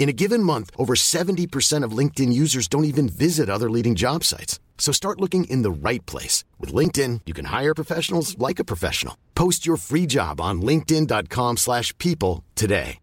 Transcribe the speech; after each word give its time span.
In 0.00 0.08
a 0.08 0.14
given 0.14 0.42
month, 0.42 0.70
over 0.78 0.94
70% 0.94 1.84
of 1.84 1.92
LinkedIn 1.92 2.32
users 2.32 2.68
don't 2.68 2.86
even 2.86 3.06
visit 3.06 3.50
other 3.50 3.68
leading 3.68 3.94
job 3.94 4.24
sites. 4.24 4.58
So 4.78 4.92
start 4.92 5.20
looking 5.20 5.44
in 5.44 5.60
the 5.60 5.70
right 5.70 6.04
place. 6.06 6.42
With 6.58 6.72
LinkedIn, 6.72 7.20
you 7.26 7.34
can 7.34 7.44
hire 7.44 7.74
professionals 7.74 8.34
like 8.38 8.58
a 8.58 8.64
professional. 8.64 9.16
Post 9.34 9.66
your 9.66 9.76
free 9.76 10.06
job 10.06 10.40
on 10.40 10.62
linkedin.com 10.62 11.58
slash 11.58 11.96
people 11.98 12.42
today. 12.56 12.98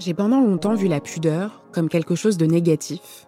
J'ai 0.00 0.14
pendant 0.14 0.40
longtemps 0.40 0.74
vu 0.74 0.88
la 0.88 1.00
pudeur 1.00 1.60
comme 1.72 1.90
quelque 1.90 2.14
chose 2.14 2.38
de 2.38 2.46
négatif, 2.46 3.26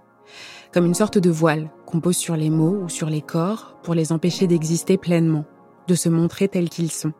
comme 0.72 0.86
une 0.86 0.94
sorte 0.94 1.18
de 1.18 1.30
voile 1.30 1.70
qu'on 1.86 2.00
pose 2.00 2.16
sur 2.16 2.36
les 2.36 2.50
mots 2.50 2.80
ou 2.84 2.88
sur 2.88 3.10
les 3.10 3.20
corps 3.20 3.76
pour 3.82 3.94
les 3.94 4.12
empêcher 4.12 4.46
d'exister 4.46 4.96
pleinement, 4.96 5.44
de 5.86 5.94
se 5.94 6.08
montrer 6.08 6.48
tels 6.48 6.70
qu'ils 6.70 6.90
sont. 6.90 7.12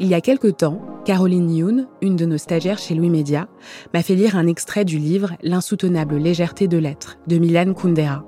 Il 0.00 0.06
y 0.06 0.14
a 0.14 0.20
quelque 0.20 0.46
temps, 0.46 0.80
Caroline 1.04 1.50
Youn, 1.50 1.88
une 2.02 2.14
de 2.14 2.24
nos 2.24 2.38
stagiaires 2.38 2.78
chez 2.78 2.94
Louis 2.94 3.10
Média, 3.10 3.48
m'a 3.92 4.02
fait 4.02 4.14
lire 4.14 4.36
un 4.36 4.46
extrait 4.46 4.84
du 4.84 4.98
livre 4.98 5.32
L'insoutenable 5.42 6.16
légèreté 6.16 6.68
de 6.68 6.78
l'être 6.78 7.18
de 7.26 7.38
Milan 7.38 7.74
Kundera. 7.74 8.24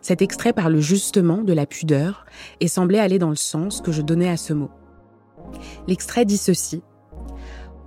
Cet 0.00 0.22
extrait 0.22 0.54
parle 0.54 0.78
justement 0.78 1.42
de 1.42 1.52
la 1.52 1.66
pudeur 1.66 2.24
et 2.60 2.68
semblait 2.68 2.98
aller 2.98 3.18
dans 3.18 3.30
le 3.30 3.36
sens 3.36 3.82
que 3.82 3.92
je 3.92 4.00
donnais 4.00 4.30
à 4.30 4.38
ce 4.38 4.54
mot. 4.54 4.70
L'extrait 5.88 6.24
dit 6.24 6.38
ceci. 6.38 6.82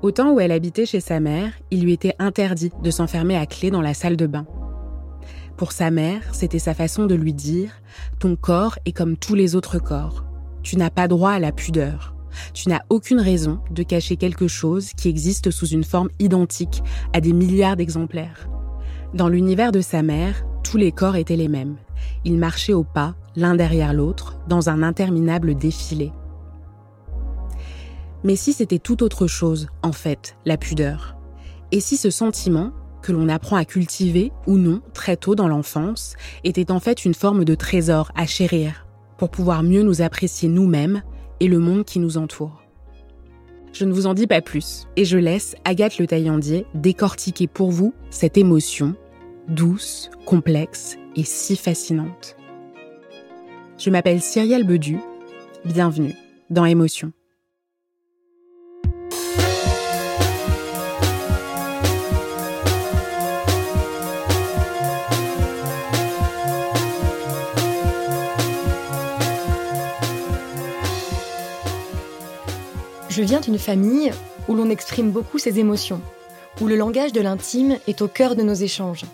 Au 0.03 0.11
temps 0.11 0.33
où 0.33 0.39
elle 0.39 0.51
habitait 0.51 0.85
chez 0.85 0.99
sa 0.99 1.19
mère, 1.19 1.53
il 1.71 1.81
lui 1.81 1.93
était 1.93 2.15
interdit 2.19 2.71
de 2.83 2.91
s'enfermer 2.91 3.37
à 3.37 3.47
clé 3.47 3.71
dans 3.71 3.81
la 3.81 3.95
salle 3.95 4.17
de 4.17 4.27
bain. 4.27 4.45
Pour 5.57 5.71
sa 5.71 5.89
mère, 5.89 6.21
c'était 6.33 6.59
sa 6.59 6.73
façon 6.73 7.05
de 7.05 7.15
lui 7.15 7.33
dire⁇ 7.33 7.69
Ton 8.19 8.35
corps 8.35 8.77
est 8.85 8.91
comme 8.91 9.15
tous 9.15 9.35
les 9.35 9.55
autres 9.55 9.79
corps. 9.79 10.25
Tu 10.63 10.75
n'as 10.75 10.89
pas 10.89 11.07
droit 11.07 11.31
à 11.31 11.39
la 11.39 11.53
pudeur. 11.53 12.13
Tu 12.53 12.67
n'as 12.67 12.81
aucune 12.89 13.21
raison 13.21 13.59
de 13.71 13.83
cacher 13.83 14.17
quelque 14.17 14.49
chose 14.49 14.91
qui 14.93 15.07
existe 15.07 15.51
sous 15.51 15.67
une 15.67 15.85
forme 15.85 16.09
identique 16.19 16.83
à 17.13 17.21
des 17.21 17.31
milliards 17.31 17.77
d'exemplaires. 17.77 18.49
Dans 19.13 19.29
l'univers 19.29 19.71
de 19.71 19.79
sa 19.79 20.03
mère, 20.03 20.45
tous 20.61 20.75
les 20.75 20.91
corps 20.91 21.15
étaient 21.15 21.37
les 21.37 21.47
mêmes. 21.47 21.77
Ils 22.25 22.37
marchaient 22.37 22.73
au 22.73 22.83
pas, 22.83 23.15
l'un 23.37 23.55
derrière 23.55 23.93
l'autre, 23.93 24.37
dans 24.49 24.69
un 24.69 24.83
interminable 24.83 25.55
défilé. 25.55 26.11
Mais 28.25 28.35
si 28.35 28.51
c'était 28.51 28.79
tout 28.79 29.03
autre 29.03 29.27
chose, 29.27 29.67
en 29.83 29.93
fait, 29.93 30.35
la 30.43 30.57
pudeur? 30.57 31.15
Et 31.71 31.79
si 31.79 31.95
ce 31.95 32.09
sentiment, 32.09 32.71
que 33.05 33.11
l'on 33.11 33.29
apprend 33.29 33.55
à 33.55 33.65
cultiver 33.65 34.31
ou 34.47 34.57
non 34.57 34.81
très 34.95 35.15
tôt 35.15 35.35
dans 35.35 35.47
l'enfance, 35.47 36.15
était 36.43 36.71
en 36.71 36.79
fait 36.79 37.05
une 37.05 37.13
forme 37.13 37.45
de 37.45 37.53
trésor 37.53 38.11
à 38.15 38.25
chérir, 38.25 38.87
pour 39.19 39.29
pouvoir 39.29 39.61
mieux 39.61 39.83
nous 39.83 40.01
apprécier 40.01 40.49
nous-mêmes 40.49 41.03
et 41.39 41.47
le 41.47 41.59
monde 41.59 41.85
qui 41.85 41.99
nous 41.99 42.17
entoure 42.17 42.63
Je 43.73 43.85
ne 43.85 43.93
vous 43.93 44.07
en 44.07 44.15
dis 44.15 44.25
pas 44.25 44.41
plus, 44.41 44.87
et 44.95 45.05
je 45.05 45.19
laisse 45.19 45.55
Agathe 45.65 45.99
Le 45.99 46.07
Taillandier 46.07 46.65
décortiquer 46.73 47.45
pour 47.45 47.69
vous 47.69 47.93
cette 48.09 48.39
émotion, 48.39 48.95
douce, 49.47 50.09
complexe 50.25 50.97
et 51.15 51.23
si 51.23 51.55
fascinante. 51.55 52.35
Je 53.77 53.91
m'appelle 53.91 54.19
Cyrielle 54.19 54.65
Bedu, 54.65 54.97
bienvenue 55.63 56.15
dans 56.49 56.65
Émotion. 56.65 57.11
Je 73.15 73.23
viens 73.23 73.39
d'une 73.39 73.57
famille 73.57 74.11
où 74.49 74.55
l'on 74.55 74.69
exprime 74.69 75.09
beaucoup 75.09 75.39
ses 75.39 75.57
émotions, 75.57 76.01
où 76.59 76.67
le 76.67 76.75
langage 76.75 77.13
de 77.13 77.21
l'intime 77.21 77.77
est 77.87 78.01
au 78.01 78.09
cœur 78.09 78.35
de 78.35 78.43
nos 78.43 78.53
échanges. 78.53 79.05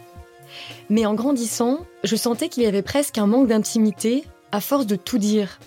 Mais 0.89 1.05
en 1.05 1.13
grandissant, 1.13 1.85
je 2.03 2.15
sentais 2.15 2.49
qu'il 2.49 2.63
y 2.63 2.65
avait 2.65 2.81
presque 2.81 3.19
un 3.19 3.27
manque 3.27 3.47
d'intimité 3.47 4.23
à 4.51 4.59
force 4.59 4.87
de 4.87 4.95
tout 4.95 5.19
dire, 5.19 5.59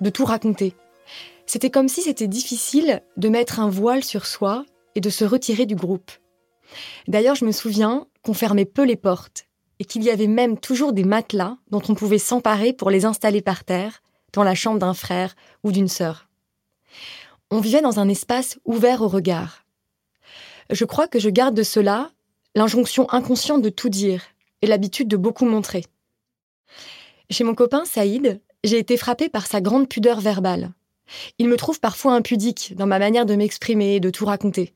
de 0.00 0.08
tout 0.08 0.24
raconter. 0.24 0.74
C'était 1.44 1.68
comme 1.68 1.88
si 1.88 2.00
c'était 2.00 2.28
difficile 2.28 3.02
de 3.18 3.28
mettre 3.28 3.60
un 3.60 3.68
voile 3.68 4.04
sur 4.04 4.24
soi 4.24 4.64
et 4.94 5.02
de 5.02 5.10
se 5.10 5.26
retirer 5.26 5.66
du 5.66 5.76
groupe. 5.76 6.12
D'ailleurs, 7.08 7.34
je 7.34 7.44
me 7.44 7.52
souviens 7.52 8.06
qu'on 8.22 8.32
fermait 8.32 8.64
peu 8.64 8.86
les 8.86 8.96
portes 8.96 9.44
et 9.80 9.84
qu'il 9.84 10.02
y 10.02 10.08
avait 10.08 10.28
même 10.28 10.58
toujours 10.58 10.94
des 10.94 11.04
matelas 11.04 11.58
dont 11.70 11.82
on 11.90 11.94
pouvait 11.94 12.16
s'emparer 12.16 12.72
pour 12.72 12.88
les 12.88 13.04
installer 13.04 13.42
par 13.42 13.64
terre, 13.64 14.00
dans 14.32 14.44
la 14.44 14.54
chambre 14.54 14.78
d'un 14.78 14.94
frère 14.94 15.34
ou 15.62 15.72
d'une 15.72 15.88
sœur. 15.88 16.30
On 17.54 17.60
vivait 17.60 17.82
dans 17.82 18.00
un 18.00 18.08
espace 18.08 18.58
ouvert 18.64 19.02
au 19.02 19.08
regard. 19.08 19.66
Je 20.70 20.86
crois 20.86 21.06
que 21.06 21.18
je 21.18 21.28
garde 21.28 21.54
de 21.54 21.62
cela 21.62 22.10
l'injonction 22.54 23.06
inconsciente 23.10 23.60
de 23.60 23.68
tout 23.68 23.90
dire 23.90 24.22
et 24.62 24.66
l'habitude 24.66 25.06
de 25.06 25.18
beaucoup 25.18 25.44
montrer. 25.44 25.84
Chez 27.28 27.44
mon 27.44 27.54
copain 27.54 27.84
Saïd, 27.84 28.40
j'ai 28.64 28.78
été 28.78 28.96
frappée 28.96 29.28
par 29.28 29.46
sa 29.46 29.60
grande 29.60 29.86
pudeur 29.86 30.18
verbale. 30.18 30.72
Il 31.38 31.46
me 31.46 31.58
trouve 31.58 31.78
parfois 31.78 32.14
impudique 32.14 32.72
dans 32.74 32.86
ma 32.86 32.98
manière 32.98 33.26
de 33.26 33.34
m'exprimer 33.34 33.96
et 33.96 34.00
de 34.00 34.08
tout 34.08 34.24
raconter. 34.24 34.72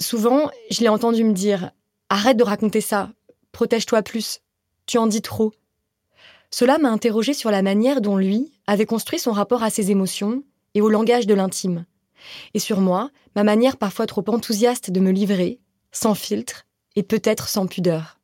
Souvent, 0.00 0.50
je 0.72 0.80
l'ai 0.80 0.88
entendu 0.88 1.22
me 1.22 1.32
dire 1.32 1.70
Arrête 2.08 2.36
de 2.36 2.42
raconter 2.42 2.80
ça, 2.80 3.12
protège-toi 3.52 4.02
plus, 4.02 4.40
tu 4.86 4.98
en 4.98 5.06
dis 5.06 5.22
trop. 5.22 5.52
Cela 6.50 6.78
m'a 6.78 6.90
interrogée 6.90 7.34
sur 7.34 7.52
la 7.52 7.62
manière 7.62 8.00
dont 8.00 8.16
lui 8.16 8.50
avait 8.66 8.84
construit 8.84 9.20
son 9.20 9.30
rapport 9.30 9.62
à 9.62 9.70
ses 9.70 9.92
émotions 9.92 10.42
et 10.78 10.80
au 10.80 10.88
langage 10.88 11.26
de 11.26 11.34
l'intime. 11.34 11.86
Et 12.54 12.60
sur 12.60 12.80
moi, 12.80 13.10
ma 13.34 13.42
manière 13.42 13.78
parfois 13.78 14.06
trop 14.06 14.24
enthousiaste 14.28 14.92
de 14.92 15.00
me 15.00 15.10
livrer, 15.10 15.58
sans 15.90 16.14
filtre 16.14 16.66
et 16.94 17.02
peut-être 17.02 17.48
sans 17.48 17.66
pudeur. 17.66 18.20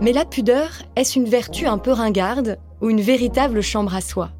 Mais 0.00 0.12
la 0.12 0.24
pudeur, 0.24 0.70
est-ce 0.94 1.18
une 1.18 1.28
vertu 1.28 1.66
un 1.66 1.78
peu 1.78 1.90
ringarde 1.90 2.60
ou 2.80 2.90
une 2.90 3.00
véritable 3.00 3.60
chambre 3.60 3.96
à 3.96 4.00
soi? 4.00 4.30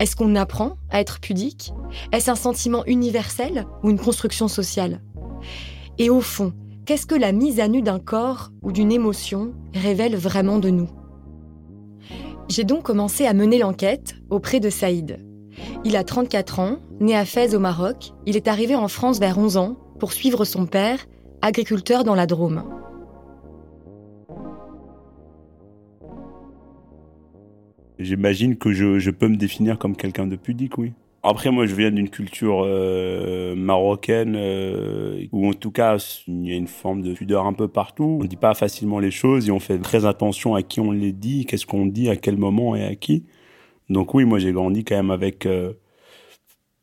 Est-ce 0.00 0.16
qu'on 0.16 0.34
apprend 0.34 0.78
à 0.88 0.98
être 1.00 1.20
pudique? 1.20 1.74
Est-ce 2.10 2.30
un 2.30 2.36
sentiment 2.36 2.86
universel 2.86 3.66
ou 3.82 3.90
une 3.90 4.00
construction 4.00 4.48
sociale? 4.48 5.02
Et 5.98 6.08
au 6.08 6.22
fond, 6.22 6.54
Qu'est-ce 6.86 7.06
que 7.06 7.16
la 7.16 7.32
mise 7.32 7.58
à 7.58 7.66
nu 7.66 7.82
d'un 7.82 7.98
corps 7.98 8.52
ou 8.62 8.70
d'une 8.70 8.92
émotion 8.92 9.52
révèle 9.74 10.14
vraiment 10.14 10.60
de 10.60 10.70
nous? 10.70 10.88
J'ai 12.48 12.62
donc 12.62 12.84
commencé 12.84 13.26
à 13.26 13.34
mener 13.34 13.58
l'enquête 13.58 14.14
auprès 14.30 14.60
de 14.60 14.70
Saïd. 14.70 15.18
Il 15.84 15.96
a 15.96 16.04
34 16.04 16.60
ans, 16.60 16.78
né 17.00 17.16
à 17.16 17.24
Fès 17.24 17.56
au 17.56 17.58
Maroc. 17.58 18.12
Il 18.24 18.36
est 18.36 18.46
arrivé 18.46 18.76
en 18.76 18.86
France 18.86 19.18
vers 19.18 19.36
11 19.36 19.56
ans 19.56 19.76
pour 19.98 20.12
suivre 20.12 20.44
son 20.44 20.66
père, 20.66 21.04
agriculteur 21.42 22.04
dans 22.04 22.14
la 22.14 22.26
Drôme. 22.26 22.62
J'imagine 27.98 28.56
que 28.56 28.72
je, 28.72 29.10
peux 29.10 29.26
me 29.26 29.36
définir 29.36 29.80
comme 29.80 29.96
quelqu'un 29.96 30.28
de 30.28 30.36
pudique, 30.36 30.78
oui. 30.78 30.92
Après, 31.28 31.50
moi, 31.50 31.66
je 31.66 31.74
viens 31.74 31.90
d'une 31.90 32.08
culture 32.08 32.62
euh, 32.64 33.56
marocaine 33.56 34.36
euh, 34.36 35.26
où, 35.32 35.48
en 35.48 35.54
tout 35.54 35.72
cas, 35.72 35.96
il 36.28 36.46
y 36.46 36.52
a 36.52 36.54
une 36.54 36.68
forme 36.68 37.02
de 37.02 37.14
pudeur 37.14 37.46
un 37.46 37.52
peu 37.52 37.66
partout. 37.66 38.18
On 38.20 38.22
ne 38.22 38.28
dit 38.28 38.36
pas 38.36 38.54
facilement 38.54 39.00
les 39.00 39.10
choses 39.10 39.48
et 39.48 39.50
on 39.50 39.58
fait 39.58 39.78
très 39.78 40.06
attention 40.06 40.54
à 40.54 40.62
qui 40.62 40.78
on 40.78 40.92
les 40.92 41.10
dit, 41.10 41.44
qu'est-ce 41.44 41.66
qu'on 41.66 41.84
dit, 41.86 42.08
à 42.08 42.14
quel 42.14 42.36
moment 42.36 42.76
et 42.76 42.84
à 42.84 42.94
qui. 42.94 43.24
Donc 43.90 44.14
oui, 44.14 44.24
moi, 44.24 44.38
j'ai 44.38 44.52
grandi 44.52 44.84
quand 44.84 44.94
même 44.94 45.10
avec 45.10 45.46
euh, 45.46 45.72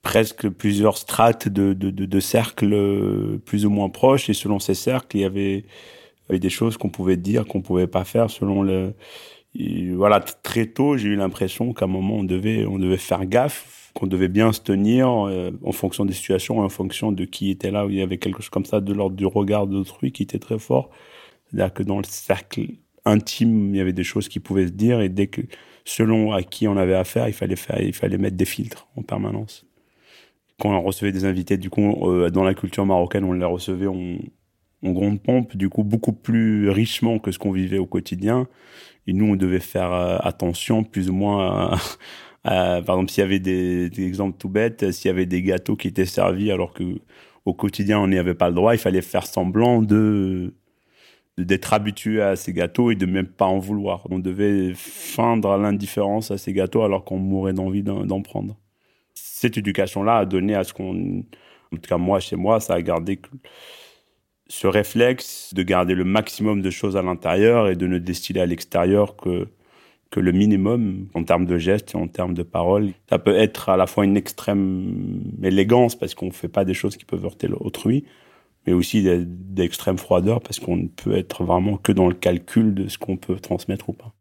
presque 0.01 0.49
plusieurs 0.49 0.97
strates 0.97 1.47
de, 1.47 1.71
de, 1.71 1.89
de, 1.89 2.19
cercles 2.19 3.39
plus 3.45 3.65
ou 3.65 3.69
moins 3.69 3.87
proches. 3.87 4.29
Et 4.29 4.33
selon 4.33 4.59
ces 4.59 4.73
cercles, 4.73 5.15
il 5.15 5.21
y 5.21 5.25
avait, 5.25 5.59
il 5.59 5.63
y 6.27 6.31
avait 6.31 6.39
des 6.39 6.49
choses 6.49 6.75
qu'on 6.75 6.89
pouvait 6.89 7.17
dire, 7.17 7.45
qu'on 7.45 7.61
pouvait 7.61 7.87
pas 7.87 8.03
faire 8.03 8.29
selon 8.29 8.61
le... 8.61 8.93
voilà, 9.95 10.19
très 10.19 10.65
tôt, 10.65 10.97
j'ai 10.97 11.07
eu 11.07 11.15
l'impression 11.15 11.73
qu'à 11.73 11.85
un 11.85 11.87
moment, 11.87 12.15
on 12.15 12.23
devait, 12.25 12.65
on 12.65 12.77
devait 12.77 12.97
faire 12.97 13.25
gaffe 13.25 13.82
qu'on 13.93 14.07
devait 14.07 14.27
bien 14.27 14.51
se 14.53 14.61
tenir 14.61 15.27
euh, 15.27 15.51
en 15.63 15.71
fonction 15.71 16.05
des 16.05 16.13
situations, 16.13 16.59
en 16.59 16.69
fonction 16.69 17.11
de 17.11 17.25
qui 17.25 17.49
était 17.51 17.71
là, 17.71 17.85
où 17.85 17.89
il 17.89 17.97
y 17.97 18.01
avait 18.01 18.17
quelque 18.17 18.41
chose 18.41 18.49
comme 18.49 18.65
ça 18.65 18.81
de 18.81 18.93
l'ordre 18.93 19.15
du 19.15 19.25
regard 19.25 19.67
d'autrui 19.67 20.11
qui 20.11 20.23
était 20.23 20.39
très 20.39 20.59
fort. 20.59 20.89
C'est-à-dire 21.47 21.73
que 21.73 21.83
dans 21.83 21.97
le 21.97 22.05
cercle 22.05 22.65
intime, 23.05 23.73
il 23.73 23.77
y 23.77 23.81
avait 23.81 23.93
des 23.93 24.03
choses 24.03 24.27
qui 24.27 24.39
pouvaient 24.39 24.67
se 24.67 24.71
dire 24.71 25.01
et 25.01 25.09
dès 25.09 25.27
que, 25.27 25.41
selon 25.85 26.31
à 26.31 26.41
qui 26.43 26.67
on 26.67 26.77
avait 26.77 26.95
affaire, 26.95 27.27
il 27.27 27.33
fallait 27.33 27.55
faire, 27.55 27.81
il 27.81 27.93
fallait 27.93 28.17
mettre 28.17 28.37
des 28.37 28.45
filtres 28.45 28.87
en 28.95 29.03
permanence. 29.03 29.65
Quand 30.59 30.71
on 30.71 30.81
recevait 30.81 31.11
des 31.11 31.25
invités, 31.25 31.57
du 31.57 31.69
coup, 31.69 32.09
euh, 32.09 32.29
dans 32.29 32.43
la 32.43 32.53
culture 32.53 32.85
marocaine, 32.85 33.23
on 33.23 33.33
les 33.33 33.45
recevait 33.45 33.87
en, 33.87 34.17
grande 34.83 35.21
pompe, 35.21 35.55
du 35.55 35.69
coup, 35.69 35.83
beaucoup 35.83 36.13
plus 36.13 36.69
richement 36.69 37.19
que 37.19 37.31
ce 37.31 37.39
qu'on 37.39 37.51
vivait 37.51 37.77
au 37.77 37.85
quotidien. 37.85 38.47
Et 39.07 39.13
nous, 39.13 39.25
on 39.25 39.35
devait 39.35 39.59
faire 39.59 39.91
euh, 39.93 40.17
attention, 40.21 40.83
plus 40.83 41.09
ou 41.09 41.13
moins, 41.13 41.71
à, 41.73 41.77
par 42.43 42.77
exemple, 42.77 43.11
s'il 43.11 43.21
y 43.21 43.25
avait 43.25 43.39
des, 43.39 43.89
exemples 44.05 44.37
tout 44.37 44.49
bêtes, 44.49 44.91
s'il 44.91 45.07
y 45.07 45.11
avait 45.11 45.25
des 45.25 45.41
gâteaux 45.41 45.75
qui 45.75 45.87
étaient 45.87 46.05
servis 46.05 46.51
alors 46.51 46.73
que 46.73 46.83
au 47.45 47.53
quotidien 47.53 47.99
on 47.99 48.07
n'y 48.07 48.17
avait 48.17 48.33
pas 48.33 48.49
le 48.49 48.55
droit, 48.55 48.73
il 48.73 48.79
fallait 48.79 49.01
faire 49.01 49.25
semblant 49.25 49.81
d'être 49.81 51.73
habitué 51.73 52.21
à 52.21 52.35
ces 52.35 52.53
gâteaux 52.53 52.91
et 52.91 52.95
de 52.95 53.05
même 53.05 53.27
pas 53.27 53.45
en 53.45 53.59
vouloir. 53.59 54.05
On 54.09 54.19
devait 54.19 54.73
feindre 54.75 55.57
l'indifférence 55.57 56.31
à 56.31 56.37
ces 56.37 56.53
gâteaux 56.53 56.83
alors 56.83 57.05
qu'on 57.05 57.17
mourait 57.17 57.53
d'envie 57.53 57.83
d'en 57.83 58.21
prendre. 58.21 58.57
Cette 59.13 59.57
éducation-là 59.57 60.17
a 60.19 60.25
donné 60.25 60.55
à 60.55 60.63
ce 60.63 60.73
qu'on, 60.73 61.19
en 61.73 61.75
tout 61.77 61.89
cas 61.89 61.97
moi 61.97 62.19
chez 62.19 62.35
moi, 62.35 62.59
ça 62.59 62.75
a 62.75 62.81
gardé 62.81 63.19
ce 64.47 64.67
réflexe 64.67 65.53
de 65.53 65.63
garder 65.63 65.95
le 65.95 66.03
maximum 66.03 66.61
de 66.61 66.69
choses 66.69 66.97
à 66.97 67.01
l'intérieur 67.01 67.69
et 67.69 67.75
de 67.75 67.87
ne 67.87 67.97
destiller 67.97 68.41
à 68.41 68.45
l'extérieur 68.45 69.15
que 69.15 69.47
que 70.13 70.19
le 70.19 70.31
minimum 70.31 71.07
en 71.15 71.23
termes 71.23 71.47
de 71.47 71.57
gestes 71.57 71.95
et 71.95 71.97
en 71.97 72.07
termes 72.07 72.35
de 72.35 72.43
paroles. 72.43 72.91
Ça 73.09 73.17
peut 73.17 73.35
être 73.35 73.69
à 73.69 73.77
la 73.77 73.87
fois 73.87 74.05
une 74.05 74.15
extrême 74.15 75.23
élégance 75.41 75.95
parce 75.95 76.13
qu'on 76.13 76.27
ne 76.27 76.31
fait 76.31 76.47
pas 76.47 76.65
des 76.65 76.75
choses 76.75 76.97
qui 76.97 77.03
peuvent 77.03 77.25
heurter 77.25 77.47
autrui, 77.51 78.05
mais 78.67 78.73
aussi 78.73 79.03
d'extrême 79.03 79.97
froideur 79.97 80.39
parce 80.39 80.59
qu'on 80.59 80.77
ne 80.77 80.87
peut 80.87 81.17
être 81.17 81.43
vraiment 81.43 81.77
que 81.77 81.91
dans 81.91 82.07
le 82.07 82.13
calcul 82.13 82.75
de 82.75 82.87
ce 82.89 82.99
qu'on 82.99 83.17
peut 83.17 83.39
transmettre 83.39 83.89
ou 83.89 83.93
pas. 83.93 84.13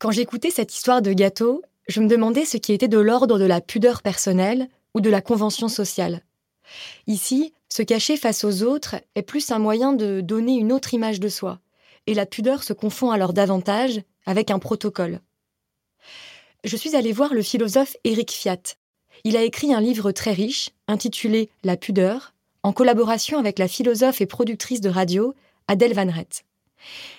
Quand 0.00 0.10
j'écoutais 0.10 0.50
cette 0.50 0.74
histoire 0.74 1.00
de 1.00 1.12
gâteau, 1.12 1.62
je 1.86 2.00
me 2.00 2.08
demandais 2.08 2.46
ce 2.46 2.56
qui 2.56 2.72
était 2.72 2.88
de 2.88 2.98
l'ordre 2.98 3.38
de 3.38 3.44
la 3.44 3.60
pudeur 3.60 4.02
personnelle 4.02 4.68
ou 4.94 5.00
de 5.00 5.10
la 5.10 5.20
convention 5.20 5.68
sociale. 5.68 6.22
Ici, 7.06 7.54
se 7.68 7.82
cacher 7.82 8.16
face 8.16 8.42
aux 8.42 8.64
autres 8.64 8.96
est 9.14 9.22
plus 9.22 9.52
un 9.52 9.60
moyen 9.60 9.92
de 9.92 10.20
donner 10.20 10.56
une 10.56 10.72
autre 10.72 10.92
image 10.92 11.20
de 11.20 11.28
soi, 11.28 11.60
et 12.10 12.14
la 12.14 12.26
pudeur 12.26 12.64
se 12.64 12.72
confond 12.72 13.12
alors 13.12 13.32
davantage 13.32 14.02
avec 14.26 14.50
un 14.50 14.58
protocole. 14.58 15.20
Je 16.64 16.76
suis 16.76 16.96
allée 16.96 17.12
voir 17.12 17.32
le 17.32 17.40
philosophe 17.40 17.96
Éric 18.02 18.32
Fiat. 18.32 18.74
Il 19.22 19.36
a 19.36 19.44
écrit 19.44 19.72
un 19.72 19.80
livre 19.80 20.10
très 20.10 20.32
riche, 20.32 20.70
intitulé 20.88 21.50
La 21.62 21.76
pudeur, 21.76 22.34
en 22.64 22.72
collaboration 22.72 23.38
avec 23.38 23.60
la 23.60 23.68
philosophe 23.68 24.20
et 24.20 24.26
productrice 24.26 24.80
de 24.80 24.90
radio 24.90 25.34
Adèle 25.68 25.94
Van 25.94 26.10
Rett. 26.10 26.42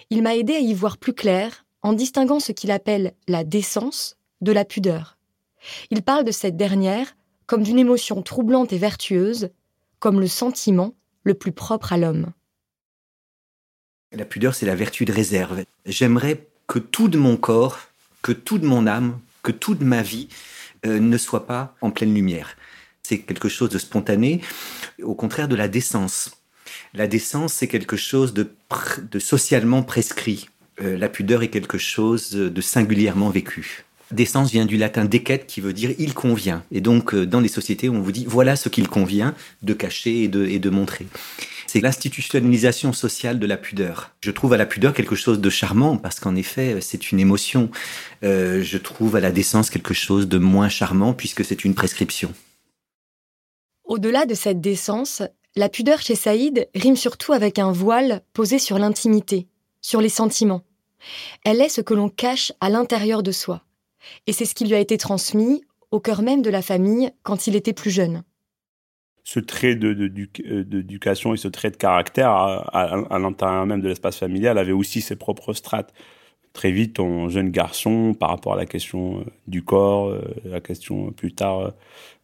Il 0.09 0.21
m'a 0.23 0.35
aidé 0.35 0.55
à 0.55 0.59
y 0.59 0.73
voir 0.73 0.97
plus 0.97 1.13
clair 1.13 1.65
en 1.83 1.93
distinguant 1.93 2.41
ce 2.41 2.51
qu'il 2.51 2.69
appelle 2.69 3.13
la 3.29 3.45
décence 3.45 4.17
de 4.41 4.51
la 4.51 4.65
pudeur. 4.65 5.17
Il 5.89 6.01
parle 6.01 6.25
de 6.25 6.31
cette 6.31 6.57
dernière 6.57 7.15
comme 7.45 7.63
d'une 7.63 7.79
émotion 7.79 8.21
troublante 8.23 8.73
et 8.73 8.77
vertueuse, 8.77 9.51
comme 9.99 10.19
le 10.19 10.27
sentiment 10.27 10.95
le 11.23 11.33
plus 11.33 11.53
propre 11.53 11.93
à 11.93 11.97
l'homme. 11.97 12.33
La 14.13 14.25
pudeur, 14.25 14.53
c'est 14.53 14.65
la 14.65 14.75
vertu 14.75 15.05
de 15.05 15.13
réserve. 15.13 15.63
J'aimerais 15.85 16.45
que 16.67 16.79
tout 16.79 17.07
de 17.07 17.17
mon 17.17 17.37
corps, 17.37 17.79
que 18.21 18.33
toute 18.33 18.63
mon 18.63 18.85
âme, 18.85 19.17
que 19.41 19.53
toute 19.53 19.79
ma 19.79 20.01
vie 20.01 20.27
euh, 20.85 20.99
ne 20.99 21.17
soit 21.17 21.47
pas 21.47 21.75
en 21.79 21.91
pleine 21.91 22.13
lumière. 22.13 22.57
C'est 23.03 23.19
quelque 23.19 23.47
chose 23.47 23.69
de 23.69 23.77
spontané, 23.77 24.41
au 25.01 25.15
contraire 25.15 25.47
de 25.47 25.55
la 25.55 25.69
décence. 25.69 26.31
La 26.93 27.07
décence, 27.07 27.53
c'est 27.53 27.69
quelque 27.69 27.95
chose 27.95 28.33
de, 28.33 28.51
socialement 29.19 29.81
prescrit. 29.81 30.49
Euh, 30.81 30.97
la 30.97 31.07
pudeur 31.07 31.41
est 31.41 31.49
quelque 31.49 31.77
chose 31.77 32.31
de 32.31 32.61
singulièrement 32.61 33.29
vécu. 33.29 33.85
Décence 34.11 34.51
vient 34.51 34.65
du 34.65 34.77
latin 34.77 35.05
decet 35.05 35.45
qui 35.47 35.61
veut 35.61 35.73
dire 35.73 35.91
il 35.97 36.13
convient. 36.13 36.63
Et 36.71 36.81
donc, 36.81 37.13
euh, 37.13 37.25
dans 37.25 37.39
les 37.39 37.47
sociétés, 37.47 37.89
on 37.89 38.01
vous 38.01 38.11
dit 38.11 38.25
voilà 38.27 38.55
ce 38.55 38.69
qu'il 38.69 38.87
convient 38.87 39.33
de 39.61 39.73
cacher 39.73 40.23
et 40.23 40.27
de 40.59 40.69
montrer 40.69 41.07
c'est 41.71 41.79
l'institutionnalisation 41.79 42.91
sociale 42.91 43.39
de 43.39 43.47
la 43.47 43.55
pudeur. 43.55 44.11
Je 44.19 44.31
trouve 44.31 44.51
à 44.51 44.57
la 44.57 44.65
pudeur 44.65 44.93
quelque 44.93 45.15
chose 45.15 45.39
de 45.39 45.49
charmant 45.49 45.95
parce 45.95 46.19
qu'en 46.19 46.35
effet, 46.35 46.79
c'est 46.81 47.13
une 47.13 47.19
émotion. 47.21 47.69
Euh, 48.25 48.61
je 48.61 48.77
trouve 48.77 49.15
à 49.15 49.21
la 49.21 49.31
décence 49.31 49.69
quelque 49.69 49.93
chose 49.93 50.27
de 50.27 50.37
moins 50.37 50.67
charmant 50.67 51.13
puisque 51.13 51.45
c'est 51.45 51.63
une 51.63 51.73
prescription. 51.73 52.33
Au-delà 53.85 54.25
de 54.25 54.33
cette 54.33 54.59
décence, 54.59 55.23
la 55.55 55.69
pudeur 55.69 56.01
chez 56.01 56.15
Saïd 56.15 56.67
rime 56.75 56.97
surtout 56.97 57.31
avec 57.31 57.57
un 57.57 57.71
voile 57.71 58.21
posé 58.33 58.59
sur 58.59 58.77
l'intimité, 58.77 59.47
sur 59.79 60.01
les 60.01 60.09
sentiments. 60.09 60.63
Elle 61.45 61.61
est 61.61 61.69
ce 61.69 61.79
que 61.79 61.93
l'on 61.93 62.09
cache 62.09 62.51
à 62.59 62.69
l'intérieur 62.69 63.23
de 63.23 63.31
soi. 63.31 63.63
Et 64.27 64.33
c'est 64.33 64.45
ce 64.45 64.55
qui 64.55 64.65
lui 64.65 64.75
a 64.75 64.79
été 64.79 64.97
transmis 64.97 65.63
au 65.91 65.99
cœur 65.99 66.21
même 66.21 66.41
de 66.41 66.49
la 66.49 66.61
famille 66.61 67.11
quand 67.23 67.47
il 67.47 67.55
était 67.55 67.73
plus 67.73 67.91
jeune 67.91 68.23
ce 69.23 69.39
trait 69.39 69.77
euh, 69.83 70.63
d'éducation 70.63 71.33
et 71.33 71.37
ce 71.37 71.47
trait 71.47 71.71
de 71.71 71.77
caractère 71.77 72.31
à, 72.31 73.19
l'intérieur 73.19 73.65
même 73.65 73.81
de 73.81 73.87
l'espace 73.87 74.17
familial 74.17 74.57
avait 74.57 74.71
aussi 74.71 75.01
ses 75.01 75.15
propres 75.15 75.53
strates. 75.53 75.93
Très 76.53 76.71
vite, 76.71 76.99
en 76.99 77.29
jeune 77.29 77.49
garçon, 77.49 78.13
par 78.13 78.29
rapport 78.29 78.53
à 78.53 78.55
la 78.57 78.65
question 78.65 79.19
euh, 79.19 79.23
du 79.47 79.63
corps, 79.63 80.09
euh, 80.09 80.21
la 80.43 80.59
question 80.59 81.11
plus 81.11 81.33
tard 81.33 81.71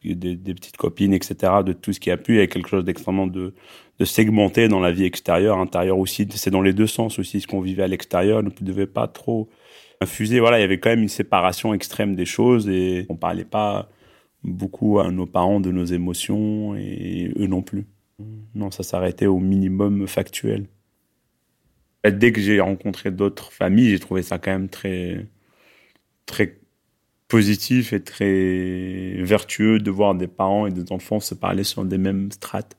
des, 0.04 0.36
petites 0.36 0.76
copines, 0.76 1.14
etc., 1.14 1.54
de 1.66 1.72
tout 1.72 1.94
ce 1.94 2.00
qui 2.02 2.12
a 2.12 2.18
pu, 2.18 2.34
il 2.34 2.38
y 2.40 2.42
a 2.42 2.48
quelque 2.48 2.68
chose 2.68 2.84
d'extrêmement 2.84 3.28
de, 3.28 3.54
de 4.00 4.06
segmenté 4.06 4.68
dans 4.68 4.82
la 4.82 4.92
vie 4.92 5.06
extérieure, 5.06 5.60
intérieure 5.60 5.98
aussi. 5.98 6.28
C'est 6.32 6.52
dans 6.52 6.62
les 6.62 6.74
deux 6.74 6.88
sens 6.88 7.20
aussi. 7.20 7.40
Ce 7.40 7.48
qu'on 7.48 7.62
vivait 7.62 7.84
à 7.84 7.88
l'extérieur 7.88 8.44
ne 8.44 8.50
devait 8.62 8.88
pas 8.88 9.08
trop 9.08 9.50
infuser. 10.02 10.40
Voilà, 10.40 10.60
il 10.60 10.62
y 10.62 10.66
avait 10.66 10.80
quand 10.80 10.90
même 10.90 11.04
une 11.04 11.10
séparation 11.10 11.74
extrême 11.74 12.16
des 12.16 12.26
choses 12.26 12.68
et 12.70 13.06
on 13.10 13.16
parlait 13.16 13.46
pas 13.46 13.90
beaucoup 14.44 15.00
à 15.00 15.12
nos 15.12 15.26
parents 15.26 15.60
de 15.60 15.72
nos 15.72 15.86
émotions 15.86 16.76
et 16.76 17.34
eux 17.38 17.48
non 17.48 17.62
plus. 17.62 17.86
Non, 18.56 18.72
ça 18.72 18.84
s'arrêtait 18.84 19.28
au 19.28 19.40
minimum 19.40 20.08
factuel. 20.08 20.68
Dès 22.04 22.32
que 22.32 22.40
j'ai 22.40 22.60
rencontré 22.60 23.12
d'autres 23.12 23.52
familles, 23.52 23.90
j'ai 23.90 24.00
trouvé 24.00 24.24
ça 24.24 24.38
quand 24.38 24.52
même 24.52 24.70
très, 24.70 25.28
très 26.26 26.60
positif 27.28 27.92
et 27.94 28.02
très 28.02 29.22
vertueux 29.22 29.80
de 29.80 29.92
voir 29.92 30.16
des 30.16 30.28
parents 30.28 30.68
et 30.68 30.72
des 30.72 30.92
enfants 30.92 31.20
se 31.20 31.36
parler 31.36 31.64
sur 31.64 31.84
des 31.84 31.98
mêmes 31.98 32.32
strates. 32.32 32.78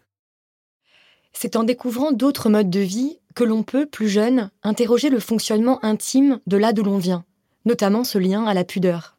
C'est 1.32 1.56
en 1.56 1.64
découvrant 1.64 2.10
d'autres 2.10 2.48
modes 2.48 2.70
de 2.70 2.80
vie 2.80 3.18
que 3.38 3.44
l'on 3.44 3.62
peut, 3.62 3.86
plus 3.86 4.08
jeune, 4.08 4.50
interroger 4.64 5.10
le 5.10 5.20
fonctionnement 5.20 5.78
intime 5.84 6.40
de 6.48 6.56
là 6.56 6.72
d'où 6.72 6.82
l'on 6.82 6.98
vient, 6.98 7.24
notamment 7.66 8.02
ce 8.02 8.18
lien 8.18 8.44
à 8.46 8.52
la 8.52 8.64
pudeur. 8.64 9.16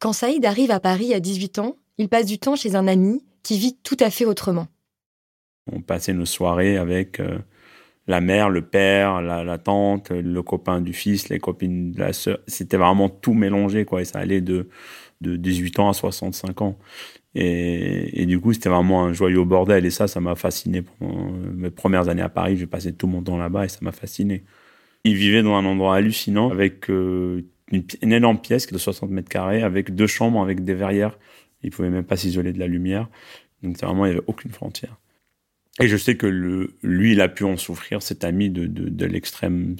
Quand 0.00 0.12
Saïd 0.12 0.44
arrive 0.44 0.72
à 0.72 0.80
Paris 0.80 1.14
à 1.14 1.20
18 1.20 1.60
ans, 1.60 1.76
il 1.96 2.08
passe 2.08 2.26
du 2.26 2.40
temps 2.40 2.56
chez 2.56 2.74
un 2.74 2.88
ami 2.88 3.22
qui 3.44 3.56
vit 3.56 3.76
tout 3.84 3.96
à 4.00 4.10
fait 4.10 4.24
autrement. 4.24 4.66
On 5.70 5.80
passait 5.80 6.12
nos 6.12 6.26
soirées 6.26 6.76
avec 6.76 7.20
euh, 7.20 7.38
la 8.08 8.20
mère, 8.20 8.50
le 8.50 8.62
père, 8.62 9.22
la, 9.22 9.58
tante, 9.58 10.10
le 10.10 10.42
copain 10.42 10.80
du 10.80 10.92
fils, 10.92 11.28
les 11.28 11.38
copines 11.38 11.92
de 11.92 12.00
la 12.00 12.12
sœur. 12.12 12.40
C'était 12.48 12.78
vraiment 12.78 13.08
tout 13.08 13.34
mélangé, 13.34 13.84
quoi. 13.84 14.02
Et 14.02 14.06
ça 14.06 14.18
allait 14.18 14.40
de, 14.40 14.68
de 15.20 15.36
18 15.36 15.78
ans 15.78 15.88
à 15.88 15.92
65 15.92 16.62
ans. 16.62 16.78
Et, 17.34 18.26
du 18.26 18.40
coup, 18.40 18.52
c'était 18.52 18.68
vraiment 18.68 19.04
un 19.04 19.12
joyeux 19.12 19.44
bordel. 19.44 19.86
Et 19.86 19.90
ça, 19.90 20.08
ça 20.08 20.20
m'a 20.20 20.34
fasciné. 20.34 20.82
Pendant 20.82 21.32
mes 21.32 21.70
premières 21.70 22.08
années 22.08 22.22
à 22.22 22.28
Paris, 22.28 22.56
j'ai 22.56 22.66
passé 22.66 22.92
tout 22.92 23.06
mon 23.06 23.22
temps 23.22 23.38
là-bas 23.38 23.66
et 23.66 23.68
ça 23.68 23.78
m'a 23.82 23.92
fasciné. 23.92 24.44
Il 25.04 25.14
vivait 25.14 25.42
dans 25.42 25.54
un 25.54 25.64
endroit 25.64 25.96
hallucinant 25.96 26.50
avec 26.50 26.90
euh, 26.90 27.42
une, 27.70 28.12
énorme 28.12 28.40
pièce 28.40 28.66
de 28.66 28.78
60 28.78 29.10
mètres 29.10 29.28
carrés 29.28 29.62
avec 29.62 29.94
deux 29.94 30.06
chambres 30.06 30.42
avec 30.42 30.64
des 30.64 30.74
verrières. 30.74 31.18
Il 31.62 31.70
pouvait 31.70 31.90
même 31.90 32.04
pas 32.04 32.16
s'isoler 32.16 32.52
de 32.52 32.58
la 32.58 32.66
lumière. 32.66 33.08
Donc 33.62 33.78
vraiment, 33.78 34.06
il 34.06 34.10
n'y 34.10 34.16
avait 34.16 34.26
aucune 34.26 34.50
frontière. 34.50 34.98
Et 35.80 35.88
je 35.88 35.96
sais 35.96 36.16
que 36.16 36.26
lui, 36.26 37.12
il 37.12 37.20
a 37.20 37.28
pu 37.28 37.44
en 37.44 37.56
souffrir, 37.56 38.02
cet 38.02 38.24
ami 38.24 38.50
de 38.50 39.06
l'extrême 39.06 39.76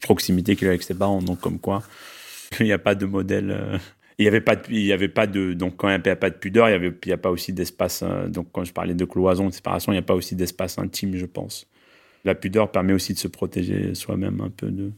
proximité 0.00 0.56
qu'il 0.56 0.66
a 0.66 0.70
avec 0.70 0.82
ses 0.82 0.94
parents. 0.94 1.22
Donc 1.22 1.40
comme 1.40 1.58
quoi, 1.58 1.82
il 2.60 2.66
n'y 2.66 2.72
a 2.72 2.78
pas 2.78 2.94
de 2.94 3.06
modèle 3.06 3.50
euh, 3.50 3.78
il 4.18 4.24
y 4.24 4.28
avait 4.28 4.40
pas 4.40 4.56
de, 4.56 4.62
il 4.70 4.84
y 4.84 4.92
avait 4.92 5.08
pas 5.08 5.26
de 5.26 5.52
donc 5.52 5.76
quand 5.76 5.88
il 5.88 6.00
n'y 6.00 6.10
a 6.10 6.16
pas 6.16 6.30
de 6.30 6.34
pudeur 6.36 6.68
il 6.68 6.72
y 6.72 6.74
avait 6.74 6.92
il 7.04 7.08
y 7.08 7.12
a 7.12 7.16
pas 7.16 7.30
aussi 7.30 7.52
d'espace 7.52 8.02
euh, 8.02 8.28
donc 8.28 8.48
quand 8.52 8.64
je 8.64 8.72
parlais 8.72 8.94
de 8.94 9.04
cloison 9.04 9.46
de 9.46 9.52
séparation 9.52 9.92
il 9.92 9.94
n'y 9.96 10.00
a 10.00 10.02
pas 10.02 10.14
aussi 10.14 10.34
d'espace 10.36 10.78
intime 10.78 11.16
je 11.16 11.26
pense. 11.26 11.68
La 12.24 12.34
pudeur 12.34 12.70
permet 12.72 12.92
aussi 12.92 13.14
de 13.14 13.18
se 13.18 13.28
protéger 13.28 13.94
soi-même 13.94 14.40
un 14.40 14.50
peu 14.50 14.70
de 14.70 14.92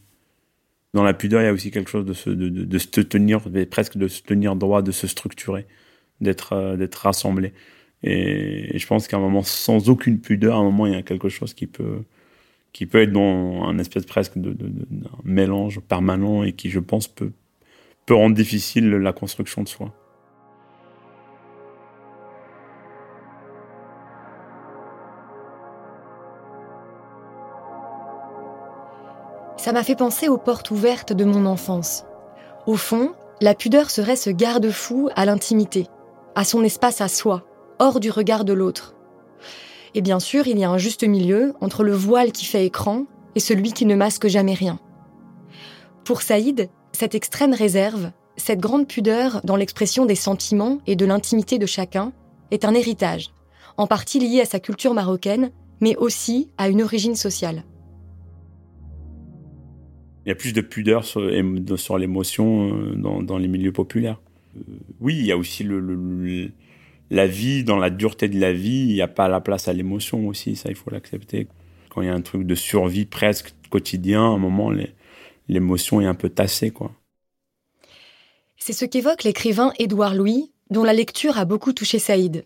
dans 0.94 1.04
la 1.04 1.14
pudeur 1.14 1.42
il 1.42 1.44
y 1.44 1.48
a 1.48 1.52
aussi 1.52 1.70
quelque 1.70 1.90
chose 1.90 2.06
de 2.06 2.14
se 2.14 2.30
de, 2.30 2.78
se 2.78 3.00
tenir 3.02 3.42
presque 3.70 3.96
de 3.98 4.08
se 4.08 4.22
tenir 4.22 4.56
droit 4.56 4.82
de 4.82 4.92
se 4.92 5.06
structurer 5.06 5.66
d'être 6.20 6.54
euh, 6.54 6.76
d'être 6.76 6.96
rassemblé. 6.96 7.52
Et, 8.02 8.78
je 8.78 8.86
pense 8.86 9.08
qu'à 9.08 9.18
un 9.18 9.20
moment 9.20 9.42
sans 9.42 9.90
aucune 9.90 10.20
pudeur 10.20 10.56
à 10.56 10.60
un 10.60 10.64
moment 10.64 10.86
il 10.86 10.94
y 10.94 10.96
a 10.96 11.02
quelque 11.02 11.28
chose 11.28 11.54
qui 11.54 11.66
peut 11.66 12.02
qui 12.72 12.86
peut 12.86 13.02
être 13.02 13.12
dans 13.12 13.64
un 13.64 13.78
espèce 13.78 14.06
presque 14.06 14.38
de 14.38 14.56
mélange 15.24 15.80
permanent 15.80 16.44
et 16.44 16.52
qui 16.52 16.70
je 16.70 16.80
pense 16.80 17.08
peut 17.08 17.32
peut 18.07 18.14
rendre 18.14 18.35
difficile 18.35 18.90
la 18.90 19.12
construction 19.12 19.62
de 19.62 19.69
soi. 19.69 19.92
Ça 29.57 29.73
m'a 29.73 29.83
fait 29.83 29.95
penser 29.95 30.28
aux 30.28 30.38
portes 30.38 30.71
ouvertes 30.71 31.12
de 31.12 31.25
mon 31.25 31.45
enfance. 31.45 32.07
Au 32.66 32.76
fond, 32.76 33.12
la 33.42 33.54
pudeur 33.54 33.90
serait 33.90 34.16
ce 34.16 34.30
garde-fou 34.30 35.11
à 35.14 35.26
l'intimité, 35.26 35.87
à 36.35 36.45
son 36.45 36.64
espace 36.64 37.02
à 37.02 37.09
soi, 37.09 37.45
hors 37.78 38.00
du 38.00 38.11
regard 38.11 38.47
de 38.47 38.54
l'autre. 38.54 38.95
Et 39.95 40.00
bien 40.00 40.19
sûr, 40.19 40.47
il 40.47 40.59
y 40.59 40.64
a 40.64 40.71
un 40.71 40.78
juste 40.78 41.04
milieu 41.04 41.52
entre 41.61 41.85
le 41.85 41.92
voile 41.92 42.33
qui 42.33 42.47
fait 42.47 42.64
écran 42.64 43.04
et 43.35 43.40
celui 43.40 43.73
qui 43.73 43.85
ne 43.85 43.95
masque 43.95 44.28
jamais 44.28 44.54
rien. 44.54 44.78
Pour 46.04 46.23
Saïd, 46.23 46.71
cette 46.92 47.14
extrême 47.14 47.54
réserve, 47.54 48.11
cette 48.37 48.61
grande 48.61 48.88
pudeur 48.88 49.40
dans 49.44 49.56
l'expression 49.56 50.06
des 50.06 50.14
sentiments 50.14 50.78
et 50.87 50.97
de 50.97 51.06
l'intimité 51.06 51.59
de 51.59 51.66
chacun, 51.66 52.12
est 52.50 52.64
un 52.64 52.75
héritage, 52.75 53.30
en 53.76 53.87
partie 53.87 54.18
lié 54.18 54.40
à 54.40 54.44
sa 54.44 54.61
culture 54.61 54.94
marocaine, 54.94 55.50
mais 55.80 55.97
aussi 55.97 56.50
à 56.59 56.68
une 56.68 56.82
origine 56.82 57.14
sociale. 57.14 57.64
Il 60.26 60.28
y 60.28 60.32
a 60.32 60.35
plus 60.35 60.52
de 60.52 60.61
pudeur 60.61 61.04
sur, 61.04 61.20
l'émotion 61.99 62.75
euh, 62.75 63.23
dans, 63.23 63.38
les 63.38 63.49
milieux 63.49 63.73
populaires. 63.73 64.20
Euh, 64.56 64.61
oui, 65.00 65.16
il 65.18 65.26
y 65.26 65.32
a 65.32 65.37
aussi 65.37 65.66
la 67.11 67.26
vie, 67.26 67.64
dans 67.64 67.78
la 67.78 67.90
dureté 67.90 68.28
de 68.28 68.38
la 68.38 68.52
vie, 68.52 68.87
il 68.88 68.94
n'y 68.94 69.00
a 69.00 69.09
pas 69.09 69.28
la 69.28 69.40
place 69.40 69.68
à 69.68 69.73
l'émotion 69.73 70.28
aussi, 70.28 70.56
ça 70.56 70.68
il 70.68 70.75
faut 70.75 70.90
l'accepter. 70.90 71.49
Quand 71.88 72.02
il 72.02 72.06
y 72.06 72.11
a 72.11 72.14
un 72.14 72.20
truc 72.20 72.47
de 72.47 72.54
survie 72.54 73.06
presque 73.06 73.54
quotidien, 73.70 74.23
à 74.23 74.35
un 74.35 74.38
moment, 74.38 74.70
l'émotion 75.50 76.00
est 76.00 76.07
un 76.07 76.14
peu 76.14 76.30
tassée, 76.30 76.71
quoi. 76.71 76.92
C'est 78.57 78.73
ce 78.73 78.85
qu'évoque 78.85 79.25
l'écrivain 79.25 79.73
Édouard 79.78 80.14
Louis, 80.14 80.52
dont 80.71 80.85
la 80.85 80.92
lecture 80.92 81.38
a 81.38 81.45
beaucoup 81.45 81.73
touché 81.73 81.99
Saïd. 81.99 82.45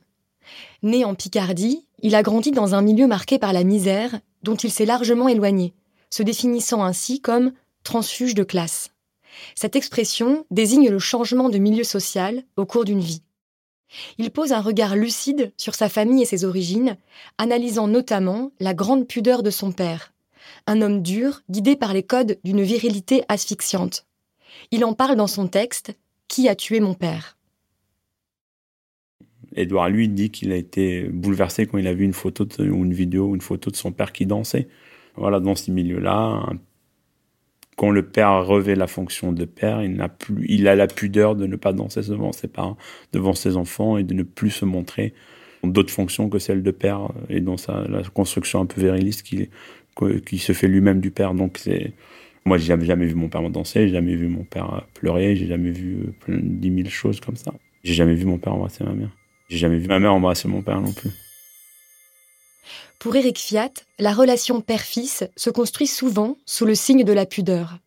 Né 0.83 1.05
en 1.05 1.15
Picardie, 1.15 1.87
il 2.03 2.15
a 2.15 2.23
grandi 2.23 2.51
dans 2.51 2.75
un 2.75 2.83
milieu 2.83 3.07
marqué 3.07 3.39
par 3.39 3.53
la 3.53 3.65
misère, 3.65 4.21
dont 4.43 4.55
il 4.55 4.71
s'est 4.71 4.87
largement 4.87 5.29
éloigné, 5.29 5.75
se 6.11 6.23
définissant 6.23 6.83
ainsi 6.83 7.21
comme 7.21 7.53
transfuge 7.83 8.35
de 8.35 8.45
classe. 8.45 8.91
Cette 9.55 9.77
expression 9.77 10.47
désigne 10.51 10.89
le 10.89 10.99
changement 10.99 11.49
de 11.49 11.59
milieu 11.59 11.85
social 11.85 12.43
au 12.57 12.65
cours 12.65 12.85
d'une 12.85 13.01
vie. 13.01 13.23
Il 14.17 14.31
pose 14.31 14.53
un 14.53 14.61
regard 14.61 14.97
lucide 14.97 15.53
sur 15.57 15.75
sa 15.75 15.89
famille 15.89 16.23
et 16.23 16.27
ses 16.27 16.45
origines, 16.45 16.97
analysant 17.37 17.89
notamment 17.89 18.53
la 18.61 18.73
grande 18.73 19.07
pudeur 19.07 19.43
de 19.43 19.51
son 19.51 19.73
père, 19.73 20.14
un 20.67 20.83
homme 20.83 21.03
dur, 21.03 21.43
guidé 21.51 21.77
par 21.77 21.93
les 21.93 22.03
codes 22.03 22.39
d'une 22.45 22.63
virilité 22.63 23.25
asphyxiante. 23.29 24.07
Il 24.71 24.85
en 24.85 24.95
parle 24.95 25.17
dans 25.17 25.27
son 25.27 25.49
texte 25.49 25.97
qui 26.29 26.49
a 26.49 26.55
tué 26.55 26.81
mon 26.81 26.95
père? 26.95 27.37
Édouard, 29.57 29.89
lui, 29.89 30.09
dit 30.09 30.31
qu'il 30.31 30.53
a 30.53 30.57
été 30.57 31.05
bouleversé 31.05 31.67
quand 31.67 31.79
il 31.79 31.87
a 31.87 31.95
vu 31.95 32.05
une 32.05 32.13
photo 32.13 32.45
ou 32.59 32.85
une 32.85 32.93
vidéo 32.93 33.35
une 33.35 33.41
photo 33.41 33.71
de 33.71 33.77
son 33.77 33.93
père 33.93 34.13
qui 34.13 34.27
dansait. 34.27 34.69
Voilà, 35.17 35.39
dans 35.39 35.55
ce 35.55 35.71
milieu-là, 35.71 36.45
quand 37.77 37.91
le 37.91 38.05
père 38.05 38.45
revêt 38.45 38.75
la 38.75 38.89
fonction 38.89 39.33
de 39.33 39.45
père, 39.45 39.83
il 39.83 39.95
n'a 39.95 40.09
plus, 40.09 40.45
il 40.49 40.67
a 40.67 40.75
la 40.75 40.89
pudeur 40.89 41.37
de 41.37 41.47
ne 41.47 41.57
pas 41.57 41.73
danser 41.73 42.01
devant 42.03 42.33
ses 42.33 42.49
parents, 42.49 42.77
devant 43.13 43.35
ses 43.35 43.57
enfants 43.57 43.97
et 43.97 44.03
de 44.03 44.15
ne 44.15 44.25
plus 44.25 44.51
se 44.51 44.65
montrer 44.65 45.15
d'autres 45.63 45.93
fonctions 45.93 46.29
que 46.29 46.39
celle 46.39 46.63
de 46.63 46.71
père 46.71 47.09
et 47.29 47.41
dans 47.41 47.57
sa 47.57 47.85
la 47.89 48.03
construction 48.03 48.61
un 48.61 48.67
peu 48.67 48.81
viriliste 48.81 49.23
qui, 49.23 49.49
qui 50.27 50.39
se 50.39 50.53
fait 50.53 50.69
lui-même 50.69 51.01
du 51.01 51.11
père. 51.11 51.35
Donc 51.35 51.59
c'est, 51.59 51.93
moi, 52.45 52.59
j'ai 52.59 52.67
jamais, 52.67 52.85
jamais 52.85 53.07
vu 53.07 53.15
mon 53.15 53.29
père 53.29 53.49
danser, 53.51 53.89
j'ai 53.89 53.95
jamais 53.95 54.17
vu 54.17 54.29
mon 54.29 54.45
père 54.45 54.87
pleurer, 54.95 55.37
j'ai 55.37 55.47
jamais 55.47 55.71
vu 55.71 56.13
plein, 56.21 56.39
dix 56.41 56.71
mille 56.71 56.91
choses 56.91 57.21
comme 57.21 57.37
ça. 57.37 57.53
J'ai 57.83 57.95
jamais 57.95 58.15
vu 58.15 58.25
mon 58.25 58.39
père 58.39 58.55
embrasser 58.55 58.85
ma 58.85 58.93
mère. 58.93 59.11
J'ai 59.49 59.59
jamais 59.59 59.79
vu 59.79 59.89
ma 59.89 59.99
mère 59.99 60.15
embrasser 60.15 60.49
mon 60.49 60.63
père 60.63 60.81
non 60.81 60.93
plus. 60.93 61.11
Pour 62.99 63.15
Eric 63.17 63.39
Fiat, 63.39 63.73
la 63.99 64.15
relation 64.15 64.63
père-fils 64.63 65.25
se 65.37 65.51
construit 65.51 65.87
souvent 65.87 66.39
sous 66.47 66.65
le 66.65 66.75
signe 66.75 67.05
de 67.05 67.13
la 67.13 67.27
pudeur. 67.27 67.79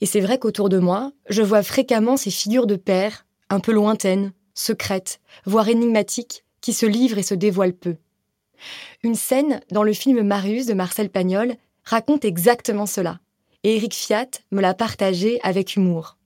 Et 0.00 0.06
c'est 0.06 0.20
vrai 0.20 0.38
qu'autour 0.38 0.68
de 0.68 0.78
moi, 0.78 1.12
je 1.28 1.42
vois 1.42 1.62
fréquemment 1.62 2.16
ces 2.16 2.30
figures 2.30 2.66
de 2.66 2.76
père, 2.76 3.26
un 3.50 3.60
peu 3.60 3.72
lointaines, 3.72 4.32
secrètes, 4.54 5.20
voire 5.44 5.68
énigmatiques, 5.68 6.44
qui 6.60 6.72
se 6.72 6.86
livrent 6.86 7.18
et 7.18 7.22
se 7.22 7.34
dévoilent 7.34 7.72
peu. 7.72 7.96
Une 9.02 9.14
scène 9.14 9.60
dans 9.70 9.82
le 9.82 9.92
film 9.92 10.22
Marius 10.22 10.66
de 10.66 10.74
Marcel 10.74 11.10
Pagnol 11.10 11.54
raconte 11.84 12.24
exactement 12.24 12.86
cela 12.86 13.20
et 13.64 13.76
Eric 13.76 13.94
Fiat 13.94 14.30
me 14.52 14.60
l'a 14.60 14.74
partagé 14.74 15.40
avec 15.42 15.74
humour. 15.76 16.18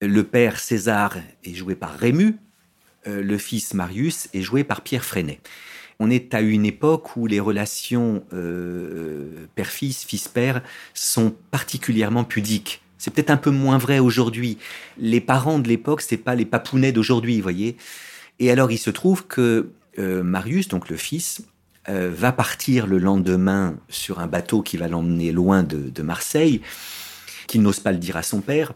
Le 0.00 0.22
père 0.24 0.60
César 0.60 1.16
est 1.44 1.54
joué 1.54 1.74
par 1.74 1.92
Rému, 1.94 2.36
euh, 3.06 3.22
le 3.22 3.38
fils 3.38 3.74
Marius 3.74 4.28
est 4.34 4.42
joué 4.42 4.64
par 4.64 4.82
Pierre 4.82 5.04
Freinet. 5.04 5.40
On 6.00 6.10
est 6.10 6.34
à 6.34 6.40
une 6.40 6.66
époque 6.66 7.16
où 7.16 7.26
les 7.26 7.40
relations 7.40 8.24
euh, 8.32 9.46
père-fils, 9.56 10.04
fils-père 10.04 10.62
sont 10.94 11.34
particulièrement 11.50 12.22
pudiques. 12.22 12.82
C'est 12.98 13.12
peut-être 13.12 13.30
un 13.30 13.36
peu 13.36 13.50
moins 13.50 13.78
vrai 13.78 13.98
aujourd'hui. 13.98 14.58
Les 14.98 15.20
parents 15.20 15.58
de 15.58 15.68
l'époque, 15.68 16.02
c'est 16.02 16.16
pas 16.16 16.36
les 16.36 16.44
papounets 16.44 16.92
d'aujourd'hui, 16.92 17.40
voyez. 17.40 17.76
Et 18.38 18.50
alors, 18.50 18.70
il 18.70 18.78
se 18.78 18.90
trouve 18.90 19.26
que 19.26 19.70
euh, 19.98 20.22
Marius, 20.22 20.68
donc 20.68 20.88
le 20.88 20.96
fils, 20.96 21.42
euh, 21.88 22.10
va 22.14 22.32
partir 22.32 22.86
le 22.86 22.98
lendemain 22.98 23.76
sur 23.88 24.18
un 24.18 24.26
bateau 24.26 24.60
qui 24.62 24.76
va 24.76 24.88
l'emmener 24.88 25.32
loin 25.32 25.62
de, 25.62 26.02
Marseille, 26.02 26.60
qu'il 27.46 27.62
n'ose 27.62 27.80
pas 27.80 27.92
le 27.92 27.98
dire 27.98 28.16
à 28.16 28.22
son 28.22 28.40
père, 28.40 28.74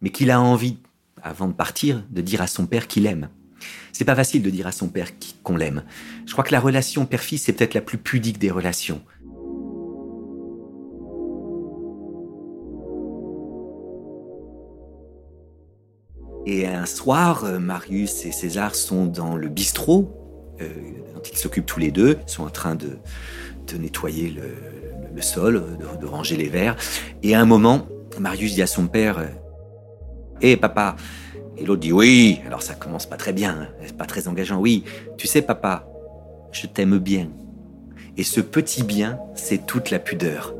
mais 0.00 0.10
qu'il 0.10 0.30
a 0.30 0.40
envie, 0.40 0.78
avant 1.22 1.48
de 1.48 1.52
partir, 1.52 2.02
de 2.10 2.22
dire 2.22 2.40
à 2.40 2.46
son 2.46 2.66
père 2.66 2.86
qu'il 2.86 3.04
aime. 3.04 3.28
C'est 3.92 4.06
pas 4.06 4.16
facile 4.16 4.42
de 4.42 4.50
dire 4.50 4.66
à 4.66 4.72
son 4.72 4.88
père 4.88 5.08
qu'on 5.42 5.56
l'aime. 5.56 5.84
Je 6.26 6.32
crois 6.32 6.44
que 6.44 6.52
la 6.52 6.60
relation 6.60 7.04
père-fils 7.04 7.42
c'est 7.42 7.52
peut-être 7.52 7.74
la 7.74 7.80
plus 7.82 7.98
pudique 7.98 8.38
des 8.38 8.50
relations. 8.50 9.02
Et 16.46 16.66
un 16.66 16.86
soir, 16.86 17.44
euh, 17.44 17.58
Marius 17.58 18.26
et 18.26 18.32
César 18.32 18.74
sont 18.74 19.06
dans 19.06 19.36
le 19.36 19.48
bistrot 19.48 20.23
euh, 20.60 20.68
dont 21.14 21.22
ils 21.22 21.36
s'occupent 21.36 21.66
tous 21.66 21.80
les 21.80 21.90
deux, 21.90 22.18
ils 22.26 22.30
sont 22.30 22.44
en 22.44 22.50
train 22.50 22.74
de, 22.74 22.98
nettoyer 23.78 24.34
le, 25.14 25.22
sol, 25.22 25.62
de, 26.00 26.06
ranger 26.06 26.36
les 26.36 26.48
verres. 26.48 26.76
Et 27.22 27.34
à 27.34 27.40
un 27.40 27.44
moment, 27.44 27.86
Marius 28.18 28.54
dit 28.54 28.62
à 28.62 28.66
son 28.66 28.86
père 28.86 29.20
Hé 30.40 30.52
eh, 30.52 30.56
papa 30.56 30.96
Et 31.56 31.64
l'autre 31.64 31.80
dit 31.80 31.92
Oui. 31.92 32.40
Alors 32.46 32.62
ça 32.62 32.74
commence 32.74 33.06
pas 33.06 33.16
très 33.16 33.32
bien, 33.32 33.68
hein. 33.82 33.86
pas 33.96 34.06
très 34.06 34.28
engageant. 34.28 34.58
Oui, 34.60 34.84
tu 35.16 35.26
sais, 35.26 35.42
papa, 35.42 35.86
je 36.52 36.66
t'aime 36.66 36.98
bien. 36.98 37.30
Et 38.16 38.22
ce 38.22 38.40
petit 38.40 38.82
bien, 38.84 39.18
c'est 39.34 39.66
toute 39.66 39.90
la 39.90 39.98
pudeur. 39.98 40.54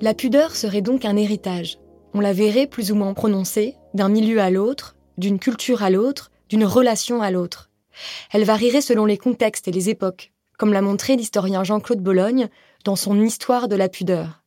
La 0.00 0.14
pudeur 0.14 0.54
serait 0.54 0.80
donc 0.80 1.04
un 1.04 1.16
héritage. 1.16 1.78
On 2.14 2.20
la 2.20 2.32
verrait 2.32 2.66
plus 2.66 2.92
ou 2.92 2.94
moins 2.94 3.14
prononcée 3.14 3.74
d'un 3.94 4.08
milieu 4.08 4.40
à 4.40 4.50
l'autre, 4.50 4.96
d'une 5.18 5.38
culture 5.38 5.82
à 5.82 5.90
l'autre, 5.90 6.30
d'une 6.48 6.64
relation 6.64 7.20
à 7.20 7.30
l'autre. 7.30 7.70
Elle 8.32 8.44
varierait 8.44 8.80
selon 8.80 9.04
les 9.04 9.18
contextes 9.18 9.68
et 9.68 9.72
les 9.72 9.90
époques, 9.90 10.32
comme 10.56 10.72
l'a 10.72 10.82
montré 10.82 11.16
l'historien 11.16 11.64
Jean-Claude 11.64 12.02
Bologne 12.02 12.48
dans 12.84 12.96
son 12.96 13.20
Histoire 13.20 13.68
de 13.68 13.76
la 13.76 13.88
pudeur. 13.88 14.42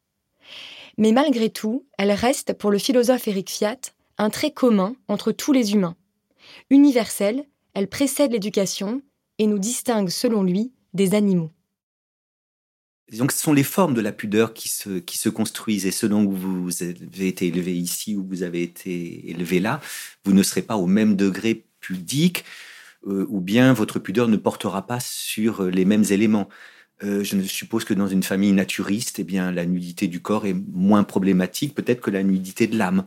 Mais 0.97 1.11
malgré 1.11 1.49
tout, 1.49 1.85
elle 1.97 2.11
reste, 2.11 2.53
pour 2.53 2.71
le 2.71 2.77
philosophe 2.77 3.27
Éric 3.27 3.49
Fiat, 3.49 3.77
un 4.17 4.29
trait 4.29 4.51
commun 4.51 4.95
entre 5.07 5.31
tous 5.31 5.53
les 5.53 5.73
humains. 5.73 5.95
Universelle, 6.69 7.45
elle 7.73 7.87
précède 7.87 8.31
l'éducation 8.31 9.01
et 9.37 9.47
nous 9.47 9.59
distingue, 9.59 10.09
selon 10.09 10.43
lui, 10.43 10.73
des 10.93 11.15
animaux. 11.15 11.51
Donc, 13.17 13.31
ce 13.31 13.39
sont 13.39 13.53
les 13.53 13.63
formes 13.63 13.93
de 13.93 14.01
la 14.01 14.11
pudeur 14.11 14.53
qui 14.53 14.69
se, 14.69 14.99
qui 14.99 15.17
se 15.17 15.29
construisent. 15.29 15.85
Et 15.85 15.91
selon 15.91 16.25
que 16.25 16.33
vous 16.33 16.69
avez 16.81 17.27
été 17.27 17.47
élevé 17.47 17.73
ici 17.75 18.15
ou 18.15 18.25
vous 18.25 18.43
avez 18.43 18.63
été 18.63 19.29
élevé 19.29 19.59
là, 19.59 19.81
vous 20.23 20.33
ne 20.33 20.43
serez 20.43 20.61
pas 20.61 20.77
au 20.77 20.87
même 20.87 21.15
degré 21.15 21.65
pudique, 21.79 22.45
euh, 23.07 23.25
ou 23.29 23.41
bien 23.41 23.73
votre 23.73 23.99
pudeur 23.99 24.27
ne 24.27 24.37
portera 24.37 24.85
pas 24.87 24.99
sur 24.99 25.63
les 25.63 25.85
mêmes 25.85 26.05
éléments. 26.09 26.47
Euh, 27.03 27.23
je 27.23 27.41
suppose 27.41 27.83
que 27.83 27.93
dans 27.93 28.07
une 28.07 28.23
famille 28.23 28.53
naturiste, 28.53 29.19
eh 29.19 29.23
bien, 29.23 29.51
la 29.51 29.65
nudité 29.65 30.07
du 30.07 30.21
corps 30.21 30.45
est 30.45 30.55
moins 30.71 31.03
problématique 31.03 31.73
peut-être 31.73 32.01
que 32.01 32.11
la 32.11 32.23
nudité 32.23 32.67
de 32.67 32.77
l'âme. 32.77 33.05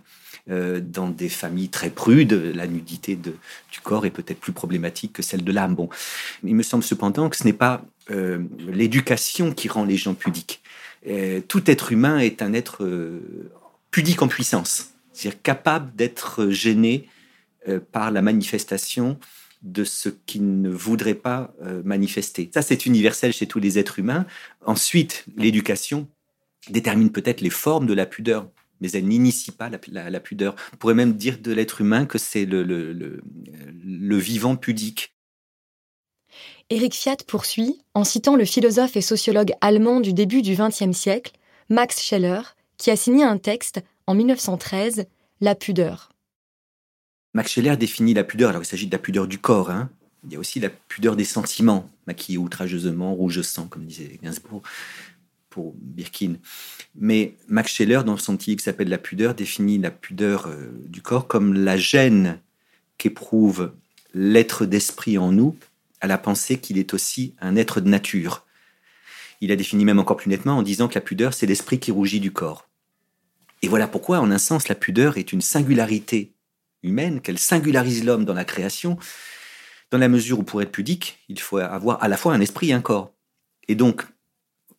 Euh, 0.50 0.80
dans 0.80 1.08
des 1.08 1.30
familles 1.30 1.70
très 1.70 1.90
prudes, 1.90 2.32
la 2.32 2.66
nudité 2.66 3.16
du 3.16 3.80
corps 3.82 4.04
est 4.04 4.10
peut-être 4.10 4.40
plus 4.40 4.52
problématique 4.52 5.14
que 5.14 5.22
celle 5.22 5.42
de 5.42 5.52
l'âme. 5.52 5.74
Bon, 5.74 5.88
il 6.42 6.54
me 6.54 6.62
semble 6.62 6.84
cependant 6.84 7.30
que 7.30 7.36
ce 7.36 7.44
n'est 7.44 7.54
pas 7.54 7.82
euh, 8.10 8.44
l'éducation 8.58 9.52
qui 9.52 9.68
rend 9.68 9.84
les 9.84 9.96
gens 9.96 10.14
pudiques. 10.14 10.62
tout 11.48 11.70
être 11.70 11.92
humain 11.92 12.18
est 12.18 12.42
un 12.42 12.52
être 12.52 12.86
pudique 13.90 14.22
en 14.22 14.28
puissance, 14.28 14.94
c'est-à-dire 15.12 15.42
capable 15.42 15.94
d'être 15.94 16.48
gêné 16.48 17.08
par 17.92 18.10
la 18.10 18.20
manifestation 18.20 19.18
de 19.64 19.82
ce 19.82 20.10
qu'il 20.10 20.60
ne 20.60 20.68
voudrait 20.68 21.14
pas 21.14 21.52
euh, 21.62 21.82
manifester. 21.84 22.50
Ça, 22.52 22.62
c'est 22.62 22.86
universel 22.86 23.32
chez 23.32 23.46
tous 23.46 23.58
les 23.58 23.78
êtres 23.78 23.98
humains. 23.98 24.26
Ensuite, 24.64 25.24
l'éducation 25.36 26.06
détermine 26.68 27.10
peut-être 27.10 27.40
les 27.40 27.50
formes 27.50 27.86
de 27.86 27.94
la 27.94 28.06
pudeur, 28.06 28.46
mais 28.84 28.90
elle 28.90 29.08
n'initie 29.08 29.50
pas 29.50 29.70
la, 29.70 30.20
pudeur. 30.20 30.54
On 30.74 30.76
pourrait 30.76 30.92
même 30.92 31.14
dire 31.14 31.38
de 31.38 31.52
l'être 31.52 31.80
humain 31.80 32.04
que 32.04 32.18
c'est 32.18 32.44
le, 32.44 32.62
le, 32.62 34.18
vivant 34.18 34.56
pudique. 34.56 35.14
Éric 36.68 36.94
Fiat 36.94 37.16
poursuit 37.26 37.80
en 37.94 38.04
citant 38.04 38.36
le 38.36 38.44
philosophe 38.44 38.94
et 38.96 39.00
sociologue 39.00 39.52
allemand 39.62 40.00
du 40.00 40.12
début 40.12 40.42
du 40.42 40.54
XXe 40.54 40.92
siècle, 40.92 41.32
Max 41.70 42.02
Scheller, 42.02 42.42
qui 42.76 42.90
a 42.90 42.96
signé 42.96 43.24
un 43.24 43.38
texte 43.38 43.80
en 44.06 44.14
1913, 44.14 45.06
La 45.40 45.54
pudeur. 45.54 46.12
Max 47.32 47.52
Scheller 47.52 47.78
définit 47.78 48.12
la 48.12 48.24
pudeur, 48.24 48.50
alors 48.50 48.62
il 48.62 48.66
s'agit 48.66 48.86
de 48.86 48.92
la 48.92 48.98
pudeur 48.98 49.26
du 49.26 49.38
corps, 49.38 49.70
hein. 49.70 49.88
il 50.26 50.34
y 50.34 50.36
a 50.36 50.38
aussi 50.38 50.60
la 50.60 50.68
pudeur 50.68 51.16
des 51.16 51.24
sentiments, 51.24 51.88
maquillée 52.06 52.36
outrageusement, 52.36 53.14
rouge 53.14 53.40
sang, 53.40 53.66
comme 53.66 53.86
disait 53.86 54.18
Gainsbourg 54.22 54.62
pour 55.54 55.72
Birkin. 55.76 56.34
Mais 56.96 57.36
Max 57.46 57.72
Scheller, 57.72 58.00
dans 58.04 58.16
son 58.16 58.36
petit 58.36 58.56
qui 58.56 58.64
s'appelle 58.64 58.88
La 58.88 58.98
pudeur, 58.98 59.36
définit 59.36 59.78
la 59.78 59.92
pudeur 59.92 60.48
euh, 60.48 60.72
du 60.88 61.00
corps 61.00 61.28
comme 61.28 61.54
la 61.54 61.76
gêne 61.76 62.40
qu'éprouve 62.98 63.70
l'être 64.14 64.66
d'esprit 64.66 65.16
en 65.16 65.30
nous 65.30 65.56
à 66.00 66.08
la 66.08 66.18
pensée 66.18 66.58
qu'il 66.58 66.76
est 66.76 66.92
aussi 66.92 67.36
un 67.40 67.54
être 67.54 67.80
de 67.80 67.88
nature. 67.88 68.44
Il 69.40 69.52
a 69.52 69.56
défini 69.56 69.84
même 69.84 70.00
encore 70.00 70.16
plus 70.16 70.28
nettement 70.28 70.58
en 70.58 70.62
disant 70.62 70.88
que 70.88 70.96
la 70.96 71.00
pudeur, 71.00 71.34
c'est 71.34 71.46
l'esprit 71.46 71.78
qui 71.78 71.92
rougit 71.92 72.18
du 72.18 72.32
corps. 72.32 72.68
Et 73.62 73.68
voilà 73.68 73.86
pourquoi, 73.86 74.18
en 74.18 74.32
un 74.32 74.38
sens, 74.38 74.66
la 74.66 74.74
pudeur 74.74 75.18
est 75.18 75.32
une 75.32 75.40
singularité 75.40 76.32
humaine, 76.82 77.20
qu'elle 77.20 77.38
singularise 77.38 78.04
l'homme 78.04 78.24
dans 78.24 78.34
la 78.34 78.44
création, 78.44 78.98
dans 79.92 79.98
la 79.98 80.08
mesure 80.08 80.40
où 80.40 80.42
pour 80.42 80.62
être 80.62 80.72
pudique, 80.72 81.20
il 81.28 81.38
faut 81.38 81.58
avoir 81.58 82.02
à 82.02 82.08
la 82.08 82.16
fois 82.16 82.34
un 82.34 82.40
esprit 82.40 82.70
et 82.70 82.72
un 82.72 82.80
corps. 82.80 83.12
Et 83.68 83.76
donc, 83.76 84.04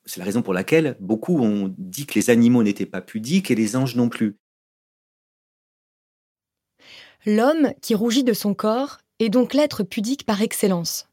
c'est 0.05 0.19
la 0.19 0.25
raison 0.25 0.41
pour 0.41 0.53
laquelle 0.53 0.97
beaucoup 0.99 1.39
ont 1.39 1.73
dit 1.77 2.05
que 2.05 2.15
les 2.15 2.29
animaux 2.29 2.63
n'étaient 2.63 2.85
pas 2.85 3.01
pudiques 3.01 3.51
et 3.51 3.55
les 3.55 3.75
anges 3.75 3.95
non 3.95 4.09
plus. 4.09 4.37
L'homme 7.25 7.73
qui 7.81 7.95
rougit 7.95 8.23
de 8.23 8.33
son 8.33 8.53
corps 8.53 8.99
est 9.19 9.29
donc 9.29 9.53
l'être 9.53 9.83
pudique 9.83 10.25
par 10.25 10.41
excellence. 10.41 11.07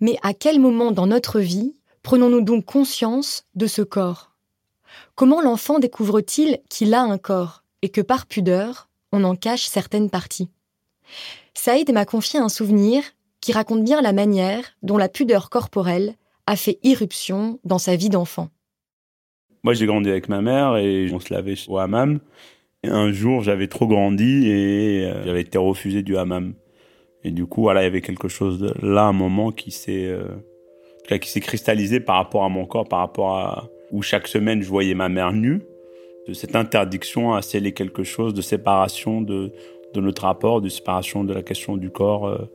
Mais 0.00 0.16
à 0.22 0.34
quel 0.34 0.60
moment 0.60 0.92
dans 0.92 1.06
notre 1.06 1.40
vie 1.40 1.74
prenons-nous 2.02 2.42
donc 2.42 2.64
conscience 2.64 3.44
de 3.54 3.66
ce 3.66 3.82
corps? 3.82 4.32
Comment 5.14 5.40
l'enfant 5.40 5.78
découvre-t-il 5.78 6.60
qu'il 6.68 6.94
a 6.94 7.02
un 7.02 7.18
corps 7.18 7.64
et 7.82 7.88
que 7.88 8.00
par 8.00 8.26
pudeur, 8.26 8.88
on 9.10 9.24
en 9.24 9.34
cache 9.34 9.66
certaines 9.66 10.10
parties? 10.10 10.48
Saïd 11.54 11.92
m'a 11.92 12.04
confié 12.04 12.38
un 12.38 12.48
souvenir 12.48 13.02
qui 13.40 13.52
raconte 13.52 13.82
bien 13.82 14.00
la 14.00 14.12
manière 14.12 14.64
dont 14.82 14.96
la 14.96 15.08
pudeur 15.08 15.50
corporelle 15.50 16.16
a 16.46 16.56
fait 16.56 16.78
irruption 16.82 17.58
dans 17.64 17.78
sa 17.78 17.96
vie 17.96 18.08
d'enfant. 18.08 18.48
Moi, 19.64 19.74
j'ai 19.74 19.86
grandi 19.86 20.10
avec 20.10 20.28
ma 20.28 20.40
mère 20.40 20.76
et 20.76 21.08
on 21.12 21.20
se 21.20 21.32
lavait 21.32 21.54
au 21.68 21.78
hammam. 21.78 22.18
Et 22.82 22.88
un 22.88 23.12
jour, 23.12 23.42
j'avais 23.42 23.68
trop 23.68 23.86
grandi 23.86 24.48
et 24.48 25.04
euh, 25.04 25.24
j'avais 25.24 25.42
été 25.42 25.56
refusé 25.56 26.02
du 26.02 26.16
hammam. 26.16 26.54
Et 27.22 27.30
du 27.30 27.46
coup, 27.46 27.62
voilà, 27.62 27.82
il 27.82 27.84
y 27.84 27.86
avait 27.86 28.00
quelque 28.00 28.26
chose 28.26 28.58
de, 28.58 28.74
là, 28.84 29.04
un 29.04 29.12
moment 29.12 29.52
qui 29.52 29.70
s'est, 29.70 30.06
euh, 30.06 30.24
qui 31.18 31.28
s'est 31.28 31.40
cristallisé 31.40 32.00
par 32.00 32.16
rapport 32.16 32.42
à 32.42 32.48
mon 32.48 32.66
corps, 32.66 32.88
par 32.88 32.98
rapport 32.98 33.36
à 33.38 33.68
où 33.92 34.02
chaque 34.02 34.26
semaine 34.26 34.62
je 34.62 34.68
voyais 34.68 34.94
ma 34.94 35.08
mère 35.08 35.32
nue 35.32 35.62
de 36.26 36.32
cette 36.32 36.56
interdiction 36.56 37.34
à 37.34 37.42
sceller 37.42 37.72
quelque 37.72 38.02
chose 38.02 38.34
de 38.34 38.42
séparation 38.42 39.20
de, 39.20 39.52
de 39.94 40.00
notre 40.00 40.22
rapport, 40.22 40.60
de 40.60 40.68
séparation 40.68 41.24
de 41.24 41.32
la 41.32 41.42
question 41.42 41.76
du 41.76 41.90
corps, 41.90 42.26
euh, 42.26 42.50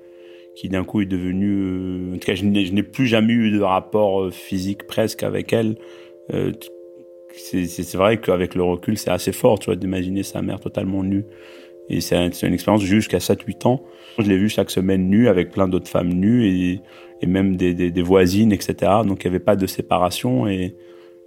qui 0.58 0.70
d'un 0.70 0.84
coup 0.84 1.02
est 1.02 1.06
devenu... 1.06 1.52
Euh, 1.52 2.16
en 2.16 2.18
tout 2.18 2.26
cas, 2.26 2.34
je 2.34 2.44
n'ai 2.44 2.84
plus 2.84 3.06
jamais 3.06 3.34
eu 3.34 3.52
de 3.52 3.62
rapport 3.62 4.24
euh, 4.24 4.32
physique 4.32 4.88
presque 4.88 5.22
avec 5.22 5.54
elle. 5.54 5.76
c'est 7.32 7.96
vrai 7.96 8.20
qu'avec 8.20 8.56
le 8.56 8.64
recul, 8.64 8.98
c'est 8.98 9.12
assez 9.12 9.32
fort, 9.32 9.60
tu 9.60 9.68
vois, 9.68 9.76
d'imaginer 9.76 10.24
sa 10.24 10.42
mère 10.42 10.60
totalement 10.60 11.04
nue. 11.04 11.26
Et 11.90 12.02
c'est 12.02 12.42
une 12.42 12.54
expérience 12.54 12.82
jusqu'à 12.82 13.20
7-8 13.20 13.68
ans. 13.68 13.84
Je 14.18 14.28
l'ai 14.28 14.38
vue 14.38 14.50
chaque 14.50 14.72
semaine 14.72 15.08
nue 15.08 15.28
avec 15.28 15.52
plein 15.52 15.68
d'autres 15.68 15.90
femmes 15.90 16.12
nues 16.12 16.48
et, 16.48 16.82
et 17.22 17.28
même 17.28 17.56
des, 17.56 17.76
des, 17.76 17.92
des, 17.92 18.02
voisines, 18.02 18.52
etc. 18.52 18.76
Donc 19.06 19.24
il 19.24 19.30
n'y 19.30 19.36
avait 19.36 19.46
pas 19.46 19.56
de 19.56 19.68
séparation 19.68 20.48
et 20.48 20.76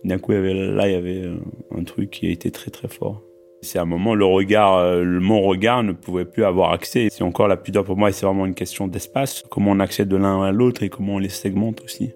d'un 0.03 0.19
coup, 0.19 0.33
là, 0.33 0.89
il 0.89 0.93
y 0.93 0.97
avait 0.97 1.23
euh, 1.23 1.37
un 1.71 1.85
truc 1.85 2.11
qui 2.11 2.27
a 2.27 2.31
été 2.31 2.51
très 2.51 2.73
très 2.73 2.89
fort. 2.89 3.23
C'est 3.63 3.79
un 3.79 3.85
moment, 3.85 4.15
le 4.15 4.25
regard, 4.25 4.79
euh, 4.79 5.05
mon 5.05 5.43
regard 5.43 5.83
ne 5.83 5.93
pouvait 5.93 6.25
plus 6.25 6.45
avoir 6.45 6.73
accès. 6.73 7.09
C'est 7.11 7.25
encore 7.25 7.47
la 7.47 7.57
pudeur 7.57 7.85
pour 7.85 7.97
moi, 7.97 8.11
c'est 8.11 8.25
vraiment 8.25 8.47
une 8.47 8.55
question 8.55 8.89
d'espace. 8.89 9.43
Comment 9.51 9.73
on 9.73 9.81
accède 9.81 10.09
de 10.09 10.17
l'un 10.17 10.43
à 10.43 10.51
l'autre 10.51 10.83
et 10.83 10.89
comment 10.89 11.15
on 11.15 11.19
les 11.19 11.29
segmente 11.29 11.83
aussi. 11.85 12.13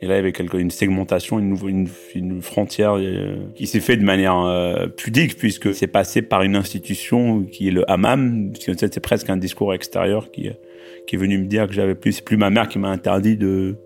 Et 0.00 0.06
là, 0.06 0.14
il 0.14 0.18
y 0.18 0.20
avait 0.20 0.32
quelque, 0.32 0.58
une 0.58 0.70
segmentation, 0.70 1.38
une, 1.38 1.56
une, 1.66 1.88
une 2.14 2.42
frontière 2.42 2.98
euh, 2.98 3.36
qui 3.54 3.66
s'est 3.66 3.80
faite 3.80 3.98
de 3.98 4.04
manière 4.04 4.88
pudique, 4.96 5.36
puisque 5.36 5.74
c'est 5.74 5.88
passé 5.88 6.22
par 6.22 6.42
une 6.42 6.54
institution 6.54 7.42
qui 7.44 7.68
est 7.68 7.72
le 7.72 7.90
hammam. 7.90 8.52
C'est 8.54 9.00
presque 9.00 9.30
un 9.30 9.38
discours 9.38 9.74
extérieur 9.74 10.30
qui, 10.30 10.50
qui 11.06 11.16
est 11.16 11.18
venu 11.18 11.38
me 11.38 11.46
dire 11.46 11.66
que 11.66 11.72
j'avais 11.72 11.94
plus, 11.94 12.12
c'est 12.12 12.24
plus 12.24 12.36
ma 12.36 12.50
mère 12.50 12.68
qui 12.68 12.78
m'a 12.78 12.90
interdit 12.90 13.36
de, 13.36 13.76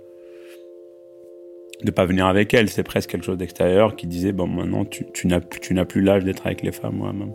de 1.84 1.90
pas 1.90 2.06
venir 2.06 2.26
avec 2.26 2.52
elle. 2.54 2.68
C'est 2.68 2.82
presque 2.82 3.10
quelque 3.10 3.24
chose 3.24 3.38
d'extérieur 3.38 3.96
qui 3.96 4.06
disait 4.06 4.32
bon 4.32 4.46
maintenant 4.46 4.84
tu, 4.84 5.04
tu 5.12 5.26
n'as 5.26 5.40
tu 5.40 5.74
n'as 5.74 5.84
plus 5.84 6.02
l'âge 6.02 6.24
d'être 6.24 6.46
avec 6.46 6.62
les 6.62 6.72
femmes 6.72 6.96
moi-même. 6.96 7.32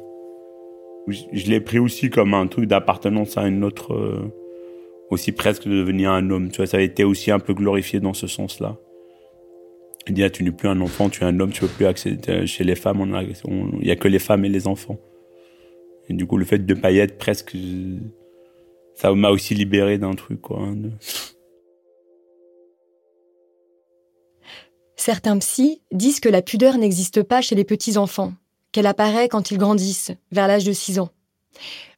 Je, 1.08 1.50
l'ai 1.50 1.62
pris 1.62 1.80
aussi 1.80 2.10
comme 2.10 2.34
un 2.34 2.48
truc 2.48 2.66
d'appartenance 2.66 3.38
à 3.38 3.48
une 3.48 3.64
autre, 3.64 3.94
euh, 3.94 4.30
aussi 5.10 5.32
presque 5.32 5.66
de 5.66 5.72
devenir 5.72 6.12
un 6.12 6.30
homme. 6.30 6.50
Tu 6.50 6.58
vois, 6.58 6.68
ça 6.68 6.78
a 6.78 6.82
été 6.82 7.06
aussi 7.06 7.32
un 7.32 7.40
peu 7.40 7.54
glorifié 7.54 8.02
dans 8.02 8.14
ce 8.14 8.28
sens-là. 8.28 8.78
Il 10.08 10.14
dit 10.14 10.24
ah, 10.24 10.30
tu 10.30 10.44
n'es 10.44 10.52
plus 10.52 10.68
un 10.68 10.82
enfant, 10.82 11.10
tu 11.10 11.24
es 11.24 11.26
un 11.26 11.40
homme, 11.40 11.52
tu 11.52 11.62
peux 11.62 11.68
plus 11.68 11.86
accéder 11.86 12.46
chez 12.46 12.64
les 12.64 12.76
femmes. 12.76 13.06
Il 13.82 13.88
y 13.88 13.92
a 13.92 13.96
que 13.96 14.08
les 14.08 14.20
femmes 14.20 14.44
et 14.44 14.50
les 14.50 14.68
enfants. 14.68 15.00
Et 16.10 16.14
du 16.14 16.26
coup, 16.26 16.38
le 16.38 16.46
fait 16.46 16.60
de 16.60 16.76
être 16.98 17.18
presque, 17.18 17.56
ça 18.94 19.14
m'a 19.14 19.30
aussi 19.30 19.56
libéré 19.56 19.98
d'un 19.98 20.14
truc 20.14 20.42
quoi. 20.42 20.60
Hein, 20.62 20.76
Certains 24.98 25.38
psys 25.38 25.82
disent 25.92 26.20
que 26.20 26.28
la 26.28 26.42
pudeur 26.42 26.78
n'existe 26.78 27.22
pas 27.22 27.42
chez 27.42 27.56
les 27.56 27.64
petits-enfants, 27.64 28.34
qu'elle 28.72 28.88
apparaît 28.88 29.30
quand 29.30 29.52
ils 29.52 29.58
grandissent, 29.58 30.12
vers 30.32 30.48
l'âge 30.48 30.66
de 30.66 30.74
6 30.74 31.00
ans. 31.00 31.10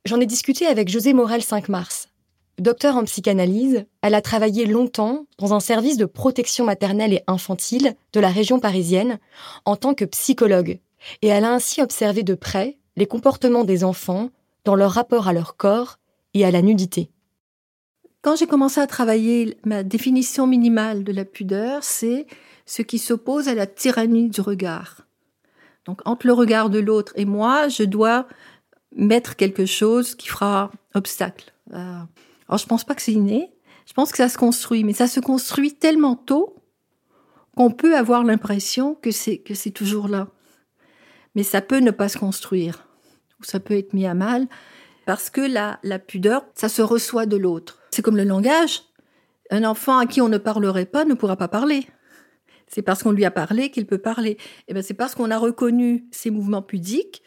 J'en 0.05 0.19
ai 0.19 0.25
discuté 0.25 0.67
avec 0.67 0.89
José 0.89 1.13
Morel 1.13 1.41
5 1.41 1.69
mars. 1.69 2.09
Docteur 2.59 2.97
en 2.97 3.05
psychanalyse, 3.05 3.85
elle 4.01 4.15
a 4.15 4.21
travaillé 4.21 4.65
longtemps 4.65 5.25
dans 5.38 5.53
un 5.53 5.62
service 5.62 5.95
de 5.95 6.05
protection 6.05 6.65
maternelle 6.65 7.13
et 7.13 7.23
infantile 7.25 7.95
de 8.12 8.19
la 8.19 8.29
région 8.29 8.59
parisienne 8.59 9.17
en 9.63 9.77
tant 9.77 9.93
que 9.93 10.03
psychologue, 10.03 10.79
et 11.21 11.27
elle 11.27 11.45
a 11.45 11.53
ainsi 11.53 11.81
observé 11.81 12.23
de 12.23 12.35
près 12.35 12.77
les 12.97 13.05
comportements 13.05 13.63
des 13.63 13.85
enfants 13.85 14.29
dans 14.65 14.75
leur 14.75 14.91
rapport 14.91 15.29
à 15.29 15.33
leur 15.33 15.55
corps 15.55 15.99
et 16.33 16.43
à 16.43 16.51
la 16.51 16.62
nudité. 16.62 17.09
Quand 18.21 18.35
j'ai 18.35 18.47
commencé 18.47 18.81
à 18.81 18.88
travailler, 18.88 19.57
ma 19.63 19.83
définition 19.83 20.45
minimale 20.45 21.05
de 21.05 21.13
la 21.13 21.23
pudeur, 21.23 21.85
c'est 21.85 22.27
ce 22.69 22.84
qui 22.84 22.99
s'oppose 22.99 23.47
à 23.47 23.55
la 23.55 23.65
tyrannie 23.65 24.29
du 24.29 24.41
regard. 24.41 25.08
Donc 25.86 26.01
entre 26.05 26.27
le 26.27 26.34
regard 26.34 26.69
de 26.69 26.77
l'autre 26.77 27.13
et 27.15 27.25
moi, 27.25 27.67
je 27.67 27.82
dois 27.82 28.27
mettre 28.95 29.36
quelque 29.36 29.65
chose 29.65 30.13
qui 30.13 30.27
fera 30.27 30.69
obstacle. 30.93 31.51
Euh, 31.73 31.97
alors 32.47 32.60
je 32.60 32.67
pense 32.67 32.84
pas 32.84 32.93
que 32.93 33.01
c'est 33.01 33.13
inné, 33.13 33.51
je 33.88 33.93
pense 33.93 34.12
que 34.12 34.17
ça 34.17 34.29
se 34.29 34.38
construit, 34.38 34.84
mais 34.84 34.93
ça 34.93 35.08
se 35.08 35.19
construit 35.19 35.73
tellement 35.73 36.15
tôt 36.15 36.58
qu'on 37.58 37.71
peut 37.71 37.97
avoir 37.97 38.23
l'impression 38.23 38.93
que 38.93 39.10
c'est 39.10 39.39
que 39.39 39.55
c'est 39.55 39.71
toujours 39.71 40.08
là. 40.08 40.27
Mais 41.34 41.43
ça 41.43 41.62
peut 41.62 41.79
ne 41.79 41.91
pas 41.91 42.08
se 42.08 42.19
construire 42.19 42.88
ou 43.39 43.45
ça 43.45 43.60
peut 43.60 43.77
être 43.79 43.93
mis 43.93 44.05
à 44.05 44.13
mal 44.13 44.47
parce 45.08 45.32
que 45.32 45.41
la, 45.41 45.79
la 45.82 45.97
pudeur, 45.97 46.45
ça 46.53 46.69
se 46.69 46.84
reçoit 46.84 47.25
de 47.25 47.36
l'autre. 47.36 47.79
C'est 47.89 48.03
comme 48.03 48.17
le 48.17 48.25
langage. 48.25 48.84
Un 49.49 49.63
enfant 49.63 49.97
à 49.97 50.05
qui 50.05 50.21
on 50.21 50.29
ne 50.29 50.38
parlerait 50.38 50.86
pas 50.86 51.03
ne 51.03 51.15
pourra 51.15 51.36
pas 51.36 51.47
parler. 51.47 51.88
C'est 52.69 52.84
parce 52.84 53.03
qu'on 53.03 53.12
lui 53.12 53.25
a 53.25 53.32
parlé 53.32 53.71
qu'il 53.71 53.86
peut 53.86 53.97
parler. 53.97 54.38
Eh 54.67 54.73
ben 54.73 54.82
c'est 54.82 54.93
parce 54.93 55.15
qu'on 55.15 55.32
a 55.32 55.38
reconnu 55.38 56.05
ces 56.12 56.29
mouvements 56.29 56.62
pudiques 56.62 57.23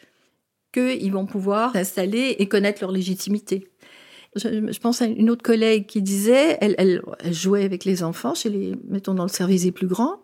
qu'ils 0.73 1.11
vont 1.11 1.25
pouvoir 1.25 1.73
s'installer 1.73 2.35
et 2.39 2.47
connaître 2.47 2.81
leur 2.81 2.91
légitimité. 2.91 3.69
Je, 4.35 4.79
pense 4.79 5.01
à 5.03 5.05
une 5.05 5.29
autre 5.29 5.43
collègue 5.43 5.85
qui 5.85 6.01
disait, 6.01 6.57
elle, 6.61 7.03
jouait 7.29 7.65
avec 7.65 7.85
les 7.85 8.03
enfants, 8.03 8.33
chez 8.33 8.49
les, 8.49 8.73
mettons 8.87 9.13
dans 9.13 9.23
le 9.23 9.29
service 9.29 9.63
des 9.63 9.71
plus 9.71 9.85
grands. 9.85 10.23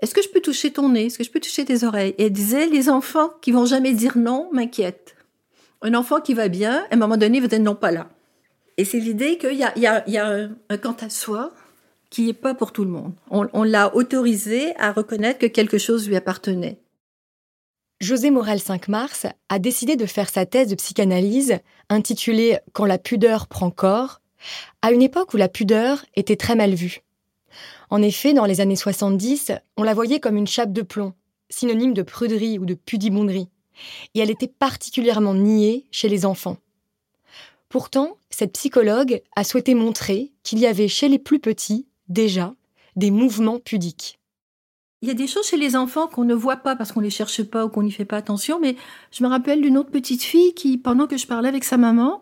Est-ce 0.00 0.14
que 0.14 0.22
je 0.22 0.30
peux 0.30 0.40
toucher 0.40 0.72
ton 0.72 0.88
nez? 0.90 1.06
Est-ce 1.06 1.18
que 1.18 1.24
je 1.24 1.30
peux 1.30 1.40
toucher 1.40 1.64
tes 1.64 1.84
oreilles? 1.84 2.14
Et 2.16 2.26
elle 2.26 2.32
disait, 2.32 2.66
les 2.66 2.88
enfants 2.88 3.30
qui 3.42 3.52
vont 3.52 3.66
jamais 3.66 3.92
dire 3.92 4.16
non 4.16 4.48
m'inquiètent. 4.52 5.16
Un 5.82 5.92
enfant 5.94 6.20
qui 6.20 6.32
va 6.32 6.48
bien, 6.48 6.86
à 6.90 6.94
un 6.94 6.96
moment 6.96 7.16
donné, 7.18 7.40
va 7.40 7.48
dire 7.48 7.60
non, 7.60 7.74
pas 7.74 7.90
là. 7.90 8.08
Et 8.78 8.84
c'est 8.84 9.00
l'idée 9.00 9.36
qu'il 9.36 9.54
y 9.54 9.64
a, 9.64 9.76
y 9.76 9.86
a, 9.86 10.08
y 10.08 10.16
a 10.16 10.48
un, 10.70 10.76
quant 10.78 10.96
à 11.00 11.10
soi 11.10 11.52
qui 12.10 12.26
n'est 12.26 12.32
pas 12.32 12.54
pour 12.54 12.72
tout 12.72 12.84
le 12.84 12.90
monde. 12.90 13.12
On, 13.30 13.62
l'a 13.62 13.94
autorisé 13.94 14.74
à 14.76 14.92
reconnaître 14.92 15.38
que 15.38 15.46
quelque 15.46 15.78
chose 15.78 16.08
lui 16.08 16.16
appartenait. 16.16 16.78
José 18.00 18.30
Morel 18.30 18.60
5 18.60 18.88
Mars 18.88 19.26
a 19.48 19.58
décidé 19.58 19.96
de 19.96 20.06
faire 20.06 20.30
sa 20.30 20.46
thèse 20.46 20.68
de 20.68 20.76
psychanalyse 20.76 21.58
intitulée 21.88 22.58
Quand 22.72 22.86
la 22.86 22.98
pudeur 22.98 23.48
prend 23.48 23.70
corps, 23.70 24.20
à 24.82 24.92
une 24.92 25.02
époque 25.02 25.34
où 25.34 25.36
la 25.36 25.48
pudeur 25.48 26.04
était 26.14 26.36
très 26.36 26.54
mal 26.54 26.74
vue. 26.74 27.02
En 27.90 28.02
effet, 28.02 28.34
dans 28.34 28.44
les 28.44 28.60
années 28.60 28.76
70, 28.76 29.52
on 29.76 29.82
la 29.82 29.94
voyait 29.94 30.20
comme 30.20 30.36
une 30.36 30.46
chape 30.46 30.72
de 30.72 30.82
plomb, 30.82 31.14
synonyme 31.50 31.94
de 31.94 32.02
pruderie 32.02 32.58
ou 32.58 32.66
de 32.66 32.74
pudibonderie, 32.74 33.48
et 34.14 34.20
elle 34.20 34.30
était 34.30 34.48
particulièrement 34.48 35.34
niée 35.34 35.86
chez 35.90 36.08
les 36.08 36.24
enfants. 36.24 36.58
Pourtant, 37.68 38.16
cette 38.30 38.52
psychologue 38.52 39.22
a 39.36 39.44
souhaité 39.44 39.74
montrer 39.74 40.32
qu'il 40.42 40.58
y 40.58 40.66
avait 40.66 40.88
chez 40.88 41.08
les 41.08 41.18
plus 41.18 41.38
petits, 41.38 41.87
déjà, 42.08 42.54
des 42.96 43.10
mouvements 43.10 43.58
pudiques. 43.58 44.18
Il 45.00 45.08
y 45.08 45.10
a 45.12 45.14
des 45.14 45.28
choses 45.28 45.46
chez 45.46 45.56
les 45.56 45.76
enfants 45.76 46.08
qu'on 46.08 46.24
ne 46.24 46.34
voit 46.34 46.56
pas 46.56 46.74
parce 46.74 46.90
qu'on 46.90 47.00
les 47.00 47.10
cherche 47.10 47.44
pas 47.44 47.64
ou 47.64 47.68
qu'on 47.68 47.84
n'y 47.84 47.92
fait 47.92 48.04
pas 48.04 48.16
attention, 48.16 48.58
mais 48.60 48.74
je 49.12 49.22
me 49.22 49.28
rappelle 49.28 49.60
d'une 49.60 49.78
autre 49.78 49.90
petite 49.90 50.24
fille 50.24 50.54
qui, 50.54 50.76
pendant 50.76 51.06
que 51.06 51.16
je 51.16 51.26
parlais 51.26 51.48
avec 51.48 51.62
sa 51.62 51.76
maman, 51.76 52.20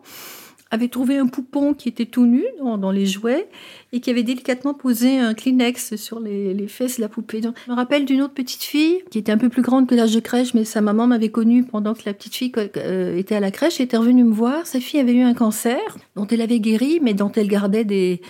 avait 0.69 0.89
trouvé 0.89 1.17
un 1.17 1.27
poupon 1.27 1.73
qui 1.73 1.89
était 1.89 2.05
tout 2.05 2.25
nu 2.25 2.43
dans, 2.59 2.91
les 2.91 3.05
jouets 3.05 3.47
et 3.93 3.99
qui 3.99 4.09
avait 4.09 4.23
délicatement 4.23 4.73
posé 4.73 5.17
un 5.17 5.33
Kleenex 5.33 5.95
sur 5.95 6.19
les, 6.19 6.67
fesses 6.67 6.97
de 6.97 7.01
la 7.01 7.09
poupée. 7.09 7.41
Je 7.41 7.71
me 7.71 7.75
rappelle 7.75 8.05
d'une 8.05 8.21
autre 8.21 8.33
petite 8.33 8.63
fille 8.63 9.01
qui 9.09 9.17
était 9.17 9.31
un 9.31 9.37
peu 9.37 9.49
plus 9.49 9.61
grande 9.61 9.87
que 9.87 9.95
l'âge 9.95 10.13
de 10.13 10.19
crèche, 10.19 10.53
mais 10.53 10.65
sa 10.65 10.81
maman 10.81 11.07
m'avait 11.07 11.29
connue 11.29 11.63
pendant 11.63 11.93
que 11.93 12.01
la 12.05 12.13
petite 12.13 12.35
fille 12.35 12.51
euh, 12.57 13.17
était 13.17 13.35
à 13.35 13.39
la 13.39 13.49
crèche 13.49 13.79
et 13.79 13.83
était 13.83 13.97
revenue 13.97 14.23
me 14.23 14.33
voir. 14.33 14.67
Sa 14.67 14.79
fille 14.79 14.99
avait 14.99 15.13
eu 15.13 15.23
un 15.23 15.33
cancer 15.33 15.79
dont 16.15 16.27
elle 16.27 16.41
avait 16.41 16.59
guéri, 16.59 16.99
mais 17.01 17.13
dont 17.13 17.31
elle 17.31 17.47
gardait 17.47 17.85
des, 17.85 18.21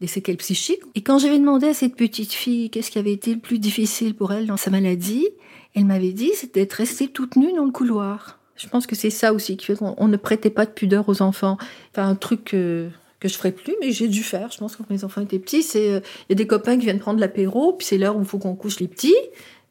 des 0.00 0.06
séquelles 0.06 0.36
psychiques. 0.36 0.82
Et 0.94 1.02
quand 1.02 1.18
j'avais 1.18 1.38
demandé 1.38 1.68
à 1.68 1.74
cette 1.74 1.96
petite 1.96 2.32
fille 2.32 2.70
qu'est-ce 2.70 2.90
qui 2.90 2.98
avait 2.98 3.12
été 3.12 3.34
le 3.34 3.40
plus 3.40 3.58
difficile 3.58 4.14
pour 4.14 4.32
elle 4.32 4.46
dans 4.46 4.56
sa 4.56 4.70
maladie, 4.70 5.26
elle 5.74 5.86
m'avait 5.86 6.12
dit 6.12 6.30
c'était 6.34 6.60
d'être 6.60 6.74
restée 6.74 7.08
toute 7.08 7.36
nue 7.36 7.52
dans 7.52 7.64
le 7.64 7.70
couloir. 7.70 8.38
Je 8.56 8.68
pense 8.68 8.86
que 8.86 8.96
c'est 8.96 9.10
ça 9.10 9.32
aussi 9.32 9.56
qui 9.56 9.66
fait 9.66 9.76
qu'on 9.76 10.08
ne 10.08 10.16
prêtait 10.16 10.50
pas 10.50 10.64
de 10.64 10.70
pudeur 10.70 11.08
aux 11.08 11.20
enfants. 11.20 11.58
Enfin, 11.92 12.08
un 12.08 12.14
truc 12.14 12.44
que, 12.44 12.88
que 13.20 13.28
je 13.28 13.36
ferais 13.36 13.52
plus, 13.52 13.74
mais 13.80 13.92
j'ai 13.92 14.08
dû 14.08 14.22
faire. 14.22 14.50
Je 14.50 14.58
pense 14.58 14.76
que 14.76 14.82
quand 14.82 14.90
mes 14.90 15.04
enfants 15.04 15.20
étaient 15.20 15.38
petits, 15.38 15.62
c'est 15.62 15.90
euh, 15.90 16.00
il 16.28 16.30
y 16.30 16.32
a 16.32 16.36
des 16.36 16.46
copains 16.46 16.78
qui 16.78 16.84
viennent 16.84 16.98
prendre 16.98 17.20
l'apéro, 17.20 17.74
puis 17.74 17.86
c'est 17.86 17.98
l'heure 17.98 18.16
où 18.16 18.20
il 18.20 18.26
faut 18.26 18.38
qu'on 18.38 18.54
couche 18.54 18.80
les 18.80 18.88
petits. 18.88 19.16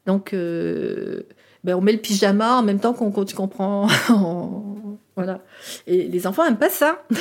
Donc, 0.06 0.34
euh, 0.34 1.24
ben 1.64 1.76
on 1.76 1.82
met 1.82 1.94
le 1.94 1.98
pyjama 1.98 2.58
en 2.58 2.64
même 2.64 2.80
temps 2.80 2.94
qu'on 2.94 3.12
comprend. 3.12 3.88
voilà. 5.16 5.42
Et 5.88 6.08
les 6.08 6.28
enfants 6.28 6.46
aiment 6.46 6.58
pas 6.58 6.70
ça. 6.70 7.04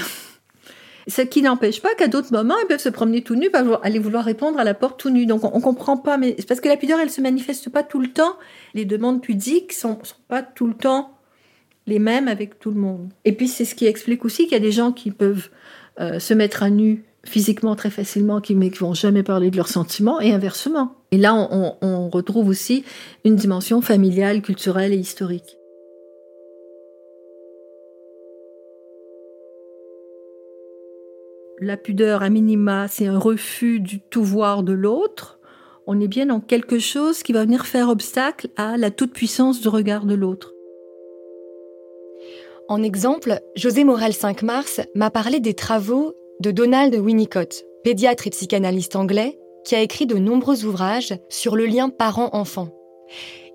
Ce 1.06 1.22
qui 1.22 1.42
n'empêche 1.42 1.82
pas 1.82 1.94
qu'à 1.94 2.08
d'autres 2.08 2.32
moments, 2.32 2.54
ils 2.62 2.66
peuvent 2.66 2.80
se 2.80 2.88
promener 2.88 3.22
tout 3.22 3.34
nus, 3.34 3.50
aller 3.82 3.98
vouloir 3.98 4.24
répondre 4.24 4.58
à 4.58 4.64
la 4.64 4.74
porte 4.74 4.98
tout 4.98 5.10
nu. 5.10 5.26
Donc 5.26 5.44
on, 5.44 5.56
ne 5.56 5.62
comprend 5.62 5.96
pas, 5.96 6.16
mais 6.16 6.36
parce 6.48 6.60
que 6.60 6.68
la 6.68 6.76
pudeur, 6.76 6.98
elle 6.98 7.10
se 7.10 7.20
manifeste 7.20 7.68
pas 7.68 7.82
tout 7.82 8.00
le 8.00 8.08
temps. 8.08 8.36
Les 8.74 8.84
demandes 8.84 9.20
pudiques 9.20 9.72
sont, 9.72 9.98
sont 10.02 10.16
pas 10.28 10.42
tout 10.42 10.66
le 10.66 10.74
temps 10.74 11.10
les 11.86 11.98
mêmes 11.98 12.28
avec 12.28 12.58
tout 12.58 12.70
le 12.70 12.80
monde. 12.80 13.12
Et 13.24 13.32
puis 13.32 13.48
c'est 13.48 13.64
ce 13.64 13.74
qui 13.74 13.86
explique 13.86 14.24
aussi 14.24 14.44
qu'il 14.44 14.52
y 14.52 14.56
a 14.56 14.60
des 14.60 14.72
gens 14.72 14.92
qui 14.92 15.10
peuvent 15.10 15.50
euh, 16.00 16.18
se 16.18 16.32
mettre 16.32 16.62
à 16.62 16.70
nu 16.70 17.04
physiquement 17.24 17.74
très 17.74 17.90
facilement, 17.90 18.40
qui 18.40 18.54
ne 18.54 18.68
vont 18.70 18.94
jamais 18.94 19.22
parler 19.22 19.50
de 19.50 19.56
leurs 19.56 19.68
sentiments, 19.68 20.20
et 20.20 20.32
inversement. 20.32 20.94
Et 21.10 21.16
là, 21.16 21.34
on, 21.34 21.74
on 21.80 22.10
retrouve 22.10 22.48
aussi 22.48 22.84
une 23.24 23.36
dimension 23.36 23.80
familiale, 23.80 24.42
culturelle 24.42 24.92
et 24.92 24.98
historique. 24.98 25.56
La 31.64 31.76
pudeur 31.76 32.22
à 32.22 32.30
minima, 32.30 32.86
c'est 32.88 33.06
un 33.06 33.18
refus 33.18 33.80
du 33.80 34.00
tout 34.00 34.22
voir 34.22 34.62
de 34.62 34.72
l'autre, 34.72 35.40
on 35.86 36.00
est 36.00 36.08
bien 36.08 36.26
dans 36.26 36.40
quelque 36.40 36.78
chose 36.78 37.22
qui 37.22 37.32
va 37.32 37.44
venir 37.44 37.66
faire 37.66 37.88
obstacle 37.88 38.48
à 38.56 38.76
la 38.76 38.90
toute-puissance 38.90 39.60
du 39.60 39.68
regard 39.68 40.06
de 40.06 40.14
l'autre. 40.14 40.54
En 42.68 42.82
exemple, 42.82 43.40
José 43.56 43.84
Morel 43.84 44.14
5 44.14 44.42
Mars 44.42 44.80
m'a 44.94 45.10
parlé 45.10 45.40
des 45.40 45.52
travaux 45.52 46.14
de 46.40 46.50
Donald 46.50 46.94
Winnicott, 46.94 47.64
pédiatre 47.82 48.26
et 48.26 48.30
psychanalyste 48.30 48.96
anglais, 48.96 49.38
qui 49.64 49.74
a 49.74 49.80
écrit 49.80 50.06
de 50.06 50.16
nombreux 50.16 50.64
ouvrages 50.64 51.14
sur 51.28 51.56
le 51.56 51.66
lien 51.66 51.90
parent-enfant. 51.90 52.68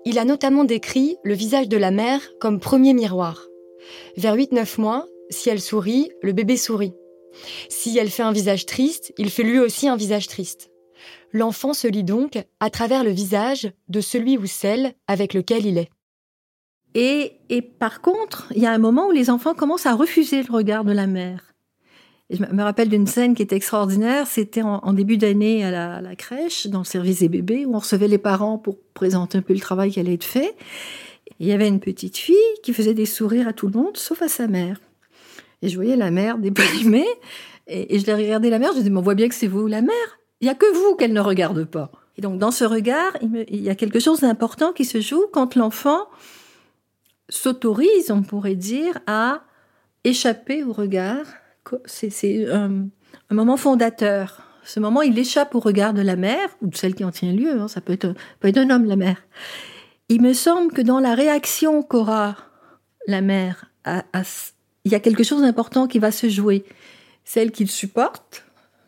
Il 0.04 0.18
a 0.18 0.24
notamment 0.24 0.64
décrit 0.64 1.16
le 1.24 1.34
visage 1.34 1.68
de 1.68 1.76
la 1.76 1.90
mère 1.90 2.20
comme 2.40 2.60
premier 2.60 2.94
miroir. 2.94 3.48
Vers 4.16 4.36
8-9 4.36 4.80
mois, 4.80 5.06
si 5.30 5.50
elle 5.50 5.60
sourit, 5.60 6.10
le 6.22 6.32
bébé 6.32 6.56
sourit. 6.56 6.94
Si 7.68 7.96
elle 7.98 8.10
fait 8.10 8.22
un 8.22 8.32
visage 8.32 8.66
triste, 8.66 9.12
il 9.18 9.30
fait 9.30 9.42
lui 9.42 9.58
aussi 9.58 9.88
un 9.88 9.96
visage 9.96 10.28
triste. 10.28 10.70
L'enfant 11.32 11.74
se 11.74 11.86
lit 11.86 12.04
donc 12.04 12.42
à 12.58 12.70
travers 12.70 13.04
le 13.04 13.10
visage 13.10 13.72
de 13.88 14.00
celui 14.00 14.36
ou 14.36 14.46
celle 14.46 14.94
avec 15.06 15.34
lequel 15.34 15.66
il 15.66 15.78
est. 15.78 15.90
Et, 16.94 17.34
et 17.48 17.62
par 17.62 18.00
contre, 18.00 18.52
il 18.54 18.62
y 18.62 18.66
a 18.66 18.72
un 18.72 18.78
moment 18.78 19.06
où 19.06 19.12
les 19.12 19.30
enfants 19.30 19.54
commencent 19.54 19.86
à 19.86 19.94
refuser 19.94 20.42
le 20.42 20.52
regard 20.52 20.84
de 20.84 20.92
la 20.92 21.06
mère. 21.06 21.54
je 22.30 22.42
me 22.42 22.62
rappelle 22.62 22.88
d'une 22.88 23.06
scène 23.06 23.34
qui 23.34 23.42
était 23.42 23.54
extraordinaire. 23.54 24.26
C'était 24.26 24.62
en, 24.62 24.92
début 24.92 25.16
d'année 25.16 25.64
à 25.64 25.70
la, 25.70 25.94
à 25.96 26.00
la, 26.00 26.16
crèche, 26.16 26.66
dans 26.66 26.80
le 26.80 26.84
service 26.84 27.20
des 27.20 27.28
bébés, 27.28 27.64
où 27.64 27.76
on 27.76 27.78
recevait 27.78 28.08
les 28.08 28.18
parents 28.18 28.58
pour 28.58 28.76
présenter 28.92 29.38
un 29.38 29.42
peu 29.42 29.54
le 29.54 29.60
travail 29.60 29.92
qui 29.92 30.00
allait 30.00 30.14
être 30.14 30.24
fait. 30.24 30.56
il 31.38 31.46
y 31.46 31.52
avait 31.52 31.68
une 31.68 31.80
petite 31.80 32.16
fille 32.16 32.34
qui 32.64 32.72
faisait 32.72 32.94
des 32.94 33.06
sourires 33.06 33.46
à 33.46 33.52
tout 33.52 33.68
le 33.68 33.78
monde, 33.78 33.96
sauf 33.96 34.20
à 34.22 34.28
sa 34.28 34.48
mère. 34.48 34.80
Et 35.62 35.68
je 35.68 35.76
voyais 35.76 35.96
la 35.96 36.10
mère 36.10 36.38
déprimée. 36.38 37.06
Et, 37.66 37.98
je 37.98 38.06
l'ai 38.06 38.14
regardé 38.14 38.50
la 38.50 38.58
mère, 38.58 38.72
je 38.74 38.80
dis, 38.80 38.90
mais 38.90 38.98
on 38.98 39.02
voit 39.02 39.14
bien 39.14 39.28
que 39.28 39.34
c'est 39.34 39.46
vous 39.46 39.66
la 39.66 39.82
mère. 39.82 40.18
Il 40.40 40.46
y 40.46 40.50
a 40.50 40.54
que 40.54 40.66
vous 40.74 40.96
qu'elle 40.96 41.12
ne 41.12 41.20
regarde 41.20 41.64
pas. 41.64 41.92
Et 42.16 42.22
donc, 42.22 42.38
dans 42.38 42.50
ce 42.50 42.64
regard, 42.64 43.12
il, 43.22 43.62
y 43.62 43.70
a 43.70 43.74
quelque 43.74 44.00
chose 44.00 44.20
d'important 44.20 44.72
qui 44.72 44.84
se 44.84 45.00
joue 45.00 45.24
quand 45.32 45.54
l'enfant 45.54 46.08
s'autorise, 47.28 48.10
on 48.10 48.22
pourrait 48.22 48.56
dire, 48.56 48.98
à 49.06 49.42
échapper 50.04 50.64
au 50.64 50.72
regard. 50.72 51.24
C'est 51.84 52.50
un, 52.50 52.88
moment 53.30 53.56
fondateur. 53.56 54.42
Ce 54.64 54.80
moment, 54.80 55.02
il 55.02 55.18
échappe 55.18 55.54
au 55.54 55.60
regard 55.60 55.94
de 55.94 56.02
la 56.02 56.16
mère, 56.16 56.48
ou 56.60 56.68
de 56.68 56.76
celle 56.76 56.94
qui 56.94 57.04
en 57.04 57.10
tient 57.10 57.32
lieu, 57.32 57.60
hein. 57.60 57.68
ça 57.68 57.80
peut 57.80 57.92
être, 57.92 58.14
peut 58.40 58.48
être 58.48 58.58
un 58.58 58.70
homme, 58.70 58.84
la 58.84 58.96
mère. 58.96 59.16
Il 60.08 60.20
me 60.22 60.32
semble 60.32 60.72
que 60.72 60.82
dans 60.82 60.98
la 60.98 61.14
réaction 61.14 61.82
qu'aura 61.82 62.36
la 63.06 63.20
mère 63.20 63.66
à, 63.84 64.04
à, 64.12 64.22
il 64.84 64.92
y 64.92 64.94
a 64.94 65.00
quelque 65.00 65.22
chose 65.22 65.42
d'important 65.42 65.86
qui 65.86 65.98
va 65.98 66.10
se 66.10 66.28
jouer. 66.28 66.64
Celle 67.24 67.50
qu'il 67.50 67.70
supporte, 67.70 68.44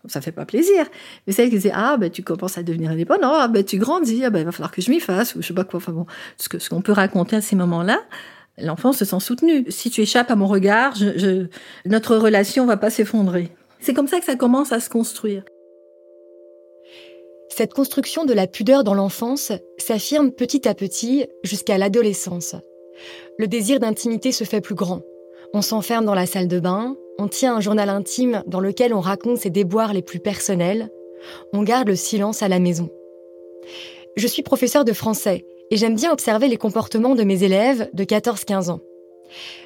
ça 0.07 0.21
fait 0.21 0.33
pas 0.33 0.45
plaisir, 0.45 0.87
mais 1.27 1.33
celle 1.33 1.51
qui 1.51 1.59
dit 1.59 1.71
ah 1.73 1.97
ben 1.97 2.11
tu 2.11 2.23
commences 2.23 2.59
à 2.59 2.63
devenir 2.63 2.91
indépendant, 2.91 3.35
ah 3.35 3.49
ben 3.49 3.65
tu 3.65 3.79
grandis, 3.79 4.25
ah 4.25 4.31
ben 4.31 4.41
il 4.41 4.45
va 4.45 4.53
falloir 4.53 4.73
que 4.73 4.83
je 4.83 4.91
m'y 4.91 5.01
fasse 5.01 5.35
ou 5.35 5.43
je 5.43 5.49
sais 5.49 5.55
pas 5.55 5.65
quoi. 5.65 5.79
Enfin 5.79 5.93
bon, 5.93 6.07
ce 6.39 6.49
que 6.49 6.59
ce 6.59 6.71
qu'on 6.71 6.83
peut 6.83 6.93
raconter 6.93 7.37
à 7.37 7.41
ces 7.41 7.57
moments-là, 7.57 8.01
l'enfant 8.59 8.93
se 8.93 9.05
sent 9.05 9.21
soutenu. 9.21 9.65
Si 9.69 9.91
tu 9.91 10.01
échappes 10.01 10.31
à 10.31 10.37
mon 10.37 10.47
regard, 10.47 10.95
je, 10.97 11.47
notre 11.85 12.17
relation 12.17 12.67
va 12.67 12.77
pas 12.77 12.91
s'effondrer. 12.91 13.51
C'est 13.81 13.95
comme 13.95 14.09
ça 14.09 14.19
que 14.19 14.25
ça 14.25 14.37
commence 14.37 14.73
à 14.73 14.81
se 14.81 14.91
construire. 14.91 15.45
Cette 17.49 17.75
construction 17.75 18.25
de 18.25 18.33
la 18.33 18.47
pudeur 18.47 18.83
dans 18.83 18.95
l'enfance 18.95 19.53
s'affirme 19.77 20.31
petit 20.31 20.67
à 20.67 20.75
petit 20.75 21.27
jusqu'à 21.45 21.77
l'adolescence. 21.77 22.57
Le 23.39 23.47
désir 23.47 23.79
d'intimité 23.79 24.33
se 24.33 24.45
fait 24.45 24.63
plus 24.63 24.75
grand. 24.75 25.03
On 25.55 25.61
s'enferme 25.61 26.07
dans 26.07 26.15
la 26.15 26.25
salle 26.25 26.49
de 26.49 26.61
bain, 26.61 26.97
on 27.19 27.29
tient 27.29 27.55
un 27.55 27.61
journal 27.61 27.91
intime 27.91 28.43
dans 28.47 28.61
lequel 28.61 28.95
on 28.95 29.01
raconte 29.01 29.37
ses 29.37 29.51
déboires 29.51 29.93
les 29.93 30.01
plus 30.01 30.19
personnels, 30.19 30.91
on 31.53 31.63
garde 31.63 31.89
le 31.89 31.97
silence 31.97 32.43
à 32.43 32.49
la 32.49 32.59
maison. 32.59 32.89
Je 34.17 34.27
suis 34.27 34.43
professeur 34.43 34.85
de 34.87 34.95
français 34.95 35.45
et 35.71 35.77
j'aime 35.77 35.95
bien 35.95 36.11
observer 36.11 36.49
les 36.49 36.57
comportements 36.57 37.15
de 37.15 37.25
mes 37.25 37.45
élèves 37.45 37.91
de 37.93 38.05
14-15 38.05 38.71
ans. 38.71 38.81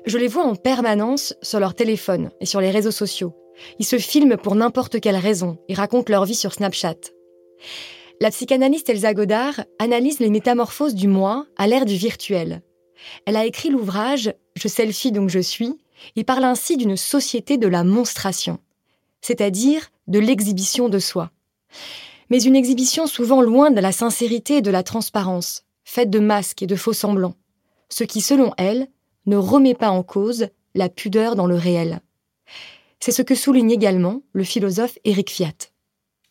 Je 0.06 0.18
les 0.18 0.28
vois 0.28 0.44
en 0.44 0.56
permanence 0.56 1.34
sur 1.40 1.60
leur 1.60 1.74
téléphone 1.74 2.30
et 2.40 2.46
sur 2.46 2.60
les 2.60 2.70
réseaux 2.70 2.90
sociaux. 2.90 3.32
Ils 3.78 3.86
se 3.86 3.98
filment 3.98 4.36
pour 4.36 4.56
n'importe 4.56 5.00
quelle 5.00 5.16
raison 5.16 5.56
et 5.68 5.74
racontent 5.74 6.12
leur 6.12 6.24
vie 6.24 6.34
sur 6.34 6.52
Snapchat. 6.52 6.96
La 8.20 8.30
psychanalyste 8.30 8.88
Elsa 8.88 9.14
Godard 9.14 9.60
analyse 9.78 10.18
les 10.18 10.30
métamorphoses 10.30 10.94
du 10.94 11.06
moi 11.06 11.46
à 11.56 11.66
l'ère 11.66 11.84
du 11.84 11.96
virtuel. 11.96 12.62
Elle 13.24 13.36
a 13.36 13.46
écrit 13.46 13.70
l'ouvrage 13.70 14.32
Je 14.54 14.68
selfie 14.68 15.12
donc 15.12 15.28
je 15.28 15.40
suis 15.40 15.78
et 16.14 16.24
parle 16.24 16.44
ainsi 16.44 16.76
d'une 16.76 16.96
société 16.96 17.58
de 17.58 17.66
la 17.66 17.84
monstration, 17.84 18.58
c'est-à-dire 19.20 19.90
de 20.06 20.18
l'exhibition 20.18 20.88
de 20.88 20.98
soi. 20.98 21.30
Mais 22.30 22.42
une 22.42 22.56
exhibition 22.56 23.06
souvent 23.06 23.40
loin 23.40 23.70
de 23.70 23.80
la 23.80 23.92
sincérité 23.92 24.56
et 24.56 24.62
de 24.62 24.70
la 24.70 24.82
transparence, 24.82 25.64
faite 25.84 26.10
de 26.10 26.18
masques 26.18 26.62
et 26.62 26.66
de 26.66 26.76
faux 26.76 26.92
semblants, 26.92 27.36
ce 27.88 28.04
qui, 28.04 28.20
selon 28.20 28.52
elle, 28.58 28.88
ne 29.26 29.36
remet 29.36 29.74
pas 29.74 29.90
en 29.90 30.02
cause 30.02 30.48
la 30.74 30.88
pudeur 30.88 31.36
dans 31.36 31.46
le 31.46 31.56
réel. 31.56 32.00
C'est 33.00 33.12
ce 33.12 33.22
que 33.22 33.34
souligne 33.34 33.70
également 33.70 34.22
le 34.32 34.44
philosophe 34.44 34.98
Éric 35.04 35.30
Fiat. 35.30 35.70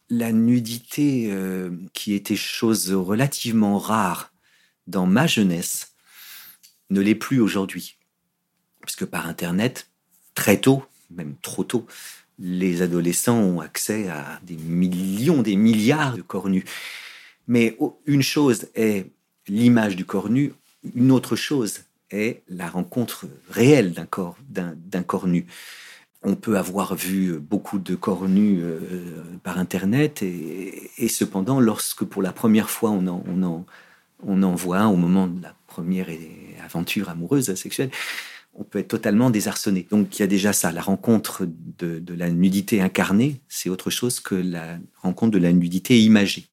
La 0.10 0.32
nudité, 0.32 1.30
euh, 1.32 1.72
qui 1.94 2.14
était 2.14 2.36
chose 2.36 2.92
relativement 2.94 3.78
rare 3.78 4.34
dans 4.88 5.08
ma 5.08 5.26
jeunesse, 5.26 5.95
ne 6.90 7.02
l'est 7.02 7.16
plus 7.16 7.40
aujourd'hui. 7.40 7.98
Parce 8.82 8.96
que 8.96 9.06
par 9.06 9.28
Internet, 9.28 9.90
très 10.34 10.58
tôt, 10.58 10.84
même 11.10 11.36
trop 11.42 11.64
tôt, 11.64 11.88
les 12.40 12.82
adolescents 12.82 13.40
ont 13.40 13.60
accès 13.62 14.10
à 14.10 14.40
des 14.44 14.58
millions, 14.58 15.42
des 15.42 15.56
milliards 15.56 16.16
de 16.16 16.22
corps 16.22 16.50
nus. 16.50 16.66
Mais 17.48 17.78
une 18.06 18.22
chose 18.22 18.68
est 18.76 19.08
l'image 19.48 19.96
du 19.96 20.06
corps 20.06 20.30
nu, 20.30 20.54
une 20.96 21.12
autre 21.12 21.36
chose 21.36 21.82
est 22.12 22.44
la 22.48 22.68
rencontre 22.68 23.26
réelle 23.50 23.94
d'un 23.94 24.06
corps, 24.06 25.28
nu. 25.28 25.46
On 26.24 26.36
peut 26.36 26.58
avoir 26.58 26.96
vu 26.96 27.38
beaucoup 27.38 27.78
de 27.78 27.96
corps 27.96 28.28
nus 28.28 28.60
euh, 28.62 28.80
par 29.44 29.60
Internet 29.60 30.24
et, 30.24 31.08
cependant, 31.08 31.60
lorsque 31.60 32.04
pour 32.04 32.22
la 32.22 32.32
première 32.32 32.70
fois 32.70 32.90
on 32.92 33.08
en, 33.08 34.56
voit 34.56 34.86
au 34.86 34.96
moment 34.96 35.28
de 35.28 35.42
la 35.42 35.56
première 35.68 36.10
aventure 36.66 37.10
amoureuse, 37.10 37.54
sexuelle, 37.56 37.90
on 38.56 38.64
peut 38.64 38.80
être 38.80 38.88
totalement 38.88 39.30
désarçonné. 39.30 39.86
Donc 39.90 40.18
il 40.18 40.22
y 40.22 40.24
a 40.24 40.28
déjà 40.28 40.54
ça, 40.54 40.72
la 40.72 40.82
rencontre 40.82 41.46
de, 41.46 42.02
la 42.14 42.30
nudité 42.30 42.82
incarnée, 42.82 43.42
c'est 43.50 43.70
autre 43.70 43.90
chose 43.90 44.20
que 44.20 44.36
la 44.36 44.78
rencontre 45.02 45.32
de 45.32 45.40
la 45.40 45.52
nudité 45.52 46.02
imagée. 46.02 46.48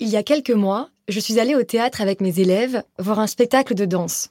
Il 0.00 0.08
y 0.08 0.16
a 0.16 0.22
quelques 0.22 0.50
mois, 0.50 0.90
je 1.08 1.20
suis 1.20 1.38
allée 1.40 1.54
au 1.54 1.62
théâtre 1.62 2.00
avec 2.00 2.20
mes 2.20 2.40
élèves 2.40 2.82
voir 2.98 3.18
un 3.20 3.26
spectacle 3.26 3.74
de 3.74 3.84
danse. 3.84 4.30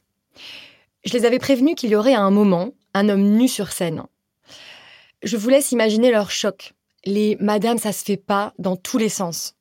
Je 1.05 1.13
les 1.13 1.25
avais 1.25 1.39
prévenus 1.39 1.75
qu'il 1.75 1.89
y 1.89 1.95
aurait 1.95 2.13
à 2.13 2.21
un 2.21 2.31
moment 2.31 2.73
un 2.93 3.09
homme 3.09 3.37
nu 3.37 3.47
sur 3.47 3.71
scène. 3.71 4.03
Je 5.23 5.37
vous 5.37 5.49
laisse 5.49 5.71
imaginer 5.71 6.11
leur 6.11 6.31
choc. 6.31 6.73
Les 7.05 7.37
Madame 7.39 7.77
ça 7.77 7.91
se 7.91 8.03
fait 8.03 8.17
pas 8.17 8.53
dans 8.59 8.75
tous 8.75 8.97
les 8.97 9.09
sens. 9.09 9.56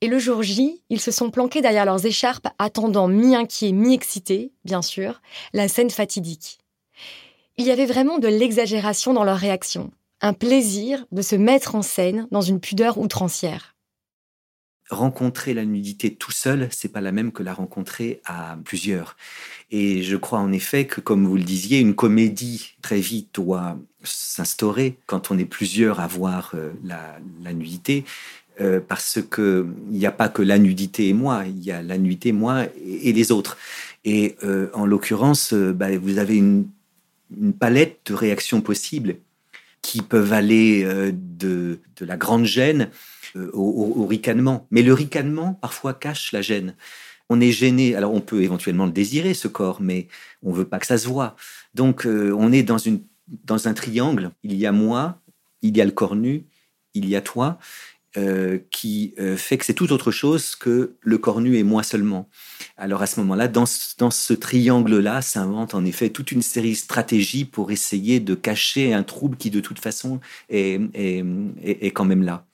Et 0.00 0.08
le 0.08 0.18
jour 0.18 0.42
J, 0.42 0.82
ils 0.90 1.00
se 1.00 1.10
sont 1.10 1.30
planqués 1.30 1.60
derrière 1.60 1.84
leurs 1.84 2.06
écharpes, 2.06 2.48
attendant 2.58 3.08
mi-inquiets, 3.08 3.72
mi-excités, 3.72 4.52
bien 4.64 4.82
sûr, 4.82 5.20
la 5.52 5.68
scène 5.68 5.90
fatidique. 5.90 6.58
Il 7.58 7.66
y 7.66 7.70
avait 7.70 7.86
vraiment 7.86 8.18
de 8.18 8.28
l'exagération 8.28 9.12
dans 9.12 9.24
leur 9.24 9.36
réaction, 9.36 9.90
un 10.20 10.32
plaisir 10.32 11.04
de 11.12 11.22
se 11.22 11.36
mettre 11.36 11.74
en 11.74 11.82
scène 11.82 12.26
dans 12.30 12.40
une 12.40 12.60
pudeur 12.60 12.98
outrancière 12.98 13.72
rencontrer 14.92 15.54
la 15.54 15.64
nudité 15.64 16.14
tout 16.14 16.30
seul, 16.30 16.68
c'est 16.70 16.88
pas 16.88 17.00
la 17.00 17.12
même 17.12 17.32
que 17.32 17.42
la 17.42 17.54
rencontrer 17.54 18.20
à 18.24 18.56
plusieurs. 18.64 19.16
Et 19.70 20.02
je 20.02 20.16
crois 20.16 20.38
en 20.38 20.52
effet 20.52 20.86
que, 20.86 21.00
comme 21.00 21.26
vous 21.26 21.36
le 21.36 21.42
disiez, 21.42 21.80
une 21.80 21.94
comédie 21.94 22.74
très 22.82 23.00
vite 23.00 23.30
doit 23.34 23.78
s'instaurer 24.02 24.98
quand 25.06 25.30
on 25.30 25.38
est 25.38 25.44
plusieurs 25.44 26.00
à 26.00 26.06
voir 26.06 26.52
euh, 26.54 26.72
la, 26.84 27.52
nudité, 27.52 28.04
euh, 28.60 28.80
parce 28.86 29.20
que 29.30 29.66
il 29.90 29.96
n'y 29.96 30.06
a 30.06 30.12
pas 30.12 30.28
que 30.28 30.42
la 30.42 30.58
nudité 30.58 31.08
et 31.08 31.12
moi, 31.12 31.44
il 31.46 31.62
y 31.62 31.70
a 31.70 31.82
la 31.82 31.98
nudité 31.98 32.32
moi 32.32 32.64
et, 32.84 33.12
les 33.12 33.32
autres. 33.32 33.56
Et 34.04 34.36
euh, 34.44 34.68
en 34.74 34.86
l'occurrence, 34.86 35.54
bah, 35.54 35.96
vous 35.96 36.18
avez 36.18 36.36
une, 36.36 36.66
palette 37.58 38.00
de 38.06 38.14
réactions 38.14 38.60
possibles 38.60 39.16
qui 39.80 40.02
peuvent 40.02 40.34
aller 40.34 40.84
de, 41.12 41.78
la 42.00 42.18
grande 42.18 42.44
gêne 42.44 42.90
euh, 43.34 43.50
au, 43.54 44.06
ricanement. 44.06 44.66
Mais 44.70 44.82
le 44.82 44.92
ricanement, 44.92 45.54
parfois, 45.54 45.94
cache 45.94 46.32
la 46.32 46.42
gêne. 46.42 46.74
On 47.30 47.40
est 47.40 47.52
gêné. 47.52 47.94
Alors, 47.94 48.12
on 48.12 48.20
peut 48.20 48.42
éventuellement 48.42 48.84
le 48.84 48.92
désirer, 48.92 49.32
ce 49.32 49.48
corps, 49.48 49.80
mais 49.80 50.08
on 50.42 50.52
veut 50.52 50.66
pas 50.66 50.78
que 50.78 50.86
ça 50.86 50.98
se 50.98 51.08
voit. 51.08 51.34
Donc, 51.72 52.04
euh, 52.04 52.34
on 52.36 52.52
est 52.52 52.62
dans 52.62 53.68
un 53.68 53.74
triangle. 53.74 54.32
Il 54.42 54.54
y 54.56 54.66
a 54.66 54.72
moi, 54.72 55.18
il 55.62 55.74
y 55.76 55.80
a 55.80 55.84
le 55.86 55.92
corps 55.92 56.14
nu, 56.14 56.44
il 56.92 57.08
y 57.08 57.16
a 57.16 57.22
toi. 57.22 57.58
Euh, 58.18 58.58
qui 58.70 59.14
fait 59.38 59.56
que 59.56 59.64
c'est 59.64 59.72
tout 59.72 59.90
autre 59.90 60.10
chose 60.10 60.54
que 60.54 60.96
le 61.00 61.16
corps 61.16 61.40
nu 61.40 61.56
et 61.56 61.62
moi 61.62 61.82
seulement. 61.82 62.28
Alors 62.76 63.00
à 63.00 63.06
ce 63.06 63.18
moment-là, 63.20 63.48
dans, 63.48 63.64
dans 63.96 64.10
ce 64.10 64.34
triangle-là, 64.34 65.22
s'invente 65.22 65.74
en 65.74 65.82
effet 65.86 66.10
toute 66.10 66.30
une 66.30 66.42
série 66.42 66.72
de 66.72 66.76
stratégies 66.76 67.46
pour 67.46 67.70
essayer 67.70 68.20
de 68.20 68.34
cacher 68.34 68.92
un 68.92 69.02
trouble 69.02 69.38
qui 69.38 69.48
de 69.48 69.60
toute 69.60 69.78
façon 69.78 70.20
est, 70.50 70.78
est, 70.92 71.24
est 71.64 71.90
quand 71.92 72.04
même 72.04 72.22
là. 72.22 72.44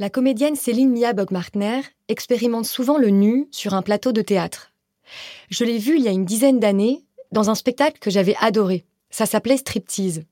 La 0.00 0.10
comédienne 0.10 0.56
Céline 0.56 0.90
Mia 0.90 1.12
Bockmartner 1.12 1.82
expérimente 2.08 2.66
souvent 2.66 2.98
le 2.98 3.10
nu 3.10 3.46
sur 3.52 3.74
un 3.74 3.82
plateau 3.82 4.10
de 4.10 4.22
théâtre. 4.22 4.72
Je 5.50 5.64
l'ai 5.64 5.78
vue 5.78 5.96
il 5.96 6.02
y 6.02 6.08
a 6.08 6.12
une 6.12 6.24
dizaine 6.24 6.58
d'années 6.58 7.04
dans 7.30 7.50
un 7.50 7.54
spectacle 7.54 8.00
que 8.00 8.10
j'avais 8.10 8.34
adoré. 8.40 8.84
Ça 9.10 9.26
s'appelait 9.26 9.58
Striptease. 9.58 10.24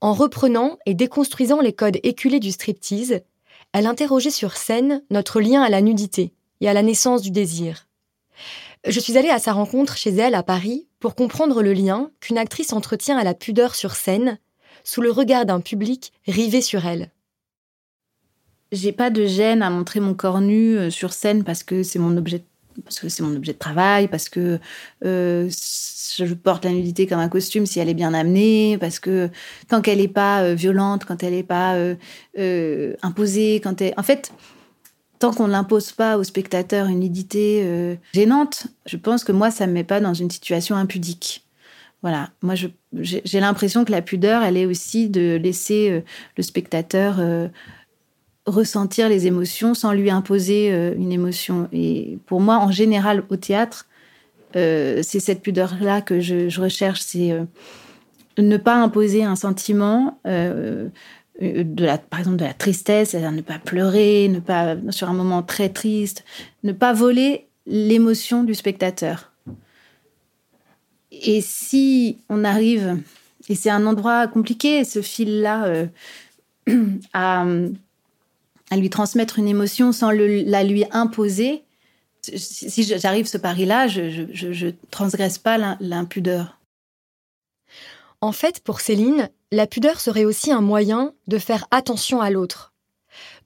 En 0.00 0.12
reprenant 0.12 0.78
et 0.86 0.94
déconstruisant 0.94 1.60
les 1.60 1.72
codes 1.72 1.98
éculés 2.02 2.40
du 2.40 2.52
striptease, 2.52 3.20
elle 3.72 3.86
interrogeait 3.86 4.30
sur 4.30 4.56
scène 4.56 5.02
notre 5.10 5.40
lien 5.40 5.62
à 5.62 5.68
la 5.68 5.82
nudité 5.82 6.32
et 6.60 6.68
à 6.68 6.72
la 6.72 6.82
naissance 6.82 7.22
du 7.22 7.30
désir. 7.30 7.86
Je 8.86 8.98
suis 8.98 9.18
allée 9.18 9.28
à 9.28 9.38
sa 9.38 9.52
rencontre 9.52 9.96
chez 9.96 10.10
elle 10.10 10.34
à 10.34 10.42
Paris 10.42 10.86
pour 10.98 11.14
comprendre 11.14 11.62
le 11.62 11.74
lien 11.74 12.10
qu'une 12.20 12.38
actrice 12.38 12.72
entretient 12.72 13.18
à 13.18 13.24
la 13.24 13.34
pudeur 13.34 13.74
sur 13.74 13.94
scène, 13.94 14.38
sous 14.84 15.02
le 15.02 15.10
regard 15.10 15.44
d'un 15.44 15.60
public 15.60 16.12
rivé 16.26 16.62
sur 16.62 16.86
elle 16.86 17.10
j'ai 18.72 18.92
pas 18.92 19.10
de 19.10 19.26
gêne 19.26 19.62
à 19.62 19.70
montrer 19.70 20.00
mon 20.00 20.14
corps 20.14 20.40
nu 20.40 20.76
euh, 20.76 20.90
sur 20.90 21.12
scène 21.12 21.44
parce 21.44 21.62
que 21.62 21.82
c'est 21.82 21.98
mon 21.98 22.16
objet 22.16 22.42
parce 22.84 22.98
que 23.00 23.08
c'est 23.08 23.22
mon 23.22 23.34
objet 23.34 23.52
de 23.52 23.58
travail, 23.58 24.08
parce 24.08 24.28
que 24.28 24.58
euh, 25.04 25.48
je 25.48 26.34
porte 26.34 26.64
la 26.64 26.72
nudité 26.72 27.06
comme 27.06 27.18
un 27.18 27.28
costume 27.28 27.66
si 27.66 27.80
elle 27.80 27.88
est 27.88 27.94
bien 27.94 28.14
amenée, 28.14 28.78
parce 28.78 28.98
que 28.98 29.30
tant 29.68 29.80
qu'elle 29.80 29.98
n'est 29.98 30.08
pas 30.08 30.42
euh, 30.42 30.54
violente, 30.54 31.04
quand 31.04 31.22
elle 31.22 31.34
n'est 31.34 31.42
pas 31.42 31.76
imposée, 33.02 33.60
quand 33.62 33.80
elle... 33.80 33.94
En 33.96 34.02
fait, 34.02 34.32
tant 35.18 35.32
qu'on 35.32 35.48
n'impose 35.48 35.92
pas 35.92 36.16
au 36.16 36.24
spectateur 36.24 36.86
une 36.86 37.00
nudité 37.00 37.98
gênante, 38.14 38.66
je 38.86 38.96
pense 38.96 39.24
que 39.24 39.32
moi, 39.32 39.50
ça 39.50 39.66
ne 39.66 39.70
me 39.70 39.74
met 39.74 39.84
pas 39.84 40.00
dans 40.00 40.14
une 40.14 40.30
situation 40.30 40.76
impudique. 40.76 41.44
Voilà, 42.02 42.30
moi, 42.40 42.54
j'ai 42.94 43.40
l'impression 43.40 43.84
que 43.84 43.92
la 43.92 44.00
pudeur, 44.00 44.42
elle 44.42 44.56
est 44.56 44.64
aussi 44.64 45.10
de 45.10 45.38
laisser 45.42 46.02
le 46.36 46.42
spectateur 46.42 47.20
ressentir 48.46 49.08
les 49.08 49.26
émotions 49.26 49.74
sans 49.74 49.92
lui 49.92 50.10
imposer 50.10 50.72
euh, 50.72 50.94
une 50.96 51.12
émotion. 51.12 51.68
Et 51.72 52.18
pour 52.26 52.40
moi, 52.40 52.58
en 52.58 52.70
général, 52.70 53.24
au 53.28 53.36
théâtre, 53.36 53.86
euh, 54.56 55.00
c'est 55.02 55.20
cette 55.20 55.42
pudeur-là 55.42 56.00
que 56.00 56.20
je, 56.20 56.60
recherche, 56.60 57.00
c'est 57.00 57.32
euh, 57.32 57.44
ne 58.38 58.56
pas 58.56 58.74
imposer 58.74 59.24
un 59.24 59.36
sentiment, 59.36 60.18
de 60.24 61.84
la, 61.84 61.96
par 61.96 62.20
exemple 62.20 62.36
de 62.36 62.44
la 62.44 62.52
tristesse, 62.52 63.10
c'est-à-dire 63.10 63.32
ne 63.32 63.40
pas 63.40 63.58
pleurer, 63.58 64.28
ne 64.28 64.40
pas 64.40 64.76
sur 64.90 65.08
un 65.08 65.14
moment 65.14 65.42
très 65.42 65.70
triste, 65.70 66.24
ne 66.64 66.72
pas 66.72 66.92
voler 66.92 67.46
l'émotion 67.66 68.44
du 68.44 68.54
spectateur. 68.54 69.32
Et 71.10 71.40
si 71.40 72.18
on 72.28 72.44
arrive, 72.44 72.98
et 73.48 73.54
c'est 73.54 73.70
un 73.70 73.86
endroit 73.86 74.26
compliqué, 74.26 74.84
ce 74.84 75.00
fil-là, 75.00 75.86
à 77.14 77.46
à 78.70 78.76
lui 78.76 78.90
transmettre 78.90 79.38
une 79.38 79.48
émotion 79.48 79.92
sans 79.92 80.10
la 80.10 80.64
lui 80.64 80.84
imposer, 80.92 81.64
si 82.22 82.82
j'arrive 82.82 83.26
ce 83.26 83.38
pari-là, 83.38 83.88
je, 83.88 84.00
ne 84.66 84.70
transgresse 84.90 85.38
pas 85.38 85.76
l'impudeur. 85.80 86.58
En 88.20 88.32
fait, 88.32 88.60
pour 88.60 88.80
Céline, 88.80 89.30
la 89.50 89.66
pudeur 89.66 90.00
serait 90.00 90.24
aussi 90.24 90.52
un 90.52 90.60
moyen 90.60 91.14
de 91.26 91.38
faire 91.38 91.66
attention 91.70 92.20
à 92.20 92.30
l'autre, 92.30 92.72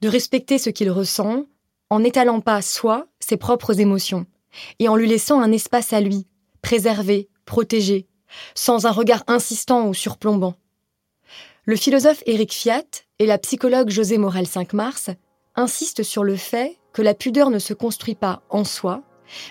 de 0.01 0.09
respecter 0.09 0.57
ce 0.57 0.69
qu'il 0.69 0.91
ressent, 0.91 1.45
en 1.89 1.99
n'étalant 1.99 2.41
pas 2.41 2.61
soi 2.61 3.07
ses 3.19 3.37
propres 3.37 3.79
émotions, 3.79 4.25
et 4.79 4.89
en 4.89 4.95
lui 4.95 5.07
laissant 5.07 5.41
un 5.41 5.51
espace 5.51 5.93
à 5.93 6.01
lui, 6.01 6.27
préservé, 6.61 7.29
protégé, 7.45 8.07
sans 8.53 8.85
un 8.85 8.91
regard 8.91 9.23
insistant 9.27 9.87
ou 9.87 9.93
surplombant. 9.93 10.55
Le 11.67 11.75
philosophe 11.75 12.21
Éric 12.27 12.53
Fiat 12.53 13.05
et 13.17 13.25
la 13.25 13.39
psychologue 13.39 13.89
José 13.89 14.19
Morel 14.19 14.45
5 14.45 14.73
Mars 14.73 15.09
insistent 15.55 16.03
sur 16.03 16.23
le 16.23 16.35
fait 16.35 16.77
que 16.93 17.01
la 17.01 17.15
pudeur 17.15 17.49
ne 17.49 17.57
se 17.57 17.73
construit 17.73 18.13
pas 18.13 18.43
en 18.51 18.63
soi, 18.63 19.01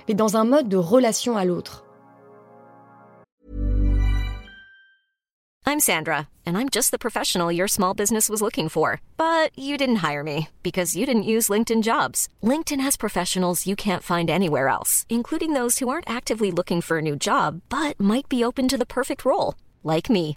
mais 0.07 0.15
dans 0.15 0.37
un 0.37 0.45
mode 0.45 0.69
de 0.69 0.77
relation 0.77 1.37
à 1.37 1.45
l'autre. 1.45 1.85
I'm 5.67 5.81
Sandra, 5.81 6.29
and 6.47 6.57
I'm 6.57 6.69
just 6.71 6.93
the 6.93 7.01
professional 7.01 7.51
your 7.51 7.67
small 7.67 7.95
business 7.95 8.29
was 8.29 8.41
looking 8.41 8.69
for. 8.69 9.01
But 9.17 9.51
you 9.59 9.77
didn't 9.77 10.05
hire 10.09 10.23
me 10.23 10.51
because 10.63 10.95
you 10.95 11.07
didn't 11.07 11.25
use 11.25 11.49
LinkedIn 11.49 11.83
jobs. 11.83 12.29
LinkedIn 12.45 12.81
has 12.81 12.97
professionals 12.97 13.67
you 13.67 13.75
can't 13.75 14.05
find 14.05 14.31
anywhere 14.31 14.69
else, 14.69 15.05
including 15.09 15.55
those 15.55 15.81
who 15.81 15.89
aren't 15.89 16.09
actively 16.09 16.53
looking 16.53 16.81
for 16.81 16.99
a 16.99 17.03
new 17.03 17.17
job, 17.17 17.61
but 17.69 17.99
might 17.99 18.29
be 18.29 18.45
open 18.45 18.69
to 18.69 18.79
the 18.79 18.87
perfect 18.87 19.25
role, 19.25 19.57
like 19.83 20.09
me. 20.09 20.37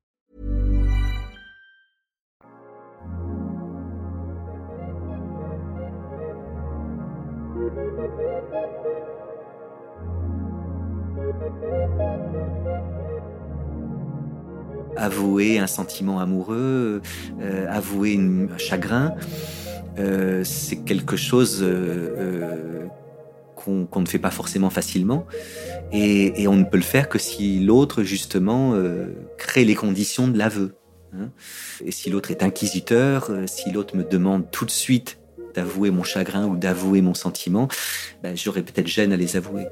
Avouer 14.97 15.59
un 15.59 15.67
sentiment 15.67 16.19
amoureux, 16.19 17.01
euh, 17.41 17.65
avouer 17.69 18.17
un 18.17 18.57
chagrin, 18.57 19.15
euh, 19.99 20.43
c'est 20.43 20.77
quelque 20.77 21.17
chose 21.17 21.59
euh, 21.61 22.85
qu'on 23.55 23.87
ne 23.99 24.05
fait 24.05 24.19
pas 24.19 24.31
forcément 24.31 24.69
facilement. 24.69 25.25
Et, 25.91 26.47
on 26.47 26.55
ne 26.55 26.63
peut 26.63 26.77
le 26.77 26.83
faire 26.83 27.09
que 27.09 27.19
si 27.19 27.59
l'autre, 27.59 28.03
justement, 28.03 28.73
crée 29.37 29.65
les 29.65 29.75
conditions 29.75 30.27
de 30.27 30.37
l'aveu. 30.37 30.73
Hein. 31.13 31.29
Et 31.85 31.91
si 31.91 32.09
l'autre 32.09 32.31
est 32.31 32.41
inquisiteur, 32.41 33.29
si 33.45 33.71
l'autre 33.71 33.95
me 33.95 34.03
demande 34.03 34.49
tout 34.49 34.65
de 34.65 34.71
suite 34.71 35.19
d'avouer 35.53 35.91
mon 35.91 36.03
chagrin 36.03 36.47
ou 36.47 36.55
d'avouer 36.55 37.01
mon 37.01 37.13
sentiment, 37.13 37.67
ben, 38.23 38.35
j'aurais 38.35 38.63
peut-être 38.63 38.87
gêne 38.87 39.13
à 39.13 39.17
les 39.17 39.35
avouer. 39.35 39.65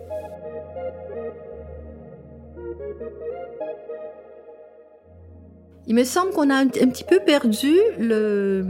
Il 5.89 5.95
me 5.95 6.03
semble 6.03 6.31
qu'on 6.31 6.51
a 6.51 6.55
un, 6.55 6.67
petit 6.67 7.03
peu 7.03 7.19
perdu 7.19 7.75
le. 7.97 8.63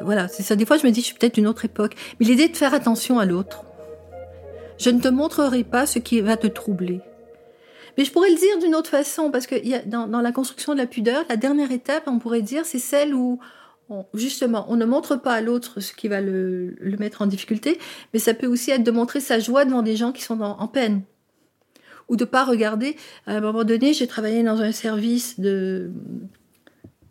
Voilà, 0.00 0.28
c'est 0.28 0.44
ça. 0.44 0.54
Des 0.54 0.64
fois, 0.64 0.78
je 0.78 0.86
me 0.86 0.92
dis, 0.92 1.00
je 1.00 1.06
suis 1.06 1.14
peut-être 1.14 1.34
d'une 1.34 1.48
autre 1.48 1.64
époque. 1.64 1.96
Mais 2.18 2.26
l'idée 2.26 2.48
de 2.48 2.56
faire 2.56 2.72
attention 2.72 3.18
à 3.18 3.24
l'autre. 3.24 3.64
Je 4.78 4.90
ne 4.90 5.00
te 5.00 5.08
montrerai 5.08 5.64
pas 5.64 5.86
ce 5.86 5.98
qui 5.98 6.20
va 6.20 6.36
te 6.36 6.46
troubler. 6.46 7.00
Mais 7.98 8.04
je 8.04 8.12
pourrais 8.12 8.30
le 8.30 8.36
dire 8.36 8.58
d'une 8.60 8.76
autre 8.76 8.90
façon, 8.90 9.32
parce 9.32 9.48
que 9.48 9.56
y 9.64 9.74
a, 9.74 9.82
dans, 9.82 10.06
la 10.06 10.32
construction 10.32 10.72
de 10.72 10.78
la 10.78 10.86
pudeur, 10.86 11.24
la 11.28 11.36
dernière 11.36 11.72
étape, 11.72 12.04
on 12.06 12.18
pourrait 12.20 12.42
dire, 12.42 12.64
c'est 12.64 12.80
celle 12.80 13.14
où, 13.14 13.40
justement, 14.14 14.66
on 14.68 14.76
ne 14.76 14.84
montre 14.84 15.16
pas 15.16 15.34
à 15.34 15.40
l'autre 15.40 15.80
ce 15.80 15.92
qui 15.92 16.06
va 16.06 16.20
le, 16.20 16.76
mettre 16.98 17.22
en 17.22 17.26
difficulté, 17.26 17.78
mais 18.12 18.20
ça 18.20 18.34
peut 18.34 18.48
aussi 18.48 18.70
être 18.70 18.84
de 18.84 18.90
montrer 18.90 19.20
sa 19.20 19.38
joie 19.40 19.64
devant 19.64 19.82
des 19.82 19.96
gens 19.96 20.12
qui 20.12 20.22
sont 20.22 20.40
en 20.40 20.68
peine 20.68 21.02
ou 22.08 22.16
de 22.16 22.24
pas 22.24 22.44
regarder. 22.44 22.96
À 23.26 23.36
un 23.36 23.40
moment 23.40 23.64
donné, 23.64 23.92
j'ai 23.92 24.06
travaillé 24.06 24.42
dans 24.42 24.60
un 24.60 24.72
service 24.72 25.40
de 25.40 25.90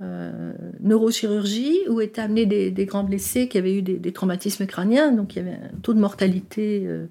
euh, 0.01 0.53
neurochirurgie 0.81 1.79
où 1.89 2.01
étaient 2.01 2.21
amenés 2.21 2.45
des, 2.45 2.85
grands 2.85 3.03
blessés 3.03 3.47
qui 3.47 3.57
avaient 3.57 3.75
eu 3.75 3.81
des, 3.81 4.11
traumatismes 4.11 4.65
crâniens, 4.65 5.11
donc 5.11 5.35
il 5.35 5.39
y 5.39 5.41
avait 5.41 5.57
un 5.57 5.77
taux 5.81 5.93
de 5.93 5.99
mortalité 5.99 6.83
euh, 6.85 7.05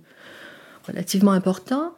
relativement 0.87 1.33
important. 1.33 1.95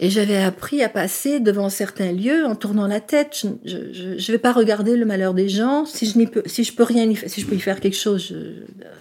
Et 0.00 0.10
j'avais 0.10 0.36
appris 0.36 0.80
à 0.84 0.88
passer 0.88 1.40
devant 1.40 1.68
certains 1.70 2.12
lieux 2.12 2.46
en 2.46 2.54
tournant 2.54 2.86
la 2.86 3.00
tête. 3.00 3.44
Je 3.64 3.76
ne 3.76 4.32
vais 4.32 4.38
pas 4.38 4.52
regarder 4.52 4.96
le 4.96 5.04
malheur 5.04 5.34
des 5.34 5.48
gens. 5.48 5.84
Si 5.86 6.06
je, 6.06 6.24
peux, 6.24 6.42
si 6.46 6.62
je 6.62 6.72
peux 6.72 6.84
rien 6.84 7.12
si 7.26 7.40
je 7.40 7.46
peux 7.46 7.56
y 7.56 7.60
faire 7.60 7.80
quelque 7.80 7.96
chose, 7.96 8.32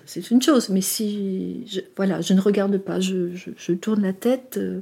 c'est 0.07 0.31
une 0.31 0.41
chose. 0.41 0.69
Mais 0.69 0.81
si, 0.81 1.67
je, 1.67 1.81
voilà, 1.95 2.21
je 2.21 2.33
ne 2.33 2.41
regarde 2.41 2.75
pas. 2.79 2.99
Je, 2.99 3.73
tourne 3.73 4.01
la 4.01 4.13
tête. 4.13 4.57
Euh, 4.57 4.79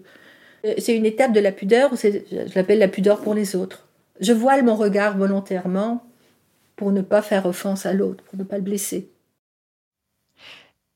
c'est 0.78 0.95
une 0.95 1.06
étape 1.06 1.34
de 1.34 1.39
la 1.39 1.51
pudeur, 1.51 1.91
je 1.95 2.56
l'appelle 2.56 2.80
la 2.80 2.88
pudeur 2.88 3.21
pour 3.21 3.34
les 3.34 3.56
autres. 3.56 3.88
Je 4.19 4.34
voile 4.34 4.63
mon 4.63 4.75
regard 4.75 5.17
volontairement 5.17 6.04
pour 6.75 6.91
ne 6.91 7.01
pas 7.01 7.21
faire 7.21 7.45
offense 7.45 7.86
à 7.86 7.93
l'autre, 7.93 8.23
pour 8.23 8.38
ne 8.38 8.43
pas 8.43 8.58
le 8.58 8.63
blesser. 8.63 9.10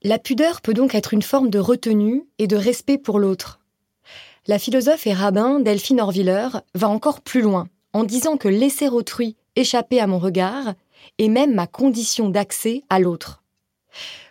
La 0.02 0.18
pudeur 0.18 0.62
peut 0.62 0.74
donc 0.74 0.96
être 0.96 1.14
une 1.14 1.22
forme 1.22 1.50
de 1.50 1.60
retenue 1.60 2.26
et 2.38 2.48
de 2.48 2.56
respect 2.56 2.98
pour 2.98 3.20
l'autre. 3.20 3.60
La 4.48 4.58
philosophe 4.58 5.06
et 5.06 5.14
rabbin 5.14 5.60
Delphine 5.60 6.00
Orviller 6.00 6.48
va 6.74 6.88
encore 6.88 7.22
plus 7.22 7.42
loin 7.42 7.68
en 7.94 8.04
disant 8.04 8.38
que 8.38 8.48
laisser 8.48 8.88
autrui 8.88 9.36
échapper 9.56 10.00
à 10.00 10.08
mon 10.08 10.20
regard 10.20 10.74
est 11.18 11.28
même 11.28 11.54
ma 11.54 11.68
condition 11.68 12.30
d'accès 12.30 12.84
à 12.90 13.00
l'autre. 13.00 13.44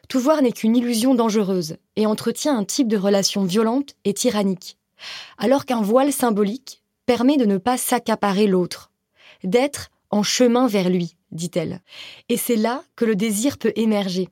Tout 0.09 0.21
voir 0.21 0.41
n'est 0.41 0.53
qu'une 0.53 0.77
illusion 0.77 1.15
dangereuse 1.15 1.77
et 1.97 2.07
entretient 2.07 2.57
un 2.57 2.65
type 2.65 2.89
de 2.89 2.97
relation 2.97 3.45
violente 3.45 3.95
et 4.07 4.15
tyrannique 4.15 4.78
alors 5.39 5.65
qu'un 5.65 5.83
voile 5.83 6.13
symbolique 6.13 6.83
permet 7.07 7.37
de 7.37 7.45
ne 7.45 7.59
pas 7.59 7.77
s'accaparer 7.77 8.47
l'autre, 8.47 8.91
d'être 9.45 9.91
en 10.11 10.23
chemin 10.23 10.67
vers 10.67 10.91
lui, 10.91 11.17
dit-elle. 11.33 11.81
Et 12.29 12.37
c'est 12.37 12.57
là 12.57 12.83
que 12.97 13.05
le 13.05 13.17
désir 13.17 13.59
peut 13.59 13.73
émerger. 13.77 14.29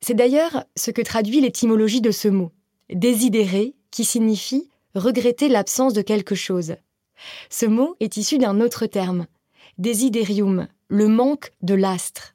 C'est 0.00 0.14
d'ailleurs 0.14 0.64
ce 0.76 0.90
que 0.90 1.02
traduit 1.02 1.40
l'étymologie 1.40 2.00
de 2.00 2.10
ce 2.10 2.28
mot, 2.28 2.52
désidérer, 2.90 3.74
qui 3.90 4.04
signifie 4.04 4.68
regretter 4.94 5.48
l'absence 5.48 5.92
de 5.92 6.02
quelque 6.02 6.34
chose. 6.34 6.76
Ce 7.48 7.66
mot 7.66 7.96
est 8.00 8.16
issu 8.16 8.38
d'un 8.38 8.60
autre 8.60 8.86
terme, 8.86 9.26
desiderium, 9.78 10.68
le 10.88 11.08
manque 11.08 11.52
de 11.62 11.74
l'astre, 11.74 12.34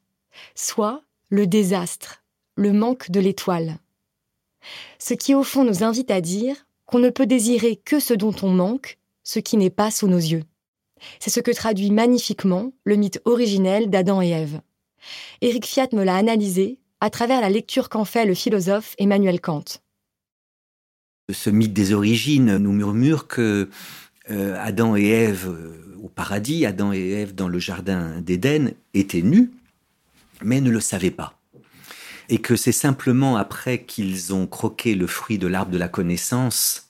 soit 0.55 1.03
le 1.29 1.47
désastre, 1.47 2.23
le 2.55 2.73
manque 2.73 3.11
de 3.11 3.19
l'étoile. 3.19 3.77
Ce 4.97 5.13
qui 5.13 5.35
au 5.35 5.43
fond 5.43 5.63
nous 5.63 5.83
invite 5.83 6.11
à 6.11 6.21
dire 6.21 6.55
qu'on 6.89 6.99
ne 6.99 7.11
peut 7.11 7.27
désirer 7.27 7.75
que 7.75 7.99
ce 7.99 8.15
dont 8.15 8.35
on 8.41 8.49
manque, 8.49 8.97
ce 9.23 9.37
qui 9.37 9.57
n'est 9.57 9.69
pas 9.69 9.91
sous 9.91 10.07
nos 10.07 10.17
yeux. 10.17 10.43
C'est 11.19 11.29
ce 11.29 11.39
que 11.39 11.51
traduit 11.51 11.91
magnifiquement 11.91 12.73
le 12.83 12.95
mythe 12.95 13.21
originel 13.25 13.91
d'Adam 13.91 14.21
et 14.23 14.29
Ève. 14.29 14.61
Éric 15.41 15.67
Fiat 15.67 15.89
me 15.93 16.03
l'a 16.03 16.15
analysé 16.15 16.79
à 16.99 17.11
travers 17.11 17.41
la 17.41 17.49
lecture 17.49 17.89
qu'en 17.89 18.05
fait 18.05 18.25
le 18.25 18.33
philosophe 18.33 18.95
Emmanuel 18.97 19.39
Kant. 19.39 19.63
Ce 21.31 21.51
mythe 21.51 21.73
des 21.73 21.93
origines 21.93 22.57
nous 22.57 22.73
murmure 22.73 23.27
que 23.27 23.69
euh, 24.31 24.57
Adam 24.59 24.95
et 24.97 25.05
Ève 25.05 25.47
euh, 25.47 25.95
au 26.03 26.09
paradis, 26.09 26.65
Adam 26.65 26.91
et 26.91 27.11
Ève 27.11 27.35
dans 27.35 27.47
le 27.47 27.59
jardin 27.59 28.19
d'Éden 28.19 28.73
étaient 28.95 29.21
nus, 29.21 29.51
mais 30.41 30.59
ne 30.59 30.71
le 30.71 30.79
savaient 30.79 31.11
pas 31.11 31.38
et 32.29 32.37
que 32.39 32.55
c'est 32.55 32.71
simplement 32.71 33.37
après 33.37 33.83
qu'ils 33.83 34.33
ont 34.33 34.47
croqué 34.47 34.95
le 34.95 35.07
fruit 35.07 35.37
de 35.37 35.47
l'arbre 35.47 35.71
de 35.71 35.77
la 35.77 35.87
connaissance 35.87 36.89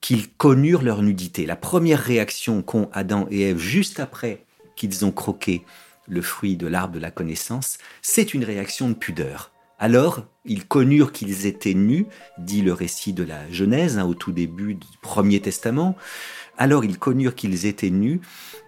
qu'ils 0.00 0.30
connurent 0.30 0.82
leur 0.82 1.02
nudité. 1.02 1.46
La 1.46 1.56
première 1.56 2.00
réaction 2.00 2.62
qu'ont 2.62 2.88
Adam 2.92 3.26
et 3.30 3.42
Ève 3.42 3.58
juste 3.58 3.98
après 3.98 4.44
qu'ils 4.76 5.04
ont 5.04 5.10
croqué 5.10 5.64
le 6.06 6.22
fruit 6.22 6.56
de 6.56 6.68
l'arbre 6.68 6.94
de 6.94 7.00
la 7.00 7.10
connaissance, 7.10 7.78
c'est 8.02 8.34
une 8.34 8.44
réaction 8.44 8.88
de 8.88 8.94
pudeur. 8.94 9.50
Alors, 9.78 10.24
ils 10.44 10.64
connurent 10.64 11.12
qu'ils 11.12 11.46
étaient 11.46 11.74
nus, 11.74 12.06
dit 12.38 12.62
le 12.62 12.72
récit 12.72 13.12
de 13.12 13.24
la 13.24 13.50
Genèse, 13.50 13.98
hein, 13.98 14.06
au 14.06 14.14
tout 14.14 14.32
début 14.32 14.74
du 14.74 14.86
Premier 15.02 15.40
Testament. 15.40 15.96
Alors, 16.56 16.84
ils 16.84 16.98
connurent 16.98 17.34
qu'ils 17.34 17.66
étaient 17.66 17.90
nus 17.90 18.20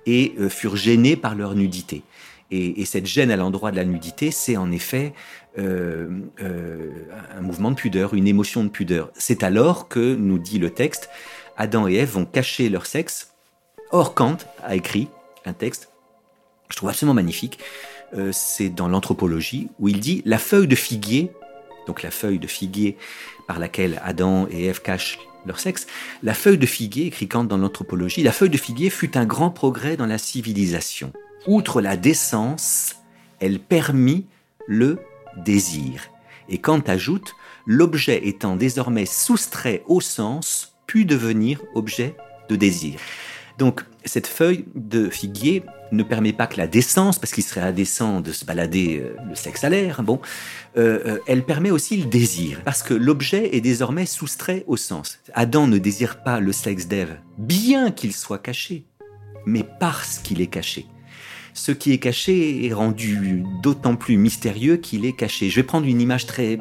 et 0.07 0.35
euh, 0.39 0.49
furent 0.49 0.77
gênés 0.77 1.17
par 1.17 1.35
leur 1.35 1.55
nudité. 1.55 2.03
Et, 2.51 2.81
et, 2.81 2.85
cette 2.85 3.07
gêne 3.07 3.31
à 3.31 3.37
l'endroit 3.37 3.71
de 3.71 3.77
la 3.77 3.85
nudité, 3.85 4.31
c'est 4.31 4.57
en 4.57 4.71
effet 4.71 5.13
euh, 5.59 6.09
euh, 6.41 6.91
un 7.37 7.41
mouvement 7.41 7.71
de 7.71 7.77
pudeur, 7.77 8.15
une 8.15 8.29
émotion 8.29 8.63
de 8.63 8.69
pudeur. 8.69 9.11
C'est 9.15 9.43
alors 9.43 9.89
que, 9.89 10.15
nous 10.15 10.39
dit 10.39 10.59
le 10.59 10.71
texte, 10.71 11.11
Adam 11.57 11.89
et 11.89 11.95
Ève 11.95 12.11
vont 12.11 12.25
cacher 12.25 12.69
leur 12.69 12.87
sexe. 12.87 13.35
Or, 13.91 14.15
Kant 14.15 14.37
a 14.63 14.77
écrit 14.77 15.09
un 15.45 15.53
texte, 15.53 15.89
je 16.71 16.77
trouve 16.77 16.91
absolument 16.91 17.15
magnifique, 17.15 17.59
euh, 18.17 18.31
c'est 18.33 18.69
dans 18.69 18.89
l'anthropologie, 18.89 19.69
où 19.81 19.89
il 19.89 20.01
dit 20.01 20.23
la 20.25 20.39
feuille 20.39 20.69
de 20.69 20.77
figuier, 20.77 21.33
donc 21.87 22.03
la 22.03 22.11
feuille 22.11 22.39
de 22.39 22.47
figuier 22.47 22.97
par 23.47 23.59
laquelle 23.59 24.01
Adam 24.05 24.47
et 24.51 24.67
Ève 24.67 24.81
cachent 24.81 25.19
leur 25.45 25.59
sexe, 25.59 25.87
la 26.23 26.35
feuille 26.35 26.59
de 26.59 26.67
figuier, 26.67 27.07
écrit 27.07 27.27
Kant 27.27 27.45
dans 27.45 27.57
l'anthropologie, 27.57 28.23
la 28.23 28.33
feuille 28.33 28.51
de 28.51 28.59
figuier 28.59 28.91
fut 28.91 29.17
un 29.17 29.25
grand 29.25 29.51
progrès 29.51 29.97
dans 29.97 30.07
la 30.07 30.19
civilisation. 30.19 31.13
Outre 31.47 31.81
la 31.81 31.97
décence, 31.97 32.97
elle 33.41 33.59
permit 33.59 34.27
le 34.67 34.99
désir. 35.37 36.11
Et 36.49 36.59
Kant 36.59 36.83
ajoute, 36.87 37.35
l'objet 37.67 38.27
étant 38.27 38.57
désormais 38.57 39.07
soustrait 39.07 39.83
au 39.87 40.01
sens, 40.01 40.75
put 40.87 41.05
devenir 41.05 41.61
objet 41.75 42.17
de 42.49 42.57
désir. 42.57 42.99
Donc 43.59 43.85
cette 44.05 44.27
feuille 44.27 44.65
de 44.75 45.11
figuier 45.11 45.63
ne 45.93 46.03
permet 46.03 46.33
pas 46.33 46.47
que 46.47 46.57
la 46.57 46.67
décence, 46.67 47.19
parce 47.19 47.33
qu'il 47.33 47.45
serait 47.45 47.61
indécent 47.61 48.21
de 48.21 48.33
se 48.33 48.45
balader 48.45 49.01
euh, 49.01 49.17
le 49.29 49.35
sexe 49.35 49.65
à 49.65 49.69
l'air, 49.69 50.03
bon, 50.03 50.21
euh, 50.77 51.01
euh, 51.07 51.19
elle 51.27 51.45
permet 51.45 51.71
aussi 51.71 51.97
le 51.97 52.05
désir, 52.05 52.61
parce 52.65 52.83
que 52.83 52.95
l'objet 52.95 53.57
est 53.57 53.61
désormais 53.61 54.07
soustrait 54.07 54.65
au 54.67 54.77
sens. 54.77 55.19
Adam 55.35 55.67
ne 55.67 55.79
désire 55.79 56.23
pas 56.23 56.41
le 56.41 56.53
sexe 56.53 56.87
d'Ève, 56.87 57.19
bien 57.39 57.91
qu'il 57.91 58.15
soit 58.15 58.39
caché, 58.39 58.85
mais 59.47 59.65
parce 59.81 60.19
qu'il 60.19 60.41
est 60.41 60.47
caché 60.49 60.87
ce 61.59 61.73
qui 61.73 61.93
est 61.93 61.99
caché 61.99 62.67
est 62.67 62.73
rendu 62.73 63.45
d'autant 63.63 63.97
plus 63.97 64.17
mystérieux 64.17 64.77
qu'il 64.77 65.05
est 65.05 65.13
caché. 65.13 65.51
Je 65.51 65.57
vais 65.57 65.65
prendre 65.65 65.87
une 65.87 66.01
image 66.01 66.25
très 66.25 66.61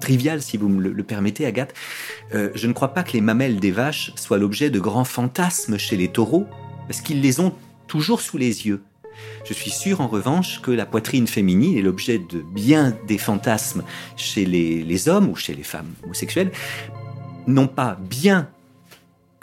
triviale, 0.00 0.42
si 0.42 0.56
vous 0.56 0.68
me 0.68 0.88
le, 0.88 1.02
permettez, 1.02 1.46
Agathe. 1.46 1.72
Euh, 2.34 2.50
je 2.54 2.66
ne 2.66 2.72
crois 2.72 2.94
pas 2.94 3.02
que 3.02 3.12
les 3.12 3.20
mamelles 3.20 3.58
des 3.58 3.70
vaches 3.70 4.12
soient 4.16 4.38
l'objet 4.38 4.70
de 4.70 4.78
grands 4.78 5.04
fantasmes 5.04 5.78
chez 5.78 5.96
les 5.96 6.08
taureaux, 6.08 6.46
parce 6.86 7.00
qu'ils 7.00 7.20
les 7.20 7.40
ont 7.40 7.54
toujours 7.86 8.20
sous 8.20 8.36
les 8.36 8.66
yeux. 8.66 8.82
Je 9.44 9.54
suis 9.54 9.70
sûr, 9.70 10.00
en 10.00 10.06
revanche, 10.06 10.60
que 10.60 10.70
la 10.70 10.86
poitrine 10.86 11.26
féminine 11.26 11.76
est 11.76 11.82
l'objet 11.82 12.18
de 12.18 12.40
bien 12.54 12.96
des 13.08 13.18
fantasmes 13.18 13.82
chez 14.16 14.44
les, 14.44 14.82
les 14.82 15.08
hommes 15.08 15.28
ou 15.28 15.36
chez 15.36 15.54
les 15.54 15.64
femmes 15.64 15.92
homosexuelles, 16.04 16.52
non 17.46 17.66
pas 17.66 17.98
bien 17.98 18.48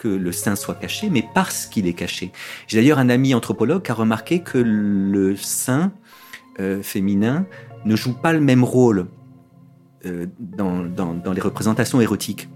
que 0.06 0.10
le 0.10 0.32
sein 0.32 0.56
soit 0.56 0.76
caché, 0.76 1.10
mais 1.10 1.26
parce 1.34 1.66
qu'il 1.66 1.88
est 1.88 1.94
caché. 1.94 2.32
J'ai 2.68 2.78
d'ailleurs 2.78 3.00
un 3.00 3.10
ami 3.10 3.34
anthropologue 3.34 3.82
qui 3.82 3.90
a 3.90 3.96
remarqué 3.96 4.42
que 4.42 4.60
le 4.60 5.36
sein 5.36 5.94
euh, 6.60 6.84
féminin 6.84 7.48
ne 7.86 7.96
joue 7.96 8.14
pas 8.14 8.32
le 8.32 8.40
même 8.40 8.64
rôle 8.64 9.08
euh, 10.06 10.28
dans, 10.40 10.84
dans, 10.84 11.34
les 11.34 11.42
représentations 11.42 12.00
érotiques. 12.02 12.48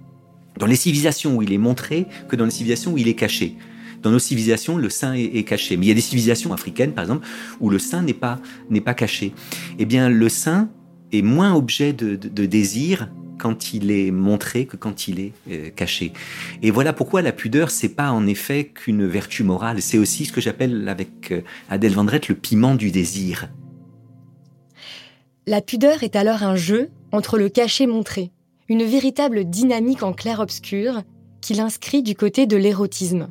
Dans 0.60 0.68
les 0.68 0.76
civilisations 0.76 1.38
où 1.38 1.42
il 1.42 1.52
est 1.52 1.58
montré 1.58 2.06
que 2.28 2.36
dans 2.36 2.46
les 2.46 2.52
civilisations 2.52 2.94
où 2.94 3.00
il 3.00 3.08
est 3.08 3.16
caché. 3.16 3.58
Dans 4.04 4.12
nos 4.12 4.20
civilisations, 4.20 4.78
le 4.78 4.90
sein 4.92 5.14
est, 5.14 5.44
caché. 5.44 5.76
Mais 5.76 5.88
il 5.88 5.90
y 5.90 5.92
a 5.92 5.96
des 5.96 6.02
civilisations 6.02 6.54
africaines, 6.54 6.94
par 6.94 7.04
exemple, 7.04 7.28
où 7.60 7.72
le 7.72 7.80
sein 7.80 8.04
n'est 8.04 8.14
pas, 8.14 8.40
pas 8.86 8.94
caché. 8.94 9.34
Eh 9.80 9.86
bien, 9.86 10.08
le 10.08 10.30
sein 10.30 10.70
est 11.12 11.24
moins 11.24 11.56
objet 11.56 11.94
de, 11.94 12.16
désir 12.46 13.10
quand 13.40 13.74
il 13.74 13.90
est 13.90 14.12
montré 14.12 14.66
que 14.66 14.78
quand 14.78 15.08
il 15.08 15.20
est 15.20 15.34
euh, 15.50 15.70
caché. 15.76 16.14
Et 16.62 16.70
voilà 16.70 16.94
pourquoi 16.94 17.22
la 17.22 17.32
pudeur, 17.32 17.72
c'est 17.72 17.90
pas 17.90 18.12
en 18.12 18.28
effet 18.28 18.66
qu'une 18.66 19.08
vertu 19.08 19.44
morale, 19.44 19.82
c'est 19.82 19.98
aussi 19.98 20.26
ce 20.26 20.32
que 20.32 20.42
j'appelle 20.42 20.88
avec 20.88 21.32
euh, 21.32 21.42
Adèle 21.70 21.94
Vendrette 21.94 22.28
le 22.28 22.36
piment 22.36 22.76
du 22.76 22.92
désir. 22.92 23.50
La 25.48 25.62
pudeur 25.62 26.04
est 26.04 26.16
alors 26.16 26.44
un 26.44 26.56
jeu 26.56 26.90
entre 27.12 27.40
le 27.40 27.50
caché 27.50 27.88
montré, 27.88 28.32
une 28.68 28.84
véritable 28.84 29.46
dynamique 29.46 30.04
en 30.04 30.14
clair-obscur 30.14 31.02
qui 31.42 31.56
l'inscrit 31.56 32.04
du 32.04 32.14
côté 32.14 32.46
de 32.46 32.58
l'érotisme. 32.58 33.30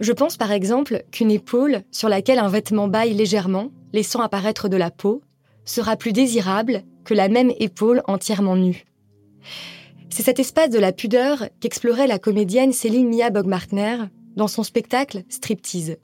Je 0.00 0.12
pense 0.12 0.36
par 0.36 0.52
exemple 0.52 1.02
qu'une 1.10 1.30
épaule 1.30 1.82
sur 1.90 2.08
laquelle 2.08 2.38
un 2.38 2.48
vêtement 2.48 2.86
baille 2.86 3.14
légèrement, 3.14 3.70
laissant 3.92 4.20
apparaître 4.20 4.68
de 4.68 4.76
la 4.76 4.92
peau, 4.92 5.22
sera 5.64 5.96
plus 5.96 6.12
désirable 6.12 6.84
que 7.04 7.14
la 7.14 7.28
même 7.28 7.52
épaule 7.58 8.02
entièrement 8.06 8.54
nue. 8.54 8.84
C'est 10.10 10.22
cet 10.22 10.38
espace 10.38 10.70
de 10.70 10.78
la 10.78 10.92
pudeur 10.92 11.48
qu'explorait 11.60 12.06
la 12.06 12.18
comédienne 12.18 12.72
Céline 12.72 13.08
Mia 13.08 13.30
Bogmartner 13.30 13.98
dans 14.36 14.48
son 14.48 14.62
spectacle 14.62 15.24
Striptease. 15.28 15.96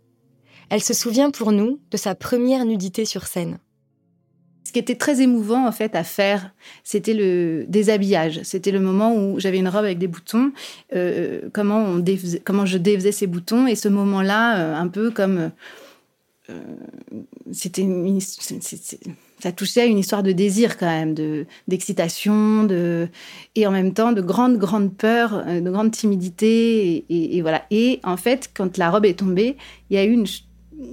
Elle 0.70 0.82
se 0.82 0.94
souvient 0.94 1.30
pour 1.30 1.52
nous 1.52 1.80
de 1.90 1.96
sa 1.96 2.14
première 2.14 2.64
nudité 2.64 3.04
sur 3.04 3.26
scène 3.26 3.58
qui 4.74 4.80
était 4.80 4.96
très 4.96 5.22
émouvant 5.22 5.66
en 5.68 5.72
fait 5.72 5.94
à 5.94 6.02
faire, 6.02 6.50
c'était 6.82 7.14
le 7.14 7.64
déshabillage. 7.68 8.40
C'était 8.42 8.72
le 8.72 8.80
moment 8.80 9.16
où 9.16 9.38
j'avais 9.38 9.58
une 9.58 9.68
robe 9.68 9.84
avec 9.84 9.98
des 9.98 10.08
boutons, 10.08 10.50
euh, 10.94 11.48
comment 11.52 12.66
je 12.66 12.76
défaisais 12.76 13.12
ces 13.12 13.28
boutons 13.28 13.68
et 13.68 13.76
ce 13.76 13.88
moment-là, 13.88 14.58
euh, 14.58 14.74
un 14.74 14.88
peu 14.88 15.12
comme 15.12 15.52
euh, 16.50 16.60
c'était 17.52 17.86
ça 19.44 19.52
touchait 19.52 19.82
à 19.82 19.84
une 19.84 19.98
histoire 19.98 20.22
de 20.22 20.32
désir 20.32 20.78
quand 20.78 20.86
même, 20.86 21.12
de 21.12 21.44
d'excitation, 21.68 22.64
de 22.64 23.08
et 23.54 23.66
en 23.66 23.70
même 23.70 23.92
temps 23.92 24.12
de 24.12 24.22
grande 24.22 24.56
grande 24.56 24.96
peur, 24.96 25.44
de 25.44 25.70
grande 25.70 25.90
timidité 25.90 27.04
et, 27.10 27.42
voilà. 27.42 27.60
Et 27.70 28.00
en 28.04 28.16
fait, 28.16 28.50
quand 28.54 28.78
la 28.78 28.90
robe 28.90 29.04
est 29.04 29.18
tombée, 29.18 29.58
il 29.90 29.96
y 29.96 29.98
a 29.98 30.04
eu 30.04 30.12
une, 30.12 30.24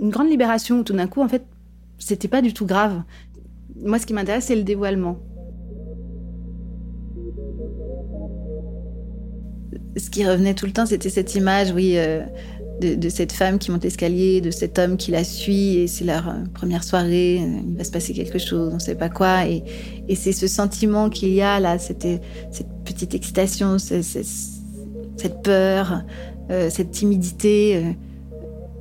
une 0.02 0.10
grande 0.10 0.30
libération 0.30 0.80
où 0.80 0.84
tout 0.84 0.92
d'un 0.92 1.08
coup, 1.08 1.22
en 1.22 1.30
fait, 1.30 1.46
c'était 1.98 2.28
pas 2.28 2.42
du 2.42 2.54
tout 2.54 2.66
grave. 2.66 3.04
Moi, 3.82 4.00
ce 4.00 4.06
qui 4.06 4.14
m'intéresse, 4.14 4.48
c'est 4.48 4.58
le 4.58 4.64
dévoilement. 4.64 5.18
Ce 9.96 10.10
qui 10.10 10.28
revenait 10.28 10.56
tout 10.56 10.66
le 10.66 10.74
temps, 10.74 10.86
c'était 10.86 11.10
cette 11.10 11.36
image, 11.36 11.72
oui, 11.72 11.94
euh, 11.96 12.22
de, 12.82 13.10
cette 13.10 13.32
femme 13.32 13.60
qui 13.60 13.72
monte 13.72 13.84
l'escalier, 13.84 14.42
de 14.42 14.52
cet 14.52 14.80
homme 14.80 14.98
qui 14.98 15.12
la 15.12 15.24
suit, 15.24 15.78
et 15.78 15.88
c'est 15.88 16.04
leur 16.04 16.28
euh, 16.28 16.34
première 16.54 16.84
soirée, 16.84 17.40
euh, 17.42 17.62
il 17.70 17.78
va 17.78 17.84
se 17.84 17.92
passer 17.92 18.14
quelque 18.14 18.40
chose, 18.40 18.70
on 18.72 18.76
ne 18.76 18.80
sait 18.80 18.96
pas 18.96 19.10
quoi, 19.10 19.48
et, 19.48 19.64
c'est 20.16 20.34
ce 20.34 20.48
sentiment 20.48 21.10
qu'il 21.10 21.30
y 21.30 21.42
a 21.42 21.60
là, 21.60 21.78
cette, 21.80 22.06
petite 22.84 23.16
excitation, 23.16 23.78
cette, 23.80 25.42
peur, 25.42 26.04
cette 26.70 26.92
timidité 26.92 27.96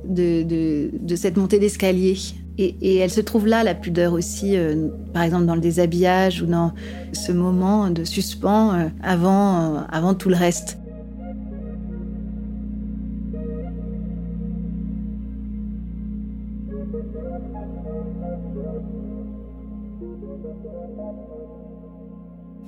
de, 0.05 1.15
cette 1.15 1.37
montée 1.37 1.59
d'escalier. 1.59 2.17
Et, 2.57 2.97
elle 2.97 3.09
se 3.09 3.21
trouve 3.21 3.47
là, 3.47 3.63
la 3.63 3.73
pudeur 3.73 4.13
aussi, 4.13 4.55
euh, 4.55 4.89
par 5.13 5.23
exemple 5.23 5.45
dans 5.45 5.55
le 5.55 5.61
déshabillage 5.61 6.41
ou 6.41 6.45
dans 6.45 6.73
ce 7.11 7.31
moment 7.31 7.89
de 7.89 8.03
suspens 8.03 8.73
euh, 8.73 8.83
euh, 9.03 9.79
avant 9.89 10.13
tout 10.13 10.29
le 10.29 10.35
reste. 10.35 10.77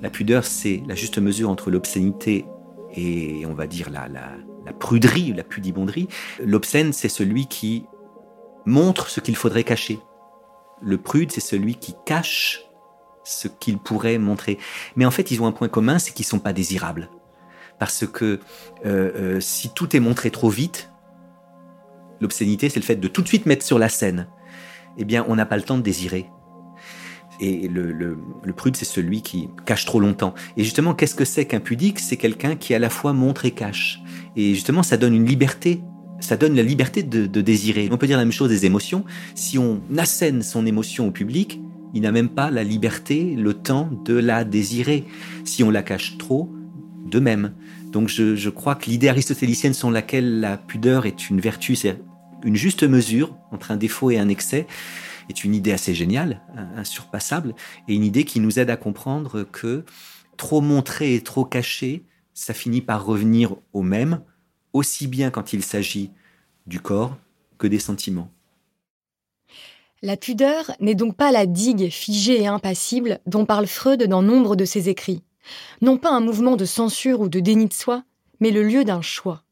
La 0.04 0.10
pudeur, 0.10 0.44
c'est 0.44 0.82
la 0.86 0.94
juste 0.94 1.16
mesure 1.16 1.48
entre 1.48 1.70
l'obscénité 1.70 2.44
et, 2.94 3.46
on 3.46 3.54
va 3.54 3.66
dire, 3.66 3.88
la, 3.88 4.06
la, 4.06 4.72
pruderie, 4.74 5.32
la 5.32 5.44
pudibonderie. 5.44 6.08
L'obscène, 6.44 6.92
c'est 6.92 7.08
celui 7.08 7.46
qui 7.46 7.86
montre 8.66 9.08
ce 9.08 9.20
qu'il 9.20 9.34
faudrait 9.34 9.64
cacher. 9.64 9.98
Le 10.82 10.98
prude, 10.98 11.32
c'est 11.32 11.40
celui 11.40 11.76
qui 11.76 11.94
cache 12.04 12.66
ce 13.24 13.48
qu'il 13.48 13.78
pourrait 13.78 14.18
montrer. 14.18 14.58
Mais 14.94 15.06
en 15.06 15.10
fait, 15.10 15.30
ils 15.30 15.40
ont 15.40 15.46
un 15.46 15.52
point 15.52 15.68
commun, 15.68 15.98
c'est 15.98 16.12
qu'ils 16.12 16.26
sont 16.26 16.38
pas 16.38 16.52
désirables. 16.52 17.08
Parce 17.78 18.06
que 18.06 18.40
euh, 18.84 19.12
euh, 19.16 19.40
si 19.40 19.72
tout 19.72 19.96
est 19.96 20.00
montré 20.00 20.30
trop 20.30 20.50
vite, 20.50 20.90
l'obscénité, 22.20 22.68
c'est 22.68 22.78
le 22.78 22.84
fait 22.84 22.96
de 22.96 23.08
tout 23.08 23.22
de 23.22 23.28
suite 23.28 23.46
mettre 23.46 23.64
sur 23.64 23.78
la 23.78 23.88
scène. 23.88 24.28
Eh 24.98 25.06
bien, 25.06 25.24
on 25.28 25.34
n'a 25.34 25.46
pas 25.46 25.56
le 25.56 25.62
temps 25.62 25.78
de 25.78 25.82
désirer. 25.82 26.30
Et 27.40 27.68
le, 27.68 28.16
prude, 28.56 28.76
c'est 28.76 28.84
celui 28.84 29.22
qui 29.22 29.48
cache 29.66 29.84
trop 29.84 30.00
longtemps. 30.00 30.34
Et 30.56 30.64
justement, 30.64 30.94
qu'est-ce 30.94 31.14
que 31.14 31.24
c'est 31.24 31.46
qu'un 31.46 31.60
pudique? 31.60 31.98
C'est 31.98 32.16
quelqu'un 32.16 32.56
qui 32.56 32.74
à 32.74 32.78
la 32.78 32.90
fois 32.90 33.12
montre 33.12 33.44
et 33.44 33.50
cache. 33.50 34.00
Et 34.36 34.54
justement, 34.54 34.82
ça 34.82 34.96
donne 34.96 35.14
une 35.14 35.26
liberté 35.26 35.80
ça 36.20 36.38
donne 36.38 36.54
la 36.54 36.62
liberté 36.62 37.02
de, 37.02 37.26
désirer. 37.42 37.88
On 37.92 37.98
peut 37.98 38.06
dire 38.06 38.16
la 38.16 38.24
même 38.24 38.32
chose 38.32 38.48
des 38.48 38.64
émotions. 38.64 39.04
Si 39.34 39.58
on 39.58 39.82
assène 39.98 40.42
son 40.42 40.64
émotion 40.64 41.08
au 41.08 41.10
public, 41.10 41.60
il 41.92 42.00
n'a 42.00 42.12
même 42.12 42.30
pas 42.30 42.50
la 42.50 42.64
liberté, 42.64 43.34
le 43.36 43.52
temps 43.52 43.90
de 44.06 44.14
la 44.14 44.44
désirer. 44.44 45.04
Si 45.44 45.62
on 45.62 45.70
la 45.70 45.82
cache 45.82 46.16
trop, 46.16 46.50
de 47.04 47.20
même. 47.20 47.52
Donc 47.92 48.08
je, 48.08 48.48
crois 48.48 48.74
que 48.74 48.90
l'idée 48.90 49.08
aristotélicienne 49.08 49.74
selon 49.74 49.92
laquelle 49.92 50.40
la 50.40 50.56
pudeur 50.56 51.06
est 51.06 51.30
une 51.30 51.40
vertu, 51.40 51.76
c'est 51.76 52.00
une 52.42 52.56
juste 52.56 52.82
mesure 52.82 53.36
entre 53.52 53.70
un 53.70 53.76
défaut 53.76 54.10
et 54.10 54.18
un 54.18 54.28
excès, 54.28 54.66
est 55.28 55.44
une 55.44 55.54
idée 55.54 55.72
assez 55.72 55.94
géniale, 55.94 56.40
insurpassable, 56.76 57.54
et 57.88 57.94
une 57.94 58.04
idée 58.04 58.24
qui 58.24 58.40
nous 58.40 58.58
aide 58.58 58.70
à 58.70 58.76
comprendre 58.76 59.44
que 59.44 59.84
trop 60.36 60.60
montrer 60.60 61.14
et 61.14 61.22
trop 61.22 61.44
cacher, 61.44 62.04
ça 62.32 62.54
finit 62.54 62.80
par 62.80 63.04
revenir 63.04 63.56
au 63.72 63.82
même, 63.82 64.20
aussi 64.72 65.06
bien 65.06 65.30
quand 65.30 65.52
il 65.52 65.62
s'agit 65.62 66.10
du 66.66 66.80
corps 66.80 67.16
que 67.58 67.66
des 67.66 67.78
sentiments. 67.78 68.30
La 70.02 70.16
pudeur 70.16 70.72
n'est 70.80 70.94
donc 70.94 71.16
pas 71.16 71.32
la 71.32 71.46
digue 71.46 71.88
figée 71.88 72.42
et 72.42 72.46
impassible 72.46 73.20
dont 73.26 73.46
parle 73.46 73.66
Freud 73.66 74.02
dans 74.02 74.20
nombre 74.20 74.56
de 74.56 74.66
ses 74.66 74.88
écrits. 74.90 75.22
Non 75.80 75.96
pas 75.96 76.10
un 76.10 76.20
mouvement 76.20 76.56
de 76.56 76.64
censure 76.64 77.20
ou 77.20 77.28
de 77.28 77.40
déni 77.40 77.68
de 77.68 77.72
soi, 77.72 78.04
mais 78.40 78.50
le 78.50 78.62
lieu 78.62 78.84
d'un 78.84 79.00
choix. 79.00 79.44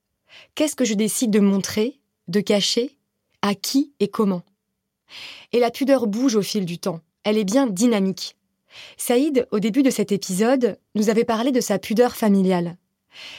Qu'est-ce 0.54 0.76
que 0.76 0.84
je 0.84 0.94
décide 0.94 1.30
de 1.30 1.40
montrer, 1.40 2.00
de 2.28 2.40
cacher, 2.40 2.98
à 3.40 3.54
qui 3.54 3.92
et 4.00 4.08
comment? 4.08 4.42
Et 5.52 5.60
la 5.60 5.70
pudeur 5.70 6.06
bouge 6.06 6.36
au 6.36 6.42
fil 6.42 6.64
du 6.64 6.78
temps, 6.78 7.00
elle 7.24 7.38
est 7.38 7.44
bien 7.44 7.66
dynamique. 7.66 8.36
Saïd, 8.96 9.46
au 9.50 9.60
début 9.60 9.82
de 9.82 9.90
cet 9.90 10.12
épisode, 10.12 10.78
nous 10.94 11.10
avait 11.10 11.24
parlé 11.24 11.52
de 11.52 11.60
sa 11.60 11.78
pudeur 11.78 12.16
familiale. 12.16 12.76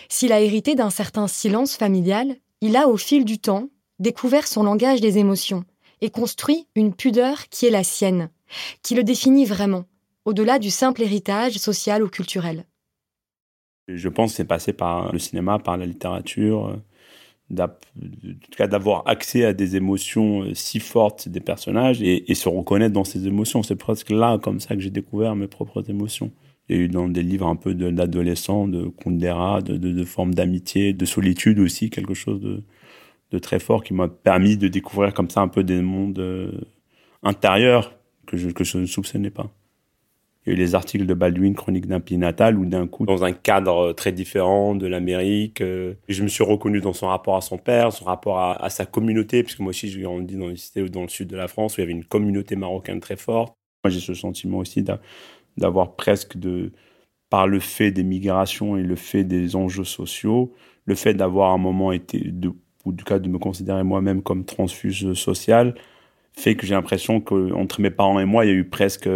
S'il 0.10 0.32
a 0.32 0.42
hérité 0.42 0.76
d'un 0.76 0.90
certain 0.90 1.28
silence 1.28 1.76
familial, 1.76 2.36
il 2.62 2.78
a, 2.78 2.88
au 2.88 2.98
fil 2.98 3.26
du 3.26 3.40
temps, 3.40 3.70
découvert 4.00 4.48
son 4.48 4.64
langage 4.64 5.02
des 5.02 5.18
émotions 5.18 5.66
et 6.02 6.10
construit 6.10 6.68
une 6.76 6.94
pudeur 6.94 7.50
qui 7.50 7.66
est 7.66 7.72
la 7.72 7.84
sienne, 7.84 8.30
qui 8.84 8.96
le 8.96 9.04
définit 9.04 9.46
vraiment, 9.46 9.86
au-delà 10.26 10.60
du 10.60 10.70
simple 10.70 11.02
héritage 11.02 11.58
social 11.58 12.04
ou 12.04 12.10
culturel. 12.10 12.66
Je 13.88 14.10
pense 14.10 14.32
que 14.32 14.38
c'est 14.38 14.46
passé 14.46 14.74
par 14.74 15.12
le 15.12 15.20
cinéma, 15.20 15.60
par 15.60 15.78
la 15.78 15.86
littérature, 15.86 16.78
cas 18.58 18.68
d'avoir 18.68 19.08
accès 19.08 19.46
à 19.46 19.54
des 19.54 19.76
émotions 19.76 20.44
euh, 20.44 20.54
si 20.54 20.80
fortes 20.80 21.30
des 21.30 21.40
personnages 21.40 22.02
et, 22.02 22.34
se 22.36 22.50
reconnaître 22.50 22.94
dans 22.94 23.04
ces 23.04 23.28
émotions. 23.28 23.64
C'est 23.64 23.76
presque 23.76 24.10
là, 24.10 24.38
comme 24.38 24.60
ça, 24.60 24.76
que 24.76 24.82
j'ai 24.82 24.90
découvert 24.90 25.36
mes 25.36 25.48
propres 25.48 25.90
émotions. 25.90 26.32
A 26.70 26.74
eu 26.74 26.88
dans 26.88 27.10
des 27.10 27.24
livres 27.24 27.48
un 27.48 27.56
peu 27.56 27.74
d'adolescents, 27.76 28.68
de 28.68 28.86
Kundera, 28.88 29.62
de, 29.62 29.78
de, 29.78 29.92
de 29.92 30.04
formes 30.06 30.34
d'amitié, 30.34 30.94
de 30.94 31.06
solitude 31.06 31.60
aussi, 31.60 31.90
quelque 31.90 32.14
chose 32.14 32.40
de, 32.42 32.64
très 33.40 33.60
fort 33.60 33.84
qui 33.84 33.96
m'a 33.96 34.08
permis 34.08 34.58
de 34.58 34.68
découvrir 34.68 35.14
comme 35.14 35.30
ça 35.30 35.42
un 35.42 35.48
peu 35.48 35.64
des 35.64 35.82
mondes 35.82 36.20
euh, 36.20 36.52
intérieurs 37.24 37.96
que 38.28 38.38
je 38.38 38.78
ne 38.78 38.86
soupçonnais 38.86 39.32
pas. 39.32 39.52
Il 40.46 40.50
y 40.50 40.56
a 40.56 40.56
eu 40.56 40.60
les 40.60 40.76
articles 40.76 41.06
de 41.06 41.14
Baldwin, 41.14 41.56
Chronique 41.56 41.88
d'un 41.88 42.02
pays 42.02 42.18
natal, 42.18 42.58
où 42.58 42.66
d'un 42.66 42.86
coup, 42.86 43.06
dans 43.06 43.24
un 43.24 43.32
cadre 43.32 43.94
très 43.94 44.12
différent 44.12 44.76
de 44.76 44.88
l'Amérique, 44.88 45.62
euh, 45.62 45.94
je 46.10 46.22
me 46.22 46.28
suis 46.28 46.44
reconnu 46.44 46.82
dans 46.82 46.92
son 46.92 47.08
rapport 47.08 47.38
à 47.38 47.42
son 47.42 47.58
père, 47.58 47.94
son 47.94 48.06
rapport 48.06 48.40
à, 48.40 48.70
sa 48.70 48.86
communauté, 48.86 49.44
puisque 49.44 49.60
moi 49.60 49.70
aussi, 49.70 49.88
je 49.90 50.02
grandi 50.02 50.36
dans 50.36 50.50
une 50.50 50.58
cité 50.58 50.88
dans 50.90 51.04
le 51.04 51.08
sud 51.08 51.30
de 51.30 51.38
la 51.38 51.48
France, 51.48 51.78
où 51.78 51.80
il 51.80 51.84
y 51.84 51.86
avait 51.86 51.94
une 51.94 52.04
communauté 52.04 52.58
marocaine 52.58 53.00
très 53.00 53.16
forte. 53.16 53.56
Moi, 53.86 53.90
j'ai 53.90 54.02
ce 54.02 54.14
sentiment 54.14 54.58
aussi 54.58 54.84
d'avoir 55.56 55.96
presque 55.96 56.38
de, 56.38 56.74
par 57.30 57.48
le 57.48 57.60
fait 57.62 57.92
des 57.92 58.04
migrations 58.04 58.76
et 58.76 58.84
le 58.84 58.96
fait 58.96 59.24
des 59.24 59.56
enjeux 59.56 59.86
sociaux, 59.86 60.54
le 60.86 60.96
fait 60.96 61.14
d'avoir 61.14 61.54
un 61.54 61.58
moment 61.58 61.94
été, 61.94 62.34
ou 62.84 62.92
du 62.92 63.06
cas 63.06 63.20
de 63.20 63.30
me 63.30 63.40
considérer 63.40 63.84
moi-même 63.84 64.22
comme 64.22 64.44
transfuge 64.44 65.14
social, 65.14 65.74
fait 66.34 66.56
que 66.56 66.66
j'ai 66.66 66.74
l'impression 66.74 67.22
qu'entre 67.22 67.80
mes 67.80 67.92
parents 67.92 68.20
et 68.20 68.26
moi, 68.26 68.46
il 68.46 68.50
y 68.50 68.52
a 68.52 68.56
eu 68.56 68.66
presque, 68.66 69.08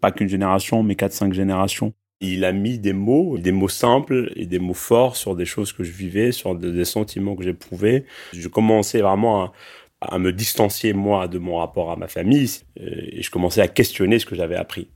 pas 0.00 0.10
qu'une 0.10 0.28
génération, 0.28 0.82
mais 0.82 0.96
quatre, 0.96 1.12
cinq 1.12 1.32
générations. 1.32 1.92
Il 2.20 2.44
a 2.44 2.52
mis 2.52 2.78
des 2.78 2.92
mots, 2.92 3.36
des 3.36 3.52
mots 3.52 3.68
simples 3.68 4.32
et 4.36 4.46
des 4.46 4.58
mots 4.58 4.74
forts 4.74 5.16
sur 5.16 5.34
des 5.34 5.44
choses 5.44 5.72
que 5.72 5.84
je 5.84 5.92
vivais, 5.92 6.32
sur 6.32 6.54
des 6.54 6.84
sentiments 6.84 7.36
que 7.36 7.42
j'éprouvais. 7.42 8.04
Je 8.32 8.48
commençais 8.48 9.00
vraiment 9.00 9.52
à, 10.00 10.18
me 10.18 10.32
distancier, 10.32 10.92
moi, 10.92 11.28
de 11.28 11.38
mon 11.38 11.56
rapport 11.56 11.90
à 11.90 11.96
ma 11.96 12.08
famille, 12.08 12.48
et 12.76 13.22
je 13.22 13.30
commençais 13.30 13.60
à 13.60 13.68
questionner 13.68 14.18
ce 14.18 14.26
que 14.26 14.36
j'avais 14.36 14.56
appris. 14.56 14.88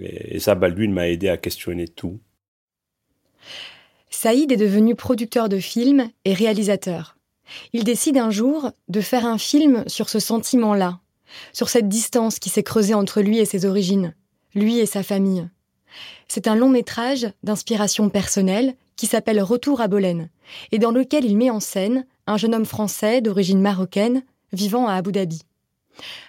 Et, 0.00 0.38
ça, 0.40 0.54
Baldwin 0.54 0.92
m'a 0.92 1.08
aidé 1.08 1.28
à 1.28 1.36
questionner 1.36 1.86
tout. 1.86 2.18
Saïd 4.10 4.50
est 4.50 4.56
devenu 4.56 4.94
producteur 4.94 5.48
de 5.48 5.58
films 5.58 6.10
et 6.24 6.32
réalisateur. 6.32 7.17
Il 7.72 7.84
décide 7.84 8.18
un 8.18 8.30
jour 8.30 8.70
de 8.88 9.00
faire 9.00 9.26
un 9.26 9.38
film 9.38 9.84
sur 9.86 10.08
ce 10.08 10.18
sentiment-là, 10.18 11.00
sur 11.52 11.68
cette 11.68 11.88
distance 11.88 12.38
qui 12.38 12.48
s'est 12.48 12.62
creusée 12.62 12.94
entre 12.94 13.20
lui 13.20 13.38
et 13.38 13.44
ses 13.44 13.64
origines, 13.64 14.14
lui 14.54 14.78
et 14.78 14.86
sa 14.86 15.02
famille. 15.02 15.48
C'est 16.28 16.46
un 16.46 16.54
long 16.54 16.68
métrage 16.68 17.28
d'inspiration 17.42 18.10
personnelle 18.10 18.74
qui 18.96 19.06
s'appelle 19.06 19.42
Retour 19.42 19.80
à 19.80 19.88
Bolène 19.88 20.28
et 20.72 20.78
dans 20.78 20.90
lequel 20.90 21.24
il 21.24 21.36
met 21.36 21.50
en 21.50 21.60
scène 21.60 22.06
un 22.26 22.36
jeune 22.36 22.54
homme 22.54 22.66
français 22.66 23.20
d'origine 23.20 23.60
marocaine 23.60 24.22
vivant 24.52 24.86
à 24.86 24.94
Abu 24.94 25.12
Dhabi. 25.12 25.42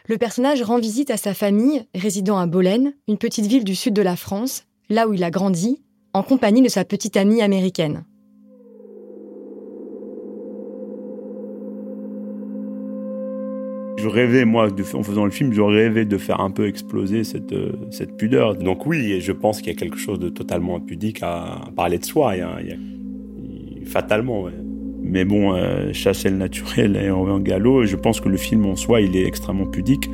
Le 0.07 0.17
personnage 0.17 0.61
rend 0.63 0.79
visite 0.79 1.11
à 1.11 1.17
sa 1.17 1.33
famille 1.33 1.85
résidant 1.93 2.37
à 2.37 2.47
Bolène, 2.47 2.93
une 3.07 3.17
petite 3.17 3.45
ville 3.45 3.63
du 3.63 3.75
sud 3.75 3.93
de 3.93 4.01
la 4.01 4.15
France, 4.15 4.63
là 4.89 5.07
où 5.07 5.13
il 5.13 5.23
a 5.23 5.29
grandi, 5.29 5.81
en 6.13 6.23
compagnie 6.23 6.61
de 6.61 6.69
sa 6.69 6.85
petite 6.85 7.17
amie 7.17 7.41
américaine. 7.41 8.03
Je 13.97 13.98
rêvais, 14.09 14.45
moi, 14.45 14.67
en 14.93 15.03
faisant 15.03 15.25
le 15.25 15.31
film, 15.31 15.53
je 15.53 15.61
rêvais 15.61 16.05
de 16.05 16.17
faire 16.17 16.41
un 16.41 16.51
peu 16.51 16.67
exploser 16.67 17.23
cette, 17.23 17.53
euh, 17.53 17.71
cette 17.91 18.17
pudeur. 18.17 18.55
Donc 18.55 18.85
oui, 18.85 19.21
je 19.21 19.31
pense 19.31 19.59
qu'il 19.59 19.71
y 19.71 19.75
a 19.75 19.79
quelque 19.79 19.97
chose 19.97 20.19
de 20.19 20.29
totalement 20.29 20.75
impudique 20.75 21.19
à, 21.21 21.61
parler 21.75 21.97
de 21.97 22.05
soi. 22.05 22.33
fatalement, 23.85 24.45
Mais 25.01 25.25
bon, 25.25 25.53
euh, 25.53 25.93
chasser 25.93 26.29
le 26.29 26.37
naturel 26.37 26.97
et 26.97 27.09
en 27.09 27.39
galop, 27.39 27.85
je 27.85 27.95
pense 27.95 28.19
que 28.19 28.29
le 28.29 28.37
film 28.37 28.65
en 28.65 28.75
soi, 28.75 29.01
il 29.01 29.15
est 29.15 29.25
extrêmement 29.25 29.65
pudique. 29.65 30.09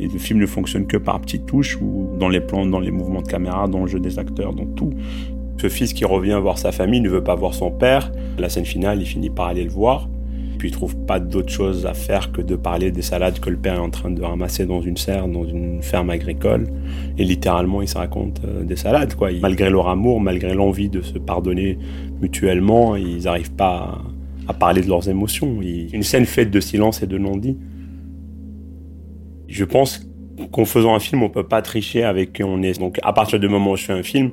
Et 0.00 0.06
le 0.06 0.18
film 0.18 0.38
ne 0.38 0.46
fonctionne 0.46 0.86
que 0.86 0.96
par 0.96 1.20
petites 1.20 1.46
touches, 1.46 1.76
ou 1.80 2.10
dans 2.18 2.28
les 2.28 2.40
plans, 2.40 2.64
dans 2.66 2.78
les 2.78 2.92
mouvements 2.92 3.22
de 3.22 3.26
caméra, 3.26 3.66
dans 3.66 3.80
le 3.80 3.88
jeu 3.88 3.98
des 3.98 4.18
acteurs, 4.18 4.52
dans 4.52 4.66
tout. 4.66 4.92
Ce 5.60 5.68
fils 5.68 5.92
qui 5.92 6.04
revient 6.04 6.38
voir 6.40 6.56
sa 6.56 6.70
famille 6.70 7.00
ne 7.00 7.08
veut 7.08 7.24
pas 7.24 7.34
voir 7.34 7.52
son 7.52 7.72
père. 7.72 8.12
La 8.38 8.48
scène 8.48 8.64
finale, 8.64 9.00
il 9.00 9.06
finit 9.06 9.30
par 9.30 9.46
aller 9.46 9.64
le 9.64 9.70
voir. 9.70 10.08
Puis 10.58 10.68
il 10.68 10.72
trouve 10.72 10.96
pas 10.96 11.20
d'autre 11.20 11.50
chose 11.50 11.86
à 11.86 11.94
faire 11.94 12.32
que 12.32 12.42
de 12.42 12.56
parler 12.56 12.90
des 12.90 13.02
salades 13.02 13.38
que 13.38 13.48
le 13.48 13.56
père 13.56 13.74
est 13.74 13.78
en 13.78 13.90
train 13.90 14.10
de 14.10 14.20
ramasser 14.20 14.66
dans 14.66 14.80
une 14.80 14.96
serre, 14.96 15.28
dans 15.28 15.44
une 15.44 15.82
ferme 15.82 16.10
agricole. 16.10 16.66
Et 17.16 17.24
littéralement, 17.24 17.80
il 17.80 17.88
se 17.88 17.96
raconte 17.96 18.40
euh, 18.44 18.64
des 18.64 18.74
salades, 18.74 19.14
quoi. 19.14 19.30
Malgré 19.40 19.70
leur 19.70 19.88
amour, 19.88 20.20
malgré 20.20 20.54
l'envie 20.54 20.88
de 20.88 21.00
se 21.00 21.18
pardonner 21.18 21.78
mutuellement, 22.20 22.96
ils 22.96 23.22
n'arrivent 23.24 23.52
pas 23.52 24.02
à, 24.48 24.52
parler 24.52 24.82
de 24.82 24.88
leurs 24.88 25.08
émotions. 25.08 25.60
Une 25.62 26.02
scène 26.02 26.26
faite 26.26 26.50
de 26.50 26.60
silence 26.60 27.02
et 27.02 27.06
de 27.06 27.18
non-dit. 27.18 27.56
Je 29.46 29.64
pense 29.64 30.06
qu'en 30.50 30.64
faisant 30.64 30.94
un 30.94 31.00
film, 31.00 31.22
on 31.22 31.30
peut 31.30 31.46
pas 31.46 31.62
tricher 31.62 32.02
avec 32.02 32.32
qui 32.32 32.42
on 32.42 32.62
est. 32.62 32.80
Donc 32.80 32.98
à 33.02 33.12
partir 33.12 33.38
du 33.38 33.48
moment 33.48 33.72
où 33.72 33.76
je 33.76 33.84
fais 33.84 33.92
un 33.92 34.02
film, 34.02 34.32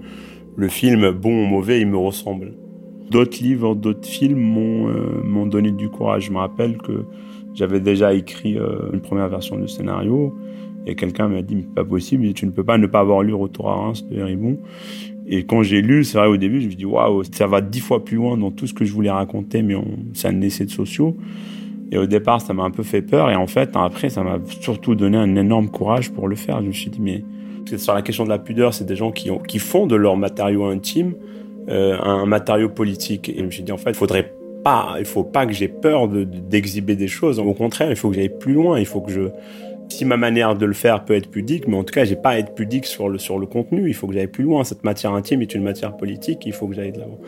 le 0.55 0.69
film, 0.69 1.11
bon 1.11 1.43
ou 1.43 1.45
mauvais, 1.45 1.81
il 1.81 1.87
me 1.87 1.97
ressemble. 1.97 2.53
D'autres 3.09 3.41
livres, 3.41 3.75
d'autres 3.75 4.07
films 4.07 4.57
euh, 4.57 5.21
m'ont 5.23 5.45
donné 5.45 5.71
du 5.71 5.89
courage. 5.89 6.25
Je 6.25 6.31
me 6.31 6.37
rappelle 6.37 6.77
que 6.77 7.05
j'avais 7.53 7.79
déjà 7.79 8.13
écrit 8.13 8.57
euh, 8.57 8.91
une 8.93 9.01
première 9.01 9.29
version 9.29 9.57
du 9.57 9.67
scénario 9.67 10.35
et 10.87 10.95
quelqu'un 10.95 11.27
m'a 11.27 11.41
dit 11.41 11.55
mais 11.55 11.63
pas 11.63 11.83
possible, 11.83 12.31
tu 12.33 12.45
ne 12.45 12.51
peux 12.51 12.63
pas 12.63 12.77
ne 12.77 12.87
pas 12.87 12.99
avoir 12.99 13.21
lu 13.23 13.33
Retour 13.33 13.69
à 13.69 13.75
Reims 13.75 14.05
de 14.07 14.17
Héribon. 14.17 14.57
Et 15.27 15.43
quand 15.43 15.63
j'ai 15.63 15.81
lu, 15.81 16.03
c'est 16.03 16.17
vrai 16.17 16.27
au 16.27 16.37
début, 16.37 16.61
je 16.61 16.67
me 16.67 16.73
dis 16.73 16.85
waouh, 16.85 17.23
ça 17.23 17.47
va 17.47 17.61
dix 17.61 17.79
fois 17.79 18.03
plus 18.03 18.17
loin 18.17 18.37
dans 18.37 18.51
tout 18.51 18.67
ce 18.67 18.73
que 18.73 18.85
je 18.85 18.93
voulais 18.93 19.09
raconter, 19.09 19.63
mais 19.63 19.75
c'est 20.13 20.27
un 20.27 20.41
essai 20.41 20.65
de 20.65 20.71
sociaux. 20.71 21.17
Et 21.91 21.97
au 21.97 22.05
départ, 22.05 22.41
ça 22.41 22.53
m'a 22.53 22.63
un 22.63 22.71
peu 22.71 22.83
fait 22.83 23.01
peur. 23.01 23.29
Et 23.31 23.35
en 23.35 23.47
fait, 23.47 23.71
après, 23.75 24.09
ça 24.09 24.23
m'a 24.23 24.39
surtout 24.61 24.95
donné 24.95 25.17
un 25.17 25.35
énorme 25.35 25.69
courage 25.69 26.11
pour 26.11 26.27
le 26.27 26.35
faire. 26.35 26.61
Je 26.61 26.67
me 26.67 26.71
suis 26.71 26.89
dit, 26.89 27.01
mais 27.01 27.23
sur 27.77 27.93
la 27.93 28.01
question 28.01 28.23
de 28.23 28.29
la 28.29 28.37
pudeur, 28.37 28.73
c'est 28.73 28.85
des 28.85 28.95
gens 28.95 29.11
qui 29.11 29.59
font 29.59 29.87
de 29.87 29.95
leur 29.95 30.17
matériau 30.17 30.65
intime 30.65 31.13
euh, 31.69 31.97
un 32.01 32.25
matériau 32.25 32.69
politique. 32.69 33.29
Et 33.29 33.39
je 33.39 33.43
me 33.43 33.51
suis 33.51 33.63
dit, 33.63 33.71
en 33.71 33.77
fait, 33.77 33.91
il 33.91 33.95
faudrait 33.95 34.33
pas, 34.63 34.95
il 34.99 35.05
faut 35.05 35.23
pas 35.23 35.45
que 35.45 35.53
j'ai 35.53 35.67
peur 35.67 36.07
d'exhiber 36.07 36.95
des 36.95 37.07
choses. 37.07 37.39
Au 37.39 37.53
contraire, 37.53 37.89
il 37.89 37.95
faut 37.95 38.09
que 38.09 38.15
j'aille 38.15 38.29
plus 38.29 38.53
loin. 38.53 38.79
Il 38.79 38.85
faut 38.85 39.01
que 39.01 39.11
je, 39.11 39.29
si 39.89 40.05
ma 40.05 40.17
manière 40.17 40.55
de 40.55 40.65
le 40.65 40.73
faire 40.73 41.05
peut 41.05 41.13
être 41.13 41.29
pudique, 41.29 41.67
mais 41.67 41.77
en 41.77 41.83
tout 41.83 41.93
cas, 41.93 42.03
j'ai 42.05 42.15
pas 42.15 42.31
à 42.31 42.37
être 42.39 42.55
pudique 42.55 42.85
sur 42.85 43.09
le 43.09 43.17
sur 43.17 43.37
le 43.37 43.45
contenu. 43.45 43.87
Il 43.87 43.93
faut 43.93 44.07
que 44.07 44.13
j'aille 44.13 44.27
plus 44.27 44.43
loin. 44.43 44.63
Cette 44.63 44.83
matière 44.83 45.13
intime 45.13 45.41
est 45.41 45.53
une 45.53 45.63
matière 45.63 45.95
politique. 45.95 46.45
Il 46.45 46.53
faut 46.53 46.67
que 46.67 46.75
j'aille 46.75 46.91
de 46.91 46.99
l'avant. 46.99 47.19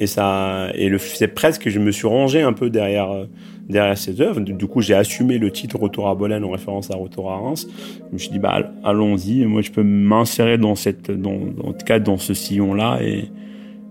Et 0.00 0.06
ça, 0.06 0.68
et 0.74 0.88
le, 0.88 0.98
c'est 0.98 1.28
presque 1.28 1.62
que 1.62 1.70
je 1.70 1.78
me 1.78 1.92
suis 1.92 2.08
rangé 2.08 2.42
un 2.42 2.52
peu 2.52 2.70
derrière 2.70 3.26
derrière 3.68 3.96
ces 3.96 4.20
œuvres. 4.20 4.40
Du 4.40 4.66
coup, 4.66 4.80
j'ai 4.80 4.94
assumé 4.94 5.38
le 5.38 5.50
titre 5.50 5.78
Retour 5.78 6.08
à 6.08 6.14
Bolène 6.14 6.44
en 6.44 6.50
référence 6.50 6.90
à 6.90 6.96
Retour 6.96 7.30
à 7.30 7.36
Reims. 7.36 7.66
Je 8.08 8.12
me 8.12 8.18
suis 8.18 8.30
dit, 8.30 8.38
bah 8.38 8.72
allons-y. 8.84 9.44
Moi, 9.46 9.62
je 9.62 9.70
peux 9.70 9.82
m'insérer 9.82 10.58
dans 10.58 10.74
cette, 10.74 11.10
dans, 11.10 11.38
en 11.62 11.72
tout 11.72 11.86
cas, 11.86 11.98
dans 11.98 12.18
ce 12.18 12.34
sillon 12.34 12.74
là 12.74 12.98
et 13.00 13.30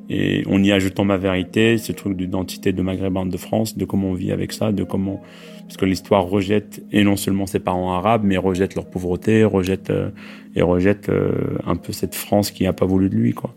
et 0.09 0.43
en 0.47 0.63
y 0.63 0.71
ajoutant 0.71 1.05
ma 1.05 1.17
vérité, 1.17 1.77
ce 1.77 1.91
truc 1.91 2.17
d'identité 2.17 2.73
de 2.73 2.81
maghrébin 2.81 3.25
de 3.25 3.37
France, 3.37 3.77
de 3.77 3.85
comment 3.85 4.09
on 4.09 4.13
vit 4.13 4.31
avec 4.31 4.51
ça, 4.51 4.71
de 4.71 4.83
comment 4.83 5.21
parce 5.69 5.77
que 5.77 5.85
l'histoire 5.85 6.25
rejette 6.25 6.81
et 6.91 7.03
non 7.03 7.15
seulement 7.15 7.45
ses 7.45 7.59
parents 7.59 7.93
arabes, 7.93 8.23
mais 8.23 8.37
rejette 8.37 8.73
leur 8.73 8.87
pauvreté, 8.87 9.43
rejette 9.43 9.91
euh, 9.91 10.09
et 10.55 10.63
rejette 10.63 11.09
euh, 11.09 11.59
un 11.63 11.75
peu 11.75 11.93
cette 11.93 12.15
France 12.15 12.49
qui 12.49 12.63
n'a 12.63 12.73
pas 12.73 12.87
voulu 12.87 13.07
de 13.07 13.15
lui, 13.15 13.33
quoi. 13.33 13.53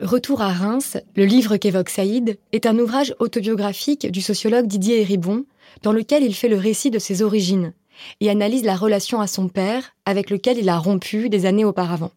Retour 0.00 0.40
à 0.40 0.52
Reims, 0.52 0.98
le 1.16 1.24
livre 1.24 1.56
qu'évoque 1.56 1.88
Saïd, 1.88 2.38
est 2.52 2.66
un 2.66 2.78
ouvrage 2.78 3.12
autobiographique 3.18 4.08
du 4.12 4.20
sociologue 4.20 4.68
Didier 4.68 5.00
Héribon, 5.00 5.46
dans 5.82 5.92
lequel 5.92 6.22
il 6.22 6.34
fait 6.34 6.48
le 6.48 6.58
récit 6.58 6.92
de 6.92 7.00
ses 7.00 7.22
origines 7.22 7.72
et 8.20 8.30
analyse 8.30 8.62
la 8.62 8.76
relation 8.76 9.20
à 9.20 9.26
son 9.26 9.48
père, 9.48 9.96
avec 10.04 10.30
lequel 10.30 10.58
il 10.58 10.68
a 10.68 10.78
rompu 10.78 11.28
des 11.28 11.44
années 11.44 11.64
auparavant. 11.64 12.12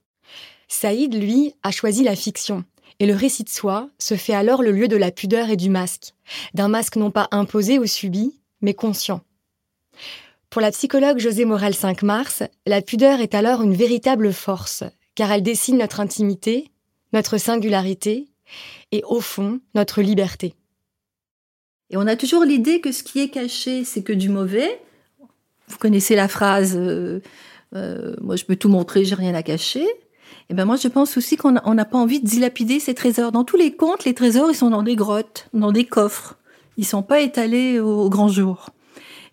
Saïd, 0.70 1.14
lui, 1.14 1.54
a 1.64 1.72
choisi 1.72 2.04
la 2.04 2.16
fiction, 2.16 2.64
et 3.00 3.08
le 3.08 3.16
récit 3.16 3.44
de 3.44 3.50
soi 3.50 3.90
se 3.98 4.16
fait 4.16 4.34
alors 4.34 4.62
le 4.62 4.72
lieu 4.72 4.88
de 4.88 4.96
la 4.96 5.12
pudeur 5.12 5.50
et 5.50 5.58
du 5.58 5.70
masque, 5.70 6.14
d'un 6.54 6.68
masque 6.68 6.96
non 6.96 7.12
pas 7.12 7.28
imposé 7.32 7.80
ou 7.80 7.88
subi, 7.88 8.40
mais 8.62 8.76
conscient. 8.76 9.22
Pour 10.50 10.62
la 10.62 10.72
psychologue 10.72 11.20
José 11.20 11.46
Morel 11.46 11.74
5 11.74 12.04
Mars, 12.04 12.44
la 12.66 12.82
pudeur 12.82 13.20
est 13.20 13.36
alors 13.36 13.64
une 13.64 13.74
véritable 13.74 14.32
force, 14.32 14.84
car 15.16 15.32
elle 15.32 15.44
dessine 15.44 15.80
notre 15.80 16.00
intimité, 16.00 16.72
notre 17.14 17.38
singularité, 17.38 18.28
et 18.92 19.04
au 19.08 19.22
fond, 19.22 19.60
notre 19.76 20.02
liberté. 20.02 20.54
Et 21.90 21.98
on 21.98 22.06
a 22.08 22.16
toujours 22.16 22.44
l'idée 22.44 22.80
que 22.82 22.92
ce 22.92 23.04
qui 23.04 23.20
est 23.20 23.30
caché, 23.30 23.84
c'est 23.84 24.04
que 24.04 24.14
du 24.14 24.30
mauvais. 24.30 24.80
Vous 25.68 25.78
connaissez 25.78 26.16
la 26.16 26.28
phrase 26.28 26.76
euh, 26.78 27.22
euh, 27.76 28.16
Moi, 28.22 28.36
je 28.36 28.46
peux 28.46 28.56
tout 28.56 28.70
montrer, 28.70 29.06
j'ai 29.06 29.16
rien 29.16 29.34
à 29.34 29.44
cacher. 29.44 29.86
Eh 30.50 30.56
ben 30.56 30.66
moi, 30.66 30.78
je 30.78 30.88
pense 30.88 31.16
aussi 31.16 31.38
qu'on 31.38 31.52
n'a 31.52 31.86
pas 31.86 31.98
envie 31.98 32.20
de 32.20 32.26
dilapider 32.26 32.80
ces 32.80 32.96
trésors. 32.96 33.32
Dans 33.32 33.44
tous 33.44 33.58
les 33.58 33.76
contes, 33.76 34.06
les 34.06 34.16
trésors, 34.16 34.50
ils 34.50 34.56
sont 34.56 34.72
dans 34.72 34.82
des 34.82 34.96
grottes, 34.96 35.48
dans 35.54 35.72
des 35.72 35.86
coffres. 35.86 36.38
Ils 36.78 36.86
sont 36.86 37.04
pas 37.04 37.22
étalés 37.22 37.80
au, 37.80 38.10
grand 38.10 38.30
jour. 38.30 38.70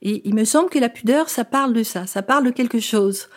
Et 0.02 0.20
il 0.28 0.34
me 0.34 0.44
semble 0.44 0.68
que 0.68 0.78
la 0.78 0.90
pudeur, 0.90 1.30
ça 1.30 1.44
parle 1.44 1.72
de 1.72 1.82
ça. 1.82 2.06
Ça 2.06 2.22
parle 2.22 2.44
de 2.44 2.50
quelque 2.50 2.80
chose 2.80 3.28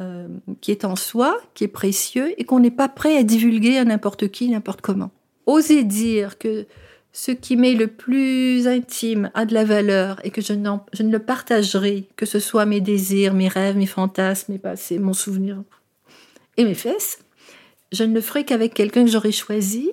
euh, 0.00 0.28
qui 0.62 0.70
est 0.70 0.86
en 0.86 0.96
soi, 0.96 1.36
qui 1.52 1.64
est 1.64 1.68
précieux 1.68 2.32
et 2.38 2.44
qu'on 2.44 2.60
n'est 2.60 2.70
pas 2.70 2.88
prêt 2.88 3.18
à 3.18 3.22
divulguer 3.22 3.76
à 3.76 3.84
n'importe 3.84 4.28
qui, 4.28 4.48
n'importe 4.48 4.80
comment. 4.80 5.10
Oser 5.44 5.84
dire 5.84 6.38
que 6.38 6.66
ce 7.12 7.32
qui 7.32 7.56
m'est 7.56 7.74
le 7.74 7.88
plus 7.88 8.66
intime 8.66 9.30
a 9.34 9.44
de 9.44 9.52
la 9.52 9.64
valeur 9.64 10.24
et 10.24 10.30
que 10.30 10.40
je, 10.40 10.54
je 10.92 11.02
ne 11.02 11.12
le 11.12 11.18
partagerai, 11.18 12.08
que 12.16 12.24
ce 12.24 12.38
soit 12.38 12.64
mes 12.64 12.80
désirs, 12.80 13.34
mes 13.34 13.48
rêves, 13.48 13.76
mes 13.76 13.86
fantasmes, 13.86 14.52
mes 14.52 14.58
passés, 14.58 14.98
mon 14.98 15.12
souvenir, 15.12 15.62
et 16.56 16.64
mes 16.64 16.74
fesses, 16.74 17.18
je 17.92 18.04
ne 18.04 18.14
le 18.14 18.20
ferai 18.20 18.44
qu'avec 18.44 18.74
quelqu'un 18.74 19.04
que 19.04 19.10
j'aurais 19.10 19.32
choisi 19.32 19.90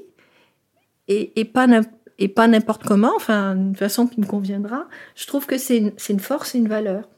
et, 1.07 1.45
pas 1.45 1.67
n'importe 1.67 2.83
comment, 2.83 3.13
enfin, 3.15 3.55
d'une 3.55 3.75
façon 3.75 4.07
qui 4.07 4.19
me 4.19 4.25
conviendra. 4.25 4.87
Je 5.15 5.25
trouve 5.25 5.45
que 5.45 5.57
c'est 5.57 5.77
une, 5.77 5.93
une 6.09 6.19
force 6.19 6.55
et 6.55 6.57
une 6.57 6.67
valeur. 6.67 7.09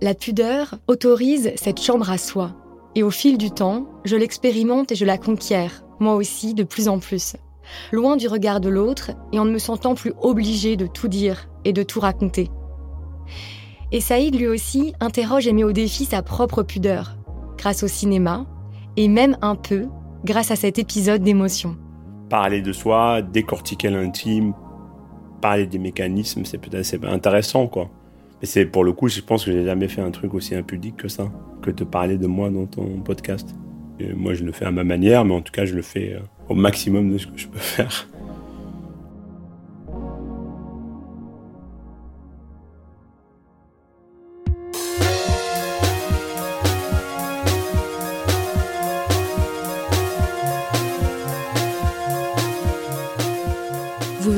La 0.00 0.14
pudeur 0.14 0.78
autorise 0.88 1.52
cette 1.56 1.80
chambre 1.80 2.10
à 2.10 2.18
soi. 2.18 2.56
Et 2.94 3.02
au 3.02 3.10
fil 3.10 3.38
du 3.38 3.50
temps, 3.50 3.86
je 4.04 4.16
l'expérimente 4.16 4.92
et 4.92 4.96
je 4.96 5.04
la 5.04 5.16
conquiers, 5.16 5.68
moi 6.00 6.14
aussi, 6.14 6.54
de 6.54 6.64
plus 6.64 6.88
en 6.88 6.98
plus. 6.98 7.36
Loin 7.92 8.16
du 8.16 8.26
regard 8.26 8.60
de 8.60 8.68
l'autre 8.68 9.12
et 9.32 9.38
en 9.38 9.44
ne 9.44 9.52
me 9.52 9.58
sentant 9.58 9.94
plus 9.94 10.12
obligée 10.20 10.76
de 10.76 10.86
tout 10.86 11.08
dire 11.08 11.48
et 11.64 11.72
de 11.72 11.82
tout 11.82 12.00
raconter. 12.00 12.50
Et 13.94 14.00
Saïd, 14.00 14.34
lui 14.34 14.46
aussi, 14.46 14.94
interroge 15.00 15.46
et 15.46 15.52
met 15.52 15.64
au 15.64 15.72
défi 15.72 16.06
sa 16.06 16.22
propre 16.22 16.62
pudeur, 16.62 17.18
grâce 17.58 17.82
au 17.82 17.88
cinéma, 17.88 18.46
et 18.96 19.06
même 19.06 19.36
un 19.42 19.54
peu 19.54 19.86
grâce 20.24 20.50
à 20.50 20.56
cet 20.56 20.78
épisode 20.78 21.22
d'émotion. 21.22 21.76
Parler 22.30 22.62
de 22.62 22.72
soi, 22.72 23.20
décortiquer 23.20 23.90
l'intime, 23.90 24.54
parler 25.42 25.66
des 25.66 25.78
mécanismes, 25.78 26.46
c'est 26.46 26.56
peut-être 26.56 27.04
intéressant, 27.04 27.66
quoi. 27.66 27.90
Et 28.40 28.46
c'est 28.46 28.64
pour 28.64 28.82
le 28.82 28.92
coup, 28.92 29.08
je 29.08 29.20
pense 29.20 29.44
que 29.44 29.52
j'ai 29.52 29.66
jamais 29.66 29.88
fait 29.88 30.00
un 30.00 30.10
truc 30.10 30.32
aussi 30.32 30.54
impudique 30.54 30.96
que 30.96 31.08
ça, 31.08 31.30
que 31.60 31.70
de 31.70 31.84
parler 31.84 32.16
de 32.16 32.26
moi 32.26 32.48
dans 32.48 32.64
ton 32.64 33.00
podcast. 33.00 33.54
Et 34.00 34.14
moi, 34.14 34.32
je 34.32 34.42
le 34.42 34.52
fais 34.52 34.64
à 34.64 34.70
ma 34.70 34.84
manière, 34.84 35.26
mais 35.26 35.34
en 35.34 35.42
tout 35.42 35.52
cas, 35.52 35.66
je 35.66 35.74
le 35.74 35.82
fais 35.82 36.14
euh, 36.14 36.20
au 36.48 36.54
maximum 36.54 37.12
de 37.12 37.18
ce 37.18 37.26
que 37.26 37.36
je 37.36 37.46
peux 37.46 37.58
faire. 37.58 38.08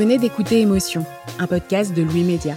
Venez 0.05 0.19
d'écouter 0.19 0.61
Émotion, 0.61 1.03
un 1.39 1.47
podcast 1.47 1.91
de 1.91 2.03
Louis 2.03 2.23
Média. 2.23 2.53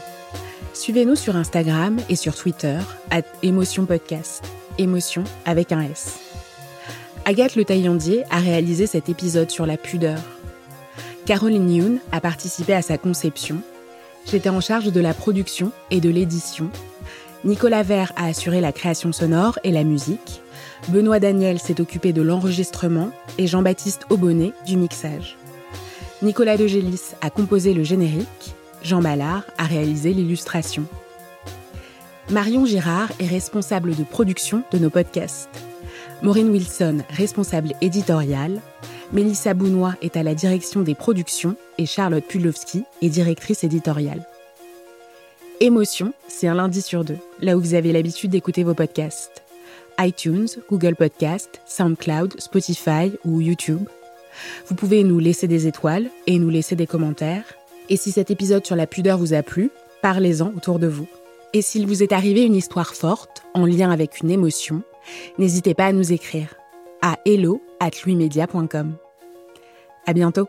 Suivez-nous 0.74 1.16
sur 1.16 1.34
Instagram 1.34 1.96
et 2.10 2.14
sur 2.14 2.36
Twitter, 2.36 2.76
at 3.10 3.22
Émotion 3.42 3.86
Podcast. 3.86 4.44
Émotion 4.76 5.24
avec 5.46 5.72
un 5.72 5.80
S. 5.80 6.18
Agathe 7.24 7.56
Le 7.56 7.64
Taillandier 7.64 8.24
a 8.28 8.36
réalisé 8.36 8.86
cet 8.86 9.08
épisode 9.08 9.50
sur 9.50 9.64
la 9.64 9.78
pudeur. 9.78 10.18
Caroline 11.24 11.70
Youn 11.74 11.98
a 12.12 12.20
participé 12.20 12.74
à 12.74 12.82
sa 12.82 12.98
conception. 12.98 13.62
J'étais 14.26 14.50
en 14.50 14.60
charge 14.60 14.92
de 14.92 15.00
la 15.00 15.14
production 15.14 15.72
et 15.90 16.02
de 16.02 16.10
l'édition. 16.10 16.68
Nicolas 17.46 17.82
Vert 17.82 18.12
a 18.16 18.26
assuré 18.26 18.60
la 18.60 18.72
création 18.72 19.10
sonore 19.10 19.58
et 19.64 19.72
la 19.72 19.84
musique. 19.84 20.42
Benoît 20.88 21.18
Daniel 21.18 21.58
s'est 21.58 21.80
occupé 21.80 22.12
de 22.12 22.20
l'enregistrement 22.20 23.08
et 23.38 23.46
Jean-Baptiste 23.46 24.02
Aubonnet 24.10 24.52
du 24.66 24.76
mixage. 24.76 25.38
Nicolas 26.20 26.56
De 26.56 26.66
Gélis 26.66 27.14
a 27.20 27.30
composé 27.30 27.74
le 27.74 27.84
générique, 27.84 28.54
Jean 28.82 29.00
Ballard 29.00 29.44
a 29.56 29.64
réalisé 29.64 30.12
l'illustration. 30.12 30.84
Marion 32.30 32.66
Girard 32.66 33.10
est 33.20 33.26
responsable 33.26 33.94
de 33.94 34.02
production 34.02 34.64
de 34.72 34.78
nos 34.78 34.90
podcasts. 34.90 35.48
Maureen 36.22 36.50
Wilson, 36.50 36.98
responsable 37.10 37.72
éditoriale. 37.80 38.60
Mélissa 39.12 39.54
Bounois 39.54 39.94
est 40.02 40.16
à 40.16 40.24
la 40.24 40.34
direction 40.34 40.82
des 40.82 40.96
productions 40.96 41.54
et 41.78 41.86
Charlotte 41.86 42.24
Pudlowski 42.24 42.82
est 43.00 43.08
directrice 43.08 43.62
éditoriale. 43.62 44.26
Émotion, 45.60 46.12
c'est 46.26 46.48
un 46.48 46.54
lundi 46.54 46.82
sur 46.82 47.04
deux, 47.04 47.18
là 47.40 47.56
où 47.56 47.60
vous 47.60 47.74
avez 47.74 47.92
l'habitude 47.92 48.32
d'écouter 48.32 48.64
vos 48.64 48.74
podcasts. 48.74 49.44
iTunes, 50.00 50.48
Google 50.68 50.96
Podcast, 50.96 51.60
SoundCloud, 51.66 52.40
Spotify 52.40 53.12
ou 53.24 53.40
YouTube. 53.40 53.88
Vous 54.66 54.74
pouvez 54.74 55.04
nous 55.04 55.18
laisser 55.18 55.48
des 55.48 55.66
étoiles 55.66 56.10
et 56.26 56.38
nous 56.38 56.50
laisser 56.50 56.76
des 56.76 56.86
commentaires. 56.86 57.44
Et 57.88 57.96
si 57.96 58.12
cet 58.12 58.30
épisode 58.30 58.66
sur 58.66 58.76
la 58.76 58.86
pudeur 58.86 59.18
vous 59.18 59.34
a 59.34 59.42
plu, 59.42 59.70
parlez-en 60.02 60.52
autour 60.56 60.78
de 60.78 60.86
vous. 60.86 61.08
Et 61.54 61.62
s'il 61.62 61.86
vous 61.86 62.02
est 62.02 62.12
arrivé 62.12 62.44
une 62.44 62.54
histoire 62.54 62.94
forte, 62.94 63.42
en 63.54 63.64
lien 63.64 63.90
avec 63.90 64.20
une 64.20 64.30
émotion, 64.30 64.82
n'hésitez 65.38 65.74
pas 65.74 65.86
à 65.86 65.92
nous 65.92 66.12
écrire 66.12 66.54
à 67.00 67.16
hello 67.24 67.62
at 67.80 67.90
À 70.06 70.12
bientôt! 70.12 70.48